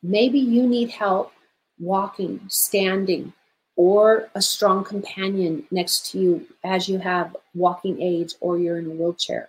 Maybe 0.02 0.38
you 0.38 0.66
need 0.66 0.88
help 0.88 1.33
walking, 1.78 2.40
standing, 2.48 3.32
or 3.76 4.28
a 4.34 4.42
strong 4.42 4.84
companion 4.84 5.66
next 5.70 6.10
to 6.10 6.18
you 6.18 6.46
as 6.62 6.88
you 6.88 6.98
have 6.98 7.36
walking 7.54 8.00
aids 8.00 8.36
or 8.40 8.58
you're 8.58 8.78
in 8.78 8.86
a 8.86 8.90
wheelchair. 8.90 9.48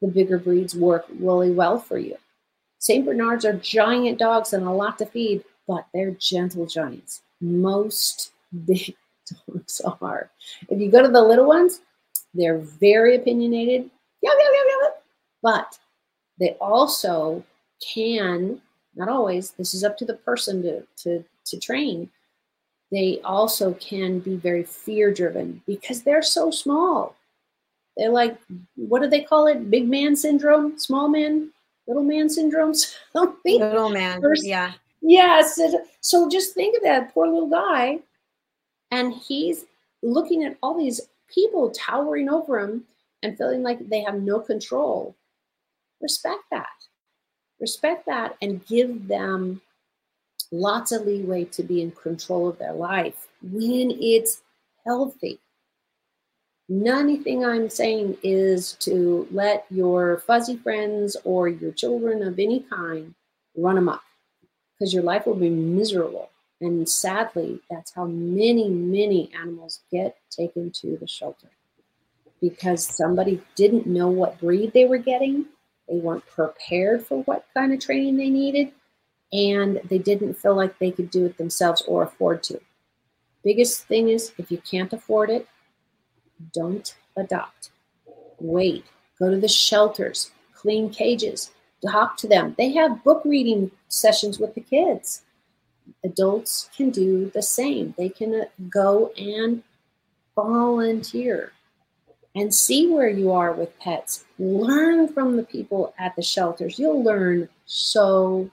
The 0.00 0.08
bigger 0.08 0.38
breeds 0.38 0.74
work 0.74 1.06
really 1.18 1.50
well 1.50 1.78
for 1.78 1.98
you. 1.98 2.16
St. 2.78 3.04
Bernards 3.04 3.44
are 3.44 3.54
giant 3.54 4.18
dogs 4.18 4.52
and 4.52 4.66
a 4.66 4.70
lot 4.70 4.98
to 4.98 5.06
feed, 5.06 5.42
but 5.66 5.86
they're 5.92 6.12
gentle 6.12 6.66
giants. 6.66 7.22
Most 7.40 8.32
big 8.66 8.94
dogs 9.48 9.80
are. 10.00 10.30
If 10.68 10.80
you 10.80 10.90
go 10.90 11.02
to 11.02 11.08
the 11.08 11.22
little 11.22 11.46
ones, 11.46 11.80
they're 12.34 12.58
very 12.58 13.16
opinionated, 13.16 13.90
but 15.42 15.78
they 16.38 16.50
also 16.60 17.42
can, 17.94 18.60
not 18.94 19.08
always, 19.08 19.52
this 19.52 19.74
is 19.74 19.82
up 19.82 19.96
to 19.98 20.04
the 20.04 20.14
person 20.14 20.62
to, 20.62 20.86
to, 21.02 21.24
to 21.46 21.58
train, 21.58 22.10
they 22.92 23.20
also 23.24 23.74
can 23.74 24.20
be 24.20 24.36
very 24.36 24.62
fear 24.62 25.12
driven 25.12 25.62
because 25.66 26.02
they're 26.02 26.22
so 26.22 26.50
small. 26.50 27.16
They're 27.96 28.10
like, 28.10 28.36
what 28.76 29.02
do 29.02 29.08
they 29.08 29.22
call 29.22 29.46
it? 29.46 29.70
Big 29.70 29.88
man 29.88 30.16
syndrome, 30.16 30.78
small 30.78 31.08
man 31.08 31.50
little 31.86 32.02
man 32.02 32.28
syndrome. 32.28 32.74
little 33.44 33.90
man, 33.90 34.20
yeah. 34.42 34.72
Yes. 35.00 35.60
So 36.00 36.28
just 36.28 36.54
think 36.54 36.76
of 36.76 36.82
that 36.82 37.12
poor 37.14 37.26
little 37.26 37.48
guy. 37.48 38.00
And 38.90 39.14
he's 39.14 39.64
looking 40.02 40.44
at 40.44 40.56
all 40.62 40.76
these 40.76 41.00
people 41.32 41.70
towering 41.70 42.28
over 42.28 42.60
him 42.60 42.84
and 43.22 43.36
feeling 43.36 43.62
like 43.62 43.88
they 43.88 44.00
have 44.02 44.20
no 44.20 44.40
control. 44.40 45.14
Respect 46.00 46.42
that. 46.50 46.66
Respect 47.60 48.06
that 48.06 48.36
and 48.42 48.64
give 48.66 49.08
them 49.08 49.60
lots 50.50 50.92
of 50.92 51.06
leeway 51.06 51.44
to 51.44 51.62
be 51.62 51.82
in 51.82 51.90
control 51.90 52.48
of 52.48 52.58
their 52.58 52.72
life 52.72 53.28
when 53.42 53.90
it's 54.00 54.42
healthy. 54.84 55.40
Nothing 56.68 57.44
I'm 57.44 57.70
saying 57.70 58.18
is 58.22 58.72
to 58.80 59.28
let 59.30 59.66
your 59.70 60.18
fuzzy 60.18 60.56
friends 60.56 61.16
or 61.24 61.48
your 61.48 61.72
children 61.72 62.22
of 62.22 62.38
any 62.38 62.60
kind 62.60 63.14
run 63.56 63.78
amok 63.78 64.02
because 64.72 64.92
your 64.92 65.04
life 65.04 65.26
will 65.26 65.34
be 65.34 65.48
miserable. 65.48 66.30
And 66.60 66.88
sadly, 66.88 67.60
that's 67.70 67.94
how 67.94 68.06
many, 68.06 68.68
many 68.68 69.30
animals 69.38 69.80
get 69.92 70.16
taken 70.30 70.70
to 70.72 70.96
the 70.96 71.06
shelter 71.06 71.50
because 72.40 72.84
somebody 72.84 73.40
didn't 73.54 73.86
know 73.86 74.08
what 74.08 74.40
breed 74.40 74.72
they 74.72 74.86
were 74.86 74.98
getting. 74.98 75.46
They 75.88 75.96
weren't 75.96 76.26
prepared 76.26 77.06
for 77.06 77.22
what 77.24 77.46
kind 77.54 77.72
of 77.72 77.80
training 77.80 78.16
they 78.16 78.30
needed, 78.30 78.72
and 79.32 79.80
they 79.88 79.98
didn't 79.98 80.34
feel 80.34 80.54
like 80.54 80.78
they 80.78 80.90
could 80.90 81.10
do 81.10 81.26
it 81.26 81.38
themselves 81.38 81.82
or 81.86 82.02
afford 82.02 82.42
to. 82.44 82.60
Biggest 83.44 83.86
thing 83.86 84.08
is 84.08 84.32
if 84.38 84.50
you 84.50 84.58
can't 84.58 84.92
afford 84.92 85.30
it, 85.30 85.46
don't 86.52 86.94
adopt. 87.16 87.70
Wait. 88.38 88.84
Go 89.18 89.30
to 89.30 89.38
the 89.38 89.48
shelters, 89.48 90.30
clean 90.52 90.90
cages, 90.90 91.52
talk 91.86 92.16
to 92.18 92.28
them. 92.28 92.54
They 92.58 92.72
have 92.72 93.02
book 93.02 93.22
reading 93.24 93.70
sessions 93.88 94.38
with 94.38 94.54
the 94.54 94.60
kids. 94.60 95.22
Adults 96.04 96.68
can 96.76 96.90
do 96.90 97.30
the 97.30 97.42
same. 97.42 97.94
They 97.96 98.08
can 98.08 98.34
uh, 98.34 98.44
go 98.68 99.12
and 99.16 99.62
volunteer 100.34 101.52
and 102.34 102.54
see 102.54 102.88
where 102.88 103.08
you 103.08 103.32
are 103.32 103.52
with 103.52 103.78
pets. 103.78 104.24
Learn 104.38 105.08
from 105.08 105.36
the 105.36 105.42
people 105.42 105.94
at 105.98 106.14
the 106.16 106.22
shelters. 106.22 106.78
You'll 106.78 107.02
learn 107.02 107.48
so 107.64 108.50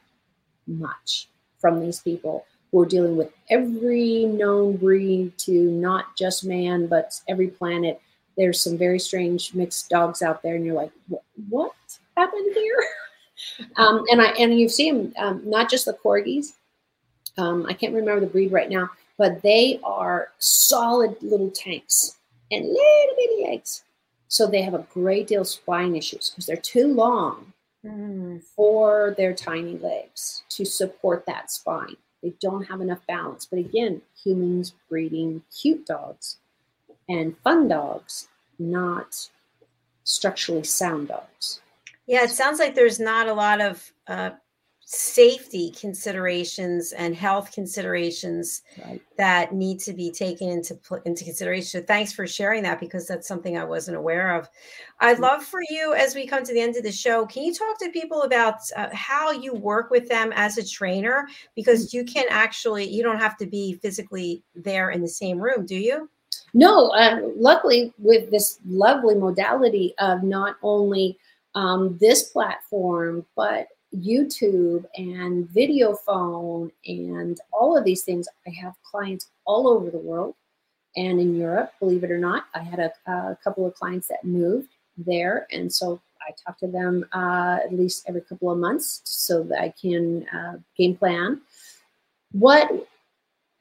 much 0.68 1.28
from 1.60 1.80
these 1.80 2.00
people 2.00 2.46
who 2.72 2.82
are 2.82 2.86
dealing 2.86 3.16
with 3.16 3.32
every 3.50 4.26
known 4.26 4.78
breed 4.78 5.38
to 5.38 5.52
not 5.52 6.18
just 6.18 6.44
man, 6.44 6.88
but 6.88 7.14
every 7.30 7.48
planet. 7.48 8.02
There's 8.36 8.60
some 8.60 8.78
very 8.78 9.00
strange 9.00 9.54
mixed 9.54 9.90
dogs 9.90 10.24
out 10.24 10.42
there, 10.42 10.56
and 10.56 10.66
you're 10.66 10.74
like, 10.74 10.92
what 11.50 11.74
happened 12.18 12.52
here? 12.56 12.84
um, 13.78 14.04
and 14.12 14.20
I 14.20 14.32
and 14.40 14.60
you 14.60 14.68
see 14.68 14.92
them, 14.92 15.14
um, 15.18 15.42
not 15.46 15.70
just 15.70 15.86
the 15.86 15.94
corgis. 15.94 16.54
Um, 17.38 17.66
I 17.68 17.74
can't 17.74 17.94
remember 17.94 18.22
the 18.22 18.32
breed 18.32 18.52
right 18.52 18.70
now, 18.70 18.90
but 19.18 19.42
they 19.44 19.80
are 19.84 20.30
solid 20.40 21.16
little 21.22 21.52
tanks 21.52 22.18
and 22.52 22.66
little 22.66 23.16
bitty 23.18 23.46
eggs. 23.46 23.84
So 24.28 24.48
they 24.48 24.64
have 24.64 24.74
a 24.74 24.88
great 24.92 25.28
deal 25.28 25.42
of 25.42 25.48
spine 25.48 25.96
issues 25.96 26.32
because 26.32 26.48
they're 26.48 26.58
too 26.58 26.88
long 26.88 27.53
mm. 27.86 28.42
for 28.44 29.14
their 29.18 29.34
tiny 29.34 29.78
legs 29.78 30.44
to 30.50 30.66
support 30.66 31.26
that 31.26 31.52
spine. 31.52 31.98
They 32.22 32.34
don't 32.40 32.64
have 32.66 32.82
enough 32.82 33.06
balance. 33.08 33.46
But 33.46 33.60
again, 33.60 34.02
humans 34.24 34.74
breeding 34.90 35.44
cute 35.62 35.86
dogs 35.86 36.38
and 37.10 37.38
fun 37.44 37.68
dogs, 37.68 38.30
not 38.58 39.30
structurally 40.04 40.64
sound 40.64 41.10
dogs. 41.10 41.62
Yeah, 42.08 42.24
it 42.24 42.32
sounds 42.32 42.60
like 42.60 42.76
there's 42.76 43.00
not 43.00 43.28
a 43.28 43.34
lot 43.34 43.62
of 43.62 43.94
uh, 44.08 44.32
safety 44.94 45.72
considerations 45.72 46.92
and 46.92 47.16
health 47.16 47.52
considerations 47.52 48.62
right. 48.86 49.02
that 49.18 49.52
need 49.52 49.80
to 49.80 49.92
be 49.92 50.12
taken 50.12 50.50
into 50.50 50.78
into 51.06 51.24
consideration. 51.24 51.82
So 51.82 51.86
thanks 51.86 52.14
for 52.14 52.28
sharing 52.28 52.62
that 52.64 52.80
because 52.80 53.08
that's 53.08 53.28
something 53.28 53.58
I 53.58 53.64
wasn't 53.64 53.98
aware 53.98 54.36
of. 54.36 54.48
I'd 55.00 55.20
love 55.20 55.44
for 55.44 55.62
you 55.70 55.96
as 55.96 56.14
we 56.14 56.28
come 56.28 56.44
to 56.44 56.54
the 56.54 56.62
end 56.62 56.78
of 56.78 56.84
the 56.84 56.92
show. 56.92 57.26
Can 57.26 57.44
you 57.44 57.54
talk 57.54 57.80
to 57.80 57.90
people 57.90 58.22
about 58.22 58.58
uh, 58.76 58.90
how 58.94 59.32
you 59.32 59.56
work 59.56 59.90
with 59.90 60.08
them 60.08 60.32
as 60.36 60.60
a 60.60 60.68
trainer 60.68 61.28
because 61.56 61.88
mm. 61.88 61.94
you 61.94 62.06
can 62.06 62.26
actually 62.30 62.88
you 62.88 63.02
don't 63.02 63.20
have 63.20 63.38
to 63.38 63.48
be 63.48 63.74
physically 63.82 64.44
there 64.54 64.92
in 64.92 65.02
the 65.02 65.08
same 65.08 65.40
room, 65.40 65.66
do 65.66 65.76
you? 65.76 66.08
No, 66.54 66.90
uh, 66.90 67.20
luckily 67.36 67.94
with 67.98 68.30
this 68.30 68.60
lovely 68.68 69.16
modality 69.16 69.96
of 69.98 70.22
not 70.22 70.58
only 70.62 71.18
um, 71.56 71.98
this 72.00 72.24
platform, 72.24 73.26
but 73.36 73.68
YouTube 73.96 74.86
and 74.96 75.50
video 75.50 75.96
phone 75.96 76.72
and 76.86 77.40
all 77.52 77.78
of 77.78 77.84
these 77.84 78.04
things. 78.04 78.28
I 78.48 78.52
have 78.62 78.74
clients 78.84 79.30
all 79.46 79.68
over 79.68 79.90
the 79.90 79.98
world 79.98 80.36
and 80.96 81.20
in 81.20 81.36
Europe, 81.36 81.74
believe 81.80 82.04
it 82.04 82.12
or 82.12 82.18
not. 82.18 82.46
I 82.54 82.60
had 82.60 82.80
a, 82.80 82.92
a 83.12 83.38
couple 83.44 83.66
of 83.66 83.76
clients 83.76 84.08
that 84.08 84.24
moved 84.24 84.70
there. 84.98 85.48
And 85.52 85.72
so 85.72 86.02
I 86.22 86.32
talk 86.46 86.58
to 86.60 86.68
them 86.68 87.06
uh, 87.14 87.60
at 87.64 87.74
least 87.74 88.06
every 88.08 88.22
couple 88.22 88.52
of 88.52 88.58
months 88.58 89.02
so 89.04 89.44
that 89.44 89.62
I 89.62 89.74
can 89.80 90.28
uh, 90.30 90.58
game 90.78 90.96
plan. 90.96 91.42
What 92.32 92.88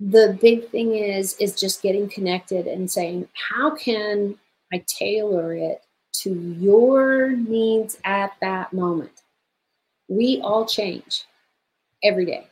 the 0.01 0.37
big 0.41 0.69
thing 0.71 0.95
is, 0.95 1.37
is 1.39 1.59
just 1.59 1.83
getting 1.83 2.09
connected 2.09 2.67
and 2.67 2.91
saying, 2.91 3.29
how 3.51 3.75
can 3.75 4.37
I 4.73 4.85
tailor 4.87 5.55
it 5.55 5.83
to 6.15 6.35
your 6.59 7.31
needs 7.31 7.99
at 8.05 8.33
that 8.41 8.73
moment? 8.73 9.22
We 10.17 10.41
all 10.43 10.67
change 10.67 11.25
every 12.03 12.27
day. 12.27 12.47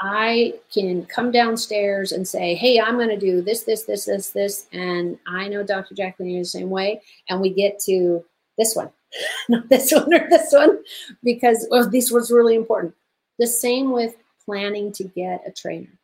I 0.00 0.54
can 0.72 1.04
come 1.06 1.30
downstairs 1.30 2.12
and 2.12 2.26
say, 2.26 2.54
hey, 2.54 2.80
I'm 2.80 2.96
going 2.96 3.10
to 3.10 3.18
do 3.18 3.42
this, 3.42 3.64
this, 3.64 3.84
this, 3.84 4.06
this, 4.06 4.30
this. 4.30 4.66
And 4.72 5.18
I 5.26 5.46
know 5.48 5.62
Dr. 5.62 5.94
Jacqueline 5.94 6.36
is 6.36 6.52
the 6.52 6.58
same 6.58 6.70
way. 6.70 7.02
And 7.28 7.40
we 7.40 7.50
get 7.50 7.78
to 7.80 8.24
this 8.56 8.74
one, 8.74 8.90
not 9.48 9.68
this 9.68 9.92
one 9.94 10.12
or 10.14 10.28
this 10.30 10.52
one, 10.52 10.78
because 11.22 11.66
well, 11.70 11.88
this 11.88 12.10
was 12.10 12.30
really 12.30 12.56
important. 12.56 12.94
The 13.38 13.46
same 13.46 13.92
with 13.92 14.16
planning 14.44 14.90
to 14.92 15.04
get 15.04 15.42
a 15.46 15.52
trainer. 15.52 15.98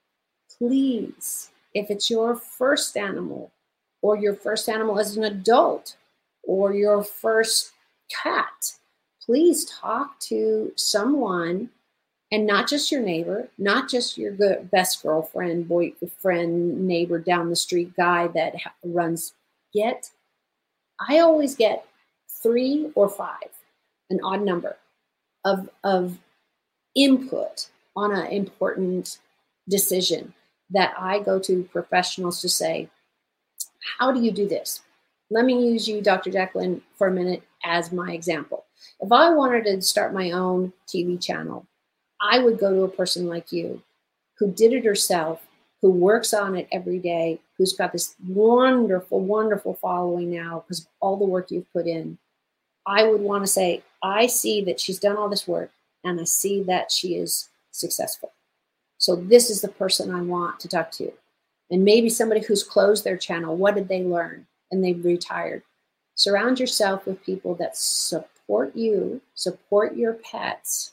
Please, 0.59 1.51
if 1.75 1.91
it's 1.91 2.11
your 2.11 2.37
first 2.37 2.97
animal 2.97 3.51
or 4.03 4.17
your 4.17 4.35
first 4.35 4.69
animal 4.69 4.99
as 4.99 5.17
an 5.17 5.25
adult 5.25 5.97
or 6.45 6.75
your 6.75 7.03
first 7.03 7.73
cat, 8.23 8.73
please 9.27 9.65
talk 9.65 10.19
to 10.21 10.73
someone 10.77 11.69
and 12.33 12.47
not 12.47 12.69
just 12.69 12.91
your 12.91 13.03
neighbor, 13.03 13.49
not 13.59 13.89
just 13.89 14.17
your 14.17 14.33
good, 14.33 14.71
best 14.71 15.03
girlfriend, 15.03 15.69
boyfriend, 15.69 16.87
neighbor 16.87 17.19
down 17.19 17.51
the 17.51 17.57
street 17.57 17.95
guy 17.97 18.29
that 18.29 18.55
runs. 18.85 19.35
Get, 19.75 20.11
I 21.09 21.19
always 21.19 21.55
get 21.55 21.87
three 22.43 22.91
or 22.95 23.09
five, 23.09 23.51
an 24.11 24.21
odd 24.23 24.43
number 24.43 24.77
of, 25.45 25.69
of 25.85 26.19
input 26.95 27.69
on 27.95 28.13
an 28.13 28.27
important 28.29 29.19
decision 29.69 30.33
that 30.71 30.95
I 30.99 31.21
go 31.21 31.39
to 31.41 31.63
professionals 31.65 32.41
to 32.41 32.49
say, 32.49 32.89
how 33.99 34.13
do 34.13 34.21
you 34.21 34.31
do 34.31 34.49
this? 34.49 34.81
Let 35.31 35.45
me 35.45 35.71
use 35.73 35.89
you, 35.89 36.01
Dr. 36.01 36.31
Jacqueline, 36.31 36.83
for 36.97 37.09
a 37.09 37.13
minute 37.13 37.43
as 37.65 37.93
my 37.93 38.13
example. 38.13 38.65
If 39.01 39.11
I 39.11 39.31
wanted 39.31 39.65
to 39.65 39.83
start 39.83 40.15
my 40.15 40.31
own 40.31 40.73
TV 40.87 41.21
channel, 41.21 41.67
I 42.21 42.39
would 42.39 42.59
go 42.59 42.73
to 42.73 42.83
a 42.83 42.89
person 42.89 43.27
like 43.27 43.51
you 43.53 43.83
who 44.39 44.51
did 44.53 44.73
it 44.73 44.85
herself, 44.85 45.43
who 45.83 45.91
works 45.91 46.33
on 46.33 46.55
it 46.57 46.69
every 46.71 46.99
day, 46.99 47.41
who's 47.57 47.73
got 47.73 47.93
this 47.93 48.15
wonderful, 48.29 49.21
wonderful 49.21 49.75
following 49.75 50.31
now 50.31 50.63
because 50.67 50.81
of 50.81 50.87
all 51.01 51.17
the 51.17 51.25
work 51.25 51.51
you've 51.51 51.73
put 51.73 51.87
in. 51.87 52.19
I 52.87 53.05
would 53.05 53.21
want 53.21 53.43
to 53.43 53.51
say, 53.51 53.83
I 54.03 54.27
see 54.27 54.63
that 54.65 54.79
she's 54.79 55.01
done 55.01 55.17
all 55.17 55.29
this 55.29 55.49
work 55.49 55.73
and 56.05 56.21
I 56.21 56.25
see 56.25 56.63
that 56.65 56.93
she 56.93 57.17
is 57.17 57.49
successful. 57.73 58.33
So 58.99 59.17
this 59.17 59.51
is 59.51 59.61
the 59.61 59.69
person 59.69 60.15
I 60.15 60.23
want 60.23 60.61
to 60.61 60.69
talk 60.69 60.91
to. 60.93 61.13
And 61.71 61.85
maybe 61.85 62.09
somebody 62.09 62.43
who's 62.43 62.63
closed 62.63 63.03
their 63.03 63.17
channel, 63.17 63.57
what 63.57 63.75
did 63.75 63.89
they 63.89 64.05
learn? 64.05 64.47
And 64.71 64.85
they've 64.85 65.05
retired. 65.05 65.63
Surround 66.15 66.59
yourself 66.59 67.07
with 67.07 67.25
people 67.25 67.55
that 67.57 67.77
support 67.77 68.75
you, 68.75 69.21
support 69.35 69.97
your 69.97 70.15
pets, 70.15 70.93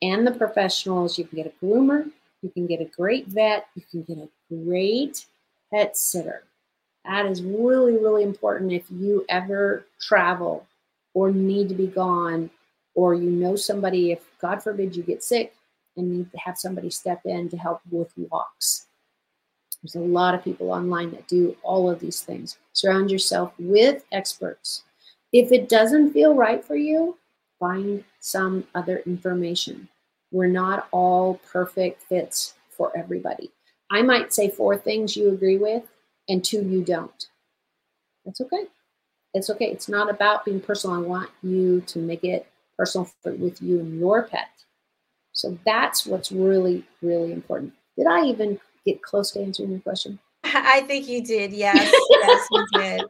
and 0.00 0.26
the 0.26 0.32
professionals. 0.32 1.18
You 1.18 1.24
can 1.24 1.36
get 1.36 1.46
a 1.46 1.64
groomer, 1.64 2.10
you 2.42 2.50
can 2.50 2.66
get 2.66 2.80
a 2.80 2.84
great 2.84 3.26
vet, 3.26 3.66
you 3.74 3.82
can 3.90 4.02
get 4.02 4.18
a 4.18 4.28
great 4.54 5.26
pet 5.72 5.96
sitter. 5.96 6.44
That 7.04 7.26
is 7.26 7.42
really, 7.42 7.98
really 7.98 8.22
important 8.22 8.72
if 8.72 8.84
you 8.90 9.24
ever 9.28 9.86
travel 10.00 10.66
or 11.14 11.30
need 11.30 11.68
to 11.68 11.74
be 11.74 11.88
gone, 11.88 12.48
or 12.94 13.14
you 13.14 13.30
know 13.30 13.56
somebody, 13.56 14.12
if 14.12 14.20
God 14.40 14.62
forbid 14.62 14.94
you 14.94 15.02
get 15.02 15.22
sick 15.22 15.54
and 15.96 16.10
need 16.10 16.30
to 16.30 16.38
have 16.38 16.58
somebody 16.58 16.90
step 16.90 17.22
in 17.24 17.48
to 17.48 17.56
help 17.56 17.80
with 17.90 18.12
walks. 18.30 18.86
There's 19.82 19.96
a 19.96 20.00
lot 20.00 20.34
of 20.34 20.44
people 20.44 20.70
online 20.70 21.10
that 21.10 21.26
do 21.26 21.56
all 21.62 21.90
of 21.90 21.98
these 21.98 22.20
things. 22.20 22.58
Surround 22.72 23.10
yourself 23.10 23.52
with 23.58 24.04
experts. 24.12 24.84
If 25.32 25.50
it 25.50 25.68
doesn't 25.68 26.12
feel 26.12 26.34
right 26.34 26.64
for 26.64 26.76
you, 26.76 27.18
find 27.58 28.04
some 28.20 28.64
other 28.74 28.98
information. 29.06 29.88
We're 30.30 30.46
not 30.46 30.88
all 30.92 31.40
perfect 31.50 32.02
fits 32.02 32.54
for 32.70 32.96
everybody. 32.96 33.50
I 33.90 34.02
might 34.02 34.32
say 34.32 34.48
four 34.48 34.76
things 34.76 35.16
you 35.16 35.30
agree 35.30 35.58
with 35.58 35.84
and 36.28 36.44
two 36.44 36.62
you 36.62 36.82
don't. 36.82 37.26
That's 38.24 38.40
okay. 38.40 38.66
It's 39.34 39.50
okay. 39.50 39.66
It's 39.66 39.88
not 39.88 40.10
about 40.10 40.44
being 40.44 40.60
personal. 40.60 40.96
I 40.96 41.00
want 41.00 41.30
you 41.42 41.80
to 41.82 41.98
make 41.98 42.24
it 42.24 42.46
personal 42.76 43.10
for, 43.22 43.32
with 43.32 43.60
you 43.60 43.80
and 43.80 43.98
your 43.98 44.22
pet. 44.22 44.48
So 45.32 45.58
that's 45.64 46.06
what's 46.06 46.30
really, 46.30 46.84
really 47.00 47.32
important. 47.32 47.72
Did 47.96 48.06
I 48.06 48.24
even 48.26 48.60
get 48.84 49.02
close 49.02 49.30
to 49.32 49.40
answering 49.40 49.70
your 49.70 49.80
question? 49.80 50.18
I 50.44 50.82
think 50.82 51.08
you 51.08 51.22
did. 51.22 51.52
Yes, 51.52 51.92
yes, 52.10 52.48
you 52.50 52.66
did. 52.74 53.02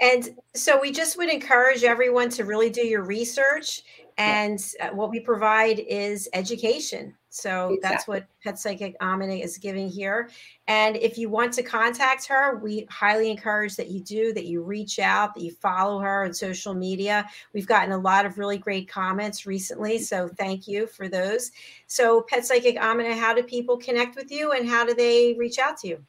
And 0.00 0.30
so 0.54 0.80
we 0.80 0.92
just 0.92 1.16
would 1.18 1.28
encourage 1.28 1.84
everyone 1.84 2.30
to 2.30 2.44
really 2.44 2.70
do 2.70 2.86
your 2.86 3.02
research. 3.02 3.82
And 4.18 4.62
uh, 4.80 4.88
what 4.88 5.10
we 5.10 5.20
provide 5.20 5.78
is 5.78 6.28
education. 6.32 7.14
So 7.30 7.74
exactly. 7.74 7.78
that's 7.82 8.08
what 8.08 8.26
Pet 8.42 8.58
Psychic 8.58 8.96
Amina 9.00 9.34
is 9.34 9.56
giving 9.56 9.88
here. 9.88 10.30
And 10.66 10.96
if 10.96 11.16
you 11.16 11.28
want 11.28 11.52
to 11.54 11.62
contact 11.62 12.26
her, 12.26 12.58
we 12.58 12.86
highly 12.90 13.30
encourage 13.30 13.76
that 13.76 13.88
you 13.88 14.00
do, 14.00 14.32
that 14.32 14.46
you 14.46 14.62
reach 14.62 14.98
out, 14.98 15.34
that 15.34 15.42
you 15.42 15.52
follow 15.52 16.00
her 16.00 16.24
on 16.24 16.34
social 16.34 16.74
media. 16.74 17.28
We've 17.54 17.66
gotten 17.66 17.92
a 17.92 17.98
lot 17.98 18.26
of 18.26 18.38
really 18.38 18.58
great 18.58 18.88
comments 18.88 19.46
recently. 19.46 19.98
So 19.98 20.28
thank 20.28 20.66
you 20.66 20.88
for 20.88 21.08
those. 21.08 21.52
So, 21.86 22.22
Pet 22.22 22.44
Psychic 22.44 22.76
Amina, 22.76 23.16
how 23.16 23.32
do 23.32 23.42
people 23.42 23.76
connect 23.76 24.16
with 24.16 24.30
you 24.30 24.52
and 24.52 24.68
how 24.68 24.84
do 24.84 24.92
they 24.92 25.34
reach 25.38 25.58
out 25.58 25.78
to 25.78 25.88
you? 25.88 26.04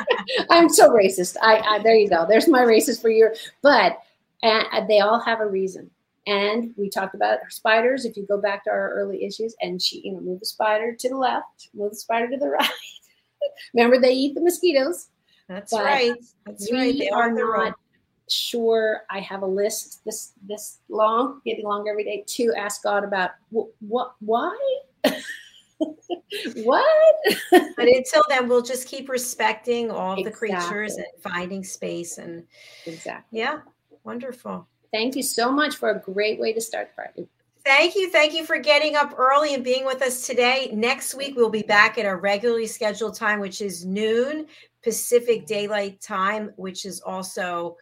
I'm 0.49 0.69
so 0.69 0.89
racist. 0.89 1.37
I, 1.41 1.57
I, 1.57 1.79
there 1.79 1.95
you 1.95 2.09
go. 2.09 2.25
There's 2.27 2.47
my 2.47 2.61
racist 2.61 3.01
for 3.01 3.09
you. 3.09 3.29
But 3.61 3.99
and 4.43 4.89
they 4.89 4.99
all 4.99 5.19
have 5.19 5.39
a 5.39 5.45
reason. 5.45 5.89
And 6.27 6.73
we 6.77 6.89
talked 6.89 7.15
about 7.15 7.39
spiders. 7.49 8.05
If 8.05 8.15
you 8.15 8.25
go 8.25 8.39
back 8.39 8.63
to 8.63 8.69
our 8.69 8.93
early 8.93 9.23
issues, 9.23 9.55
and 9.61 9.81
she, 9.81 10.01
you 10.01 10.13
know, 10.13 10.19
move 10.19 10.39
the 10.39 10.45
spider 10.45 10.93
to 10.93 11.09
the 11.09 11.17
left, 11.17 11.69
move 11.73 11.91
the 11.91 11.95
spider 11.95 12.29
to 12.29 12.37
the 12.37 12.49
right. 12.49 12.69
Remember, 13.73 13.99
they 13.99 14.11
eat 14.13 14.35
the 14.35 14.41
mosquitoes. 14.41 15.09
That's 15.47 15.73
right. 15.73 16.13
That's 16.45 16.71
right. 16.71 16.97
They 16.97 17.09
are 17.09 17.31
not 17.31 17.75
sure 18.31 19.01
I 19.09 19.19
have 19.19 19.41
a 19.41 19.47
list 19.47 20.01
this 20.05 20.33
this 20.47 20.79
long, 20.89 21.41
getting 21.45 21.65
longer 21.65 21.91
every 21.91 22.03
day 22.03 22.23
to 22.25 22.53
ask 22.57 22.83
God 22.83 23.03
about 23.03 23.31
what 23.49 24.13
why. 24.19 24.57
what? 26.63 27.15
but 27.51 27.87
until 27.87 28.23
then, 28.29 28.47
we'll 28.47 28.61
just 28.61 28.87
keep 28.87 29.09
respecting 29.09 29.91
all 29.91 30.13
exactly. 30.13 30.23
the 30.23 30.37
creatures 30.37 30.95
and 30.95 31.05
finding 31.21 31.63
space 31.63 32.17
and 32.17 32.45
exactly. 32.85 33.39
Yeah, 33.39 33.59
wonderful. 34.03 34.67
Thank 34.91 35.15
you 35.15 35.23
so 35.23 35.51
much 35.51 35.75
for 35.75 35.89
a 35.89 35.99
great 35.99 36.39
way 36.39 36.53
to 36.53 36.61
start 36.61 36.91
Friday. 36.93 37.27
Thank 37.63 37.95
you. 37.95 38.09
Thank 38.09 38.33
you 38.33 38.43
for 38.43 38.57
getting 38.57 38.95
up 38.95 39.13
early 39.17 39.53
and 39.53 39.63
being 39.63 39.85
with 39.85 40.01
us 40.01 40.25
today. 40.25 40.71
Next 40.73 41.13
week, 41.13 41.35
we'll 41.35 41.49
be 41.49 41.61
back 41.61 41.97
at 41.97 42.05
our 42.05 42.17
regularly 42.17 42.65
scheduled 42.65 43.15
time, 43.15 43.39
which 43.39 43.61
is 43.61 43.85
noon 43.85 44.47
Pacific 44.83 45.45
Daylight 45.45 46.01
Time, 46.01 46.51
which 46.55 46.85
is 46.85 47.01
also, 47.01 47.77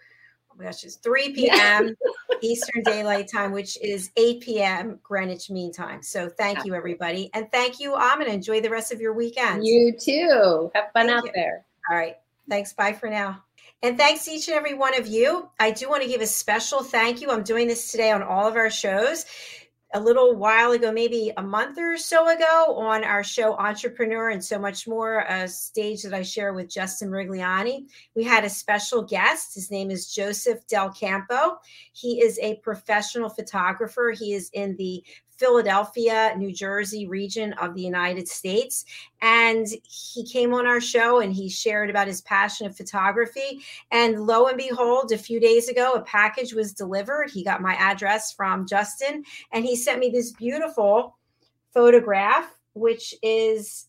my 0.60 0.66
gosh, 0.66 0.84
it's 0.84 0.98
3 0.98 1.34
p.m. 1.34 1.96
Eastern 2.42 2.84
Daylight 2.84 3.30
Time, 3.32 3.52
which 3.52 3.78
is 3.82 4.12
8 4.18 4.42
p.m. 4.42 5.00
Greenwich 5.02 5.50
Mean 5.50 5.72
Time. 5.72 6.04
So 6.04 6.30
thank 6.30 6.66
you, 6.66 6.76
everybody. 6.76 7.30
And 7.34 7.52
thank 7.52 7.80
you, 7.80 7.96
Amina. 7.96 8.32
Enjoy 8.32 8.62
the 8.62 8.70
rest 8.70 8.92
of 8.92 9.02
your 9.02 9.14
weekend. 9.14 9.66
You 9.66 9.94
too. 9.98 10.72
Have 10.76 10.92
fun 10.94 11.08
thank 11.08 11.12
out 11.12 11.26
you. 11.26 11.32
there. 11.34 11.66
All 11.90 11.98
right. 11.98 12.18
Thanks. 12.50 12.74
Bye 12.74 12.94
for 12.94 13.10
now. 13.10 13.44
And 13.82 13.98
thanks 13.98 14.26
to 14.26 14.32
each 14.32 14.48
and 14.50 14.58
every 14.58 14.74
one 14.74 14.98
of 15.00 15.08
you. 15.08 15.50
I 15.60 15.72
do 15.72 15.90
want 15.90 16.04
to 16.04 16.10
give 16.10 16.22
a 16.22 16.28
special 16.28 16.84
thank 16.84 17.22
you. 17.22 17.32
I'm 17.32 17.44
doing 17.44 17.68
this 17.68 17.92
today 17.92 18.12
on 18.12 18.22
all 18.22 18.48
of 18.48 18.56
our 18.56 18.70
shows 18.70 19.26
a 19.94 20.00
little 20.00 20.36
while 20.36 20.72
ago, 20.72 20.92
maybe 20.92 21.32
a 21.38 21.42
month 21.42 21.80
or 21.80 21.98
so 21.98 22.30
ago, 22.30 22.76
on 22.78 23.04
our 23.04 23.24
show 23.24 23.56
Entrepreneur 23.58 24.30
and 24.30 24.44
So 24.44 24.60
Much 24.60 24.88
More, 24.88 25.26
a 25.28 25.48
stage 25.48 26.04
that 26.04 26.14
I 26.14 26.22
share 26.22 26.54
with 26.54 26.70
Justin 26.70 27.10
Rigliani. 27.10 27.86
We 28.16 28.24
had 28.24 28.46
a 28.46 28.50
special 28.50 29.02
guest. 29.02 29.56
His 29.56 29.72
name 29.72 29.90
is 29.90 30.14
Joseph 30.14 30.66
Del 30.68 30.92
Campo. 30.92 31.58
He 31.94 32.22
is 32.22 32.38
a 32.40 32.58
professional 32.58 33.30
photographer. 33.30 34.12
He 34.12 34.34
is 34.34 34.52
in 34.54 34.76
the 34.78 35.04
Philadelphia, 35.40 36.34
New 36.38 36.52
Jersey 36.54 37.08
region 37.08 37.54
of 37.54 37.74
the 37.74 37.82
United 37.82 38.28
States. 38.28 38.86
And 39.22 39.66
he 39.84 40.26
came 40.26 40.54
on 40.54 40.68
our 40.68 40.82
show 40.82 41.20
and 41.22 41.34
he 41.34 41.50
shared 41.50 41.90
about 41.90 42.08
his 42.08 42.22
passion 42.22 42.68
of 42.68 42.76
photography. 42.76 43.62
And 43.92 44.28
lo 44.28 44.48
and 44.48 44.58
behold, 44.58 45.12
a 45.12 45.18
few 45.18 45.40
days 45.40 45.70
ago, 45.70 45.94
a 45.94 46.02
package 46.02 46.54
was 46.54 46.74
delivered. 46.74 47.32
He 47.32 47.44
got 47.44 47.62
my 47.62 47.76
address 47.76 48.34
from 48.34 48.68
Justin 48.68 49.24
and 49.52 49.66
he 49.66 49.76
sent 49.76 50.00
me 50.00 50.10
this 50.10 50.32
beautiful 50.32 51.18
photograph, 51.74 52.54
which 52.74 53.16
is 53.24 53.89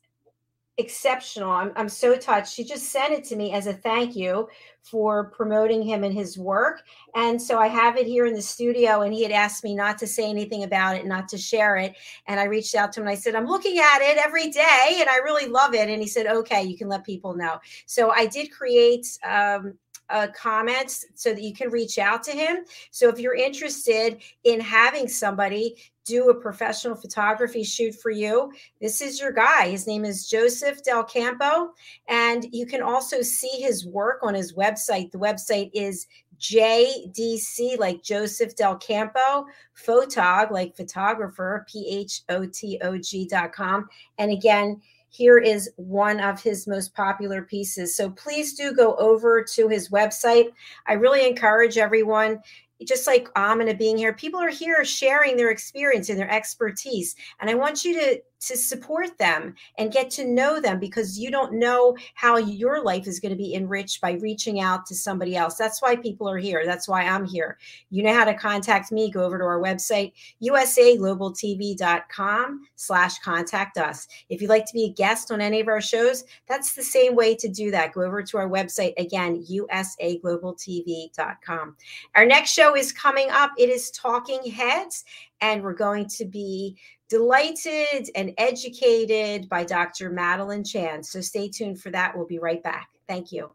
exceptional. 0.78 1.50
I'm, 1.50 1.72
I'm 1.76 1.88
so 1.88 2.16
touched. 2.16 2.54
She 2.54 2.64
just 2.64 2.90
sent 2.90 3.12
it 3.12 3.24
to 3.24 3.36
me 3.36 3.52
as 3.52 3.66
a 3.66 3.72
thank 3.72 4.16
you 4.16 4.48
for 4.82 5.30
promoting 5.30 5.82
him 5.82 6.04
and 6.04 6.14
his 6.14 6.38
work. 6.38 6.82
And 7.14 7.40
so 7.40 7.58
I 7.58 7.66
have 7.66 7.96
it 7.96 8.06
here 8.06 8.26
in 8.26 8.34
the 8.34 8.42
studio, 8.42 9.02
and 9.02 9.12
he 9.12 9.22
had 9.22 9.32
asked 9.32 9.62
me 9.62 9.74
not 9.74 9.98
to 9.98 10.06
say 10.06 10.28
anything 10.28 10.64
about 10.64 10.96
it, 10.96 11.06
not 11.06 11.28
to 11.28 11.38
share 11.38 11.76
it. 11.76 11.94
And 12.26 12.40
I 12.40 12.44
reached 12.44 12.74
out 12.74 12.92
to 12.92 13.00
him 13.00 13.06
and 13.06 13.12
I 13.12 13.20
said, 13.20 13.34
I'm 13.34 13.46
looking 13.46 13.78
at 13.78 14.00
it 14.00 14.16
every 14.16 14.50
day 14.50 14.96
and 15.00 15.08
I 15.08 15.16
really 15.16 15.48
love 15.48 15.74
it. 15.74 15.88
And 15.88 16.00
he 16.00 16.08
said, 16.08 16.26
Okay, 16.26 16.62
you 16.62 16.76
can 16.76 16.88
let 16.88 17.04
people 17.04 17.34
know. 17.34 17.58
So 17.86 18.10
I 18.10 18.26
did 18.26 18.50
create 18.50 19.06
um, 19.28 19.74
uh, 20.10 20.28
comments 20.34 21.06
so 21.14 21.32
that 21.32 21.42
you 21.42 21.54
can 21.54 21.70
reach 21.70 21.98
out 21.98 22.22
to 22.24 22.32
him. 22.32 22.64
So 22.90 23.08
if 23.08 23.18
you're 23.18 23.34
interested 23.34 24.20
in 24.44 24.60
having 24.60 25.08
somebody 25.08 25.76
do 26.10 26.28
a 26.28 26.34
professional 26.34 26.96
photography 26.96 27.62
shoot 27.62 27.94
for 27.94 28.10
you, 28.10 28.52
this 28.80 29.00
is 29.00 29.20
your 29.20 29.30
guy. 29.30 29.68
His 29.68 29.86
name 29.86 30.04
is 30.04 30.28
Joseph 30.28 30.82
Del 30.82 31.04
Campo. 31.04 31.70
And 32.08 32.46
you 32.52 32.66
can 32.66 32.82
also 32.82 33.22
see 33.22 33.60
his 33.60 33.86
work 33.86 34.18
on 34.22 34.34
his 34.34 34.54
website. 34.54 35.12
The 35.12 35.18
website 35.18 35.70
is 35.72 36.06
JDC, 36.40 37.78
like 37.78 38.02
Joseph 38.02 38.56
Del 38.56 38.76
Campo, 38.76 39.46
photog, 39.76 40.50
like 40.50 40.74
photographer, 40.74 41.64
P 41.70 41.86
H 41.88 42.22
O 42.28 42.46
T 42.46 42.80
O 42.82 42.98
G 42.98 43.26
dot 43.28 43.52
com. 43.52 43.88
And 44.18 44.32
again, 44.32 44.80
here 45.10 45.38
is 45.38 45.70
one 45.76 46.20
of 46.20 46.42
his 46.42 46.66
most 46.66 46.94
popular 46.94 47.42
pieces. 47.42 47.96
So 47.96 48.10
please 48.10 48.54
do 48.54 48.72
go 48.72 48.94
over 48.96 49.42
to 49.42 49.68
his 49.68 49.90
website. 49.90 50.46
I 50.86 50.94
really 50.94 51.26
encourage 51.26 51.78
everyone 51.78 52.40
just 52.84 53.06
like 53.06 53.28
Amina 53.36 53.74
being 53.74 53.96
here, 53.96 54.12
people 54.12 54.40
are 54.40 54.50
here 54.50 54.84
sharing 54.84 55.36
their 55.36 55.50
experience 55.50 56.08
and 56.08 56.18
their 56.18 56.30
expertise. 56.30 57.14
And 57.40 57.50
I 57.50 57.54
want 57.54 57.84
you 57.84 57.94
to 57.94 58.20
to 58.40 58.56
support 58.56 59.16
them 59.18 59.54
and 59.78 59.92
get 59.92 60.10
to 60.10 60.26
know 60.26 60.60
them 60.60 60.80
because 60.80 61.16
you 61.18 61.30
don't 61.30 61.52
know 61.52 61.96
how 62.14 62.38
your 62.38 62.82
life 62.82 63.06
is 63.06 63.20
going 63.20 63.30
to 63.30 63.36
be 63.36 63.54
enriched 63.54 64.00
by 64.00 64.12
reaching 64.12 64.60
out 64.60 64.86
to 64.86 64.94
somebody 64.94 65.36
else. 65.36 65.56
That's 65.56 65.82
why 65.82 65.96
people 65.96 66.26
are 66.28 66.38
here. 66.38 66.62
That's 66.64 66.88
why 66.88 67.02
I'm 67.02 67.26
here. 67.26 67.58
You 67.90 68.02
know 68.02 68.14
how 68.14 68.24
to 68.24 68.32
contact 68.34 68.90
me. 68.92 69.10
Go 69.10 69.24
over 69.24 69.36
to 69.38 69.44
our 69.44 69.60
website, 69.60 70.12
usaglobaltv.com 70.42 72.66
slash 72.76 73.18
contact 73.18 73.76
us. 73.76 74.08
If 74.30 74.40
you'd 74.40 74.48
like 74.48 74.64
to 74.66 74.72
be 74.72 74.84
a 74.84 74.92
guest 74.92 75.30
on 75.30 75.40
any 75.40 75.60
of 75.60 75.68
our 75.68 75.80
shows, 75.80 76.24
that's 76.48 76.74
the 76.74 76.82
same 76.82 77.14
way 77.14 77.36
to 77.36 77.48
do 77.48 77.70
that. 77.70 77.92
Go 77.92 78.02
over 78.02 78.22
to 78.22 78.38
our 78.38 78.48
website, 78.48 78.94
again, 78.98 79.44
usaglobaltv.com. 79.44 81.76
Our 82.14 82.24
next 82.24 82.52
show 82.52 82.74
is 82.76 82.92
coming 82.92 83.28
up. 83.30 83.50
It 83.58 83.68
is 83.68 83.90
Talking 83.90 84.50
Heads, 84.50 85.04
and 85.40 85.62
we're 85.62 85.74
going 85.74 86.08
to 86.08 86.24
be 86.24 86.76
delighted 87.10 88.08
and 88.14 88.32
educated 88.38 89.48
by 89.48 89.64
Dr. 89.64 90.10
Madeline 90.10 90.64
Chan. 90.64 91.02
So 91.02 91.20
stay 91.20 91.48
tuned 91.48 91.80
for 91.80 91.90
that. 91.90 92.16
We'll 92.16 92.26
be 92.26 92.38
right 92.38 92.62
back. 92.62 92.88
Thank 93.08 93.32
you. 93.32 93.50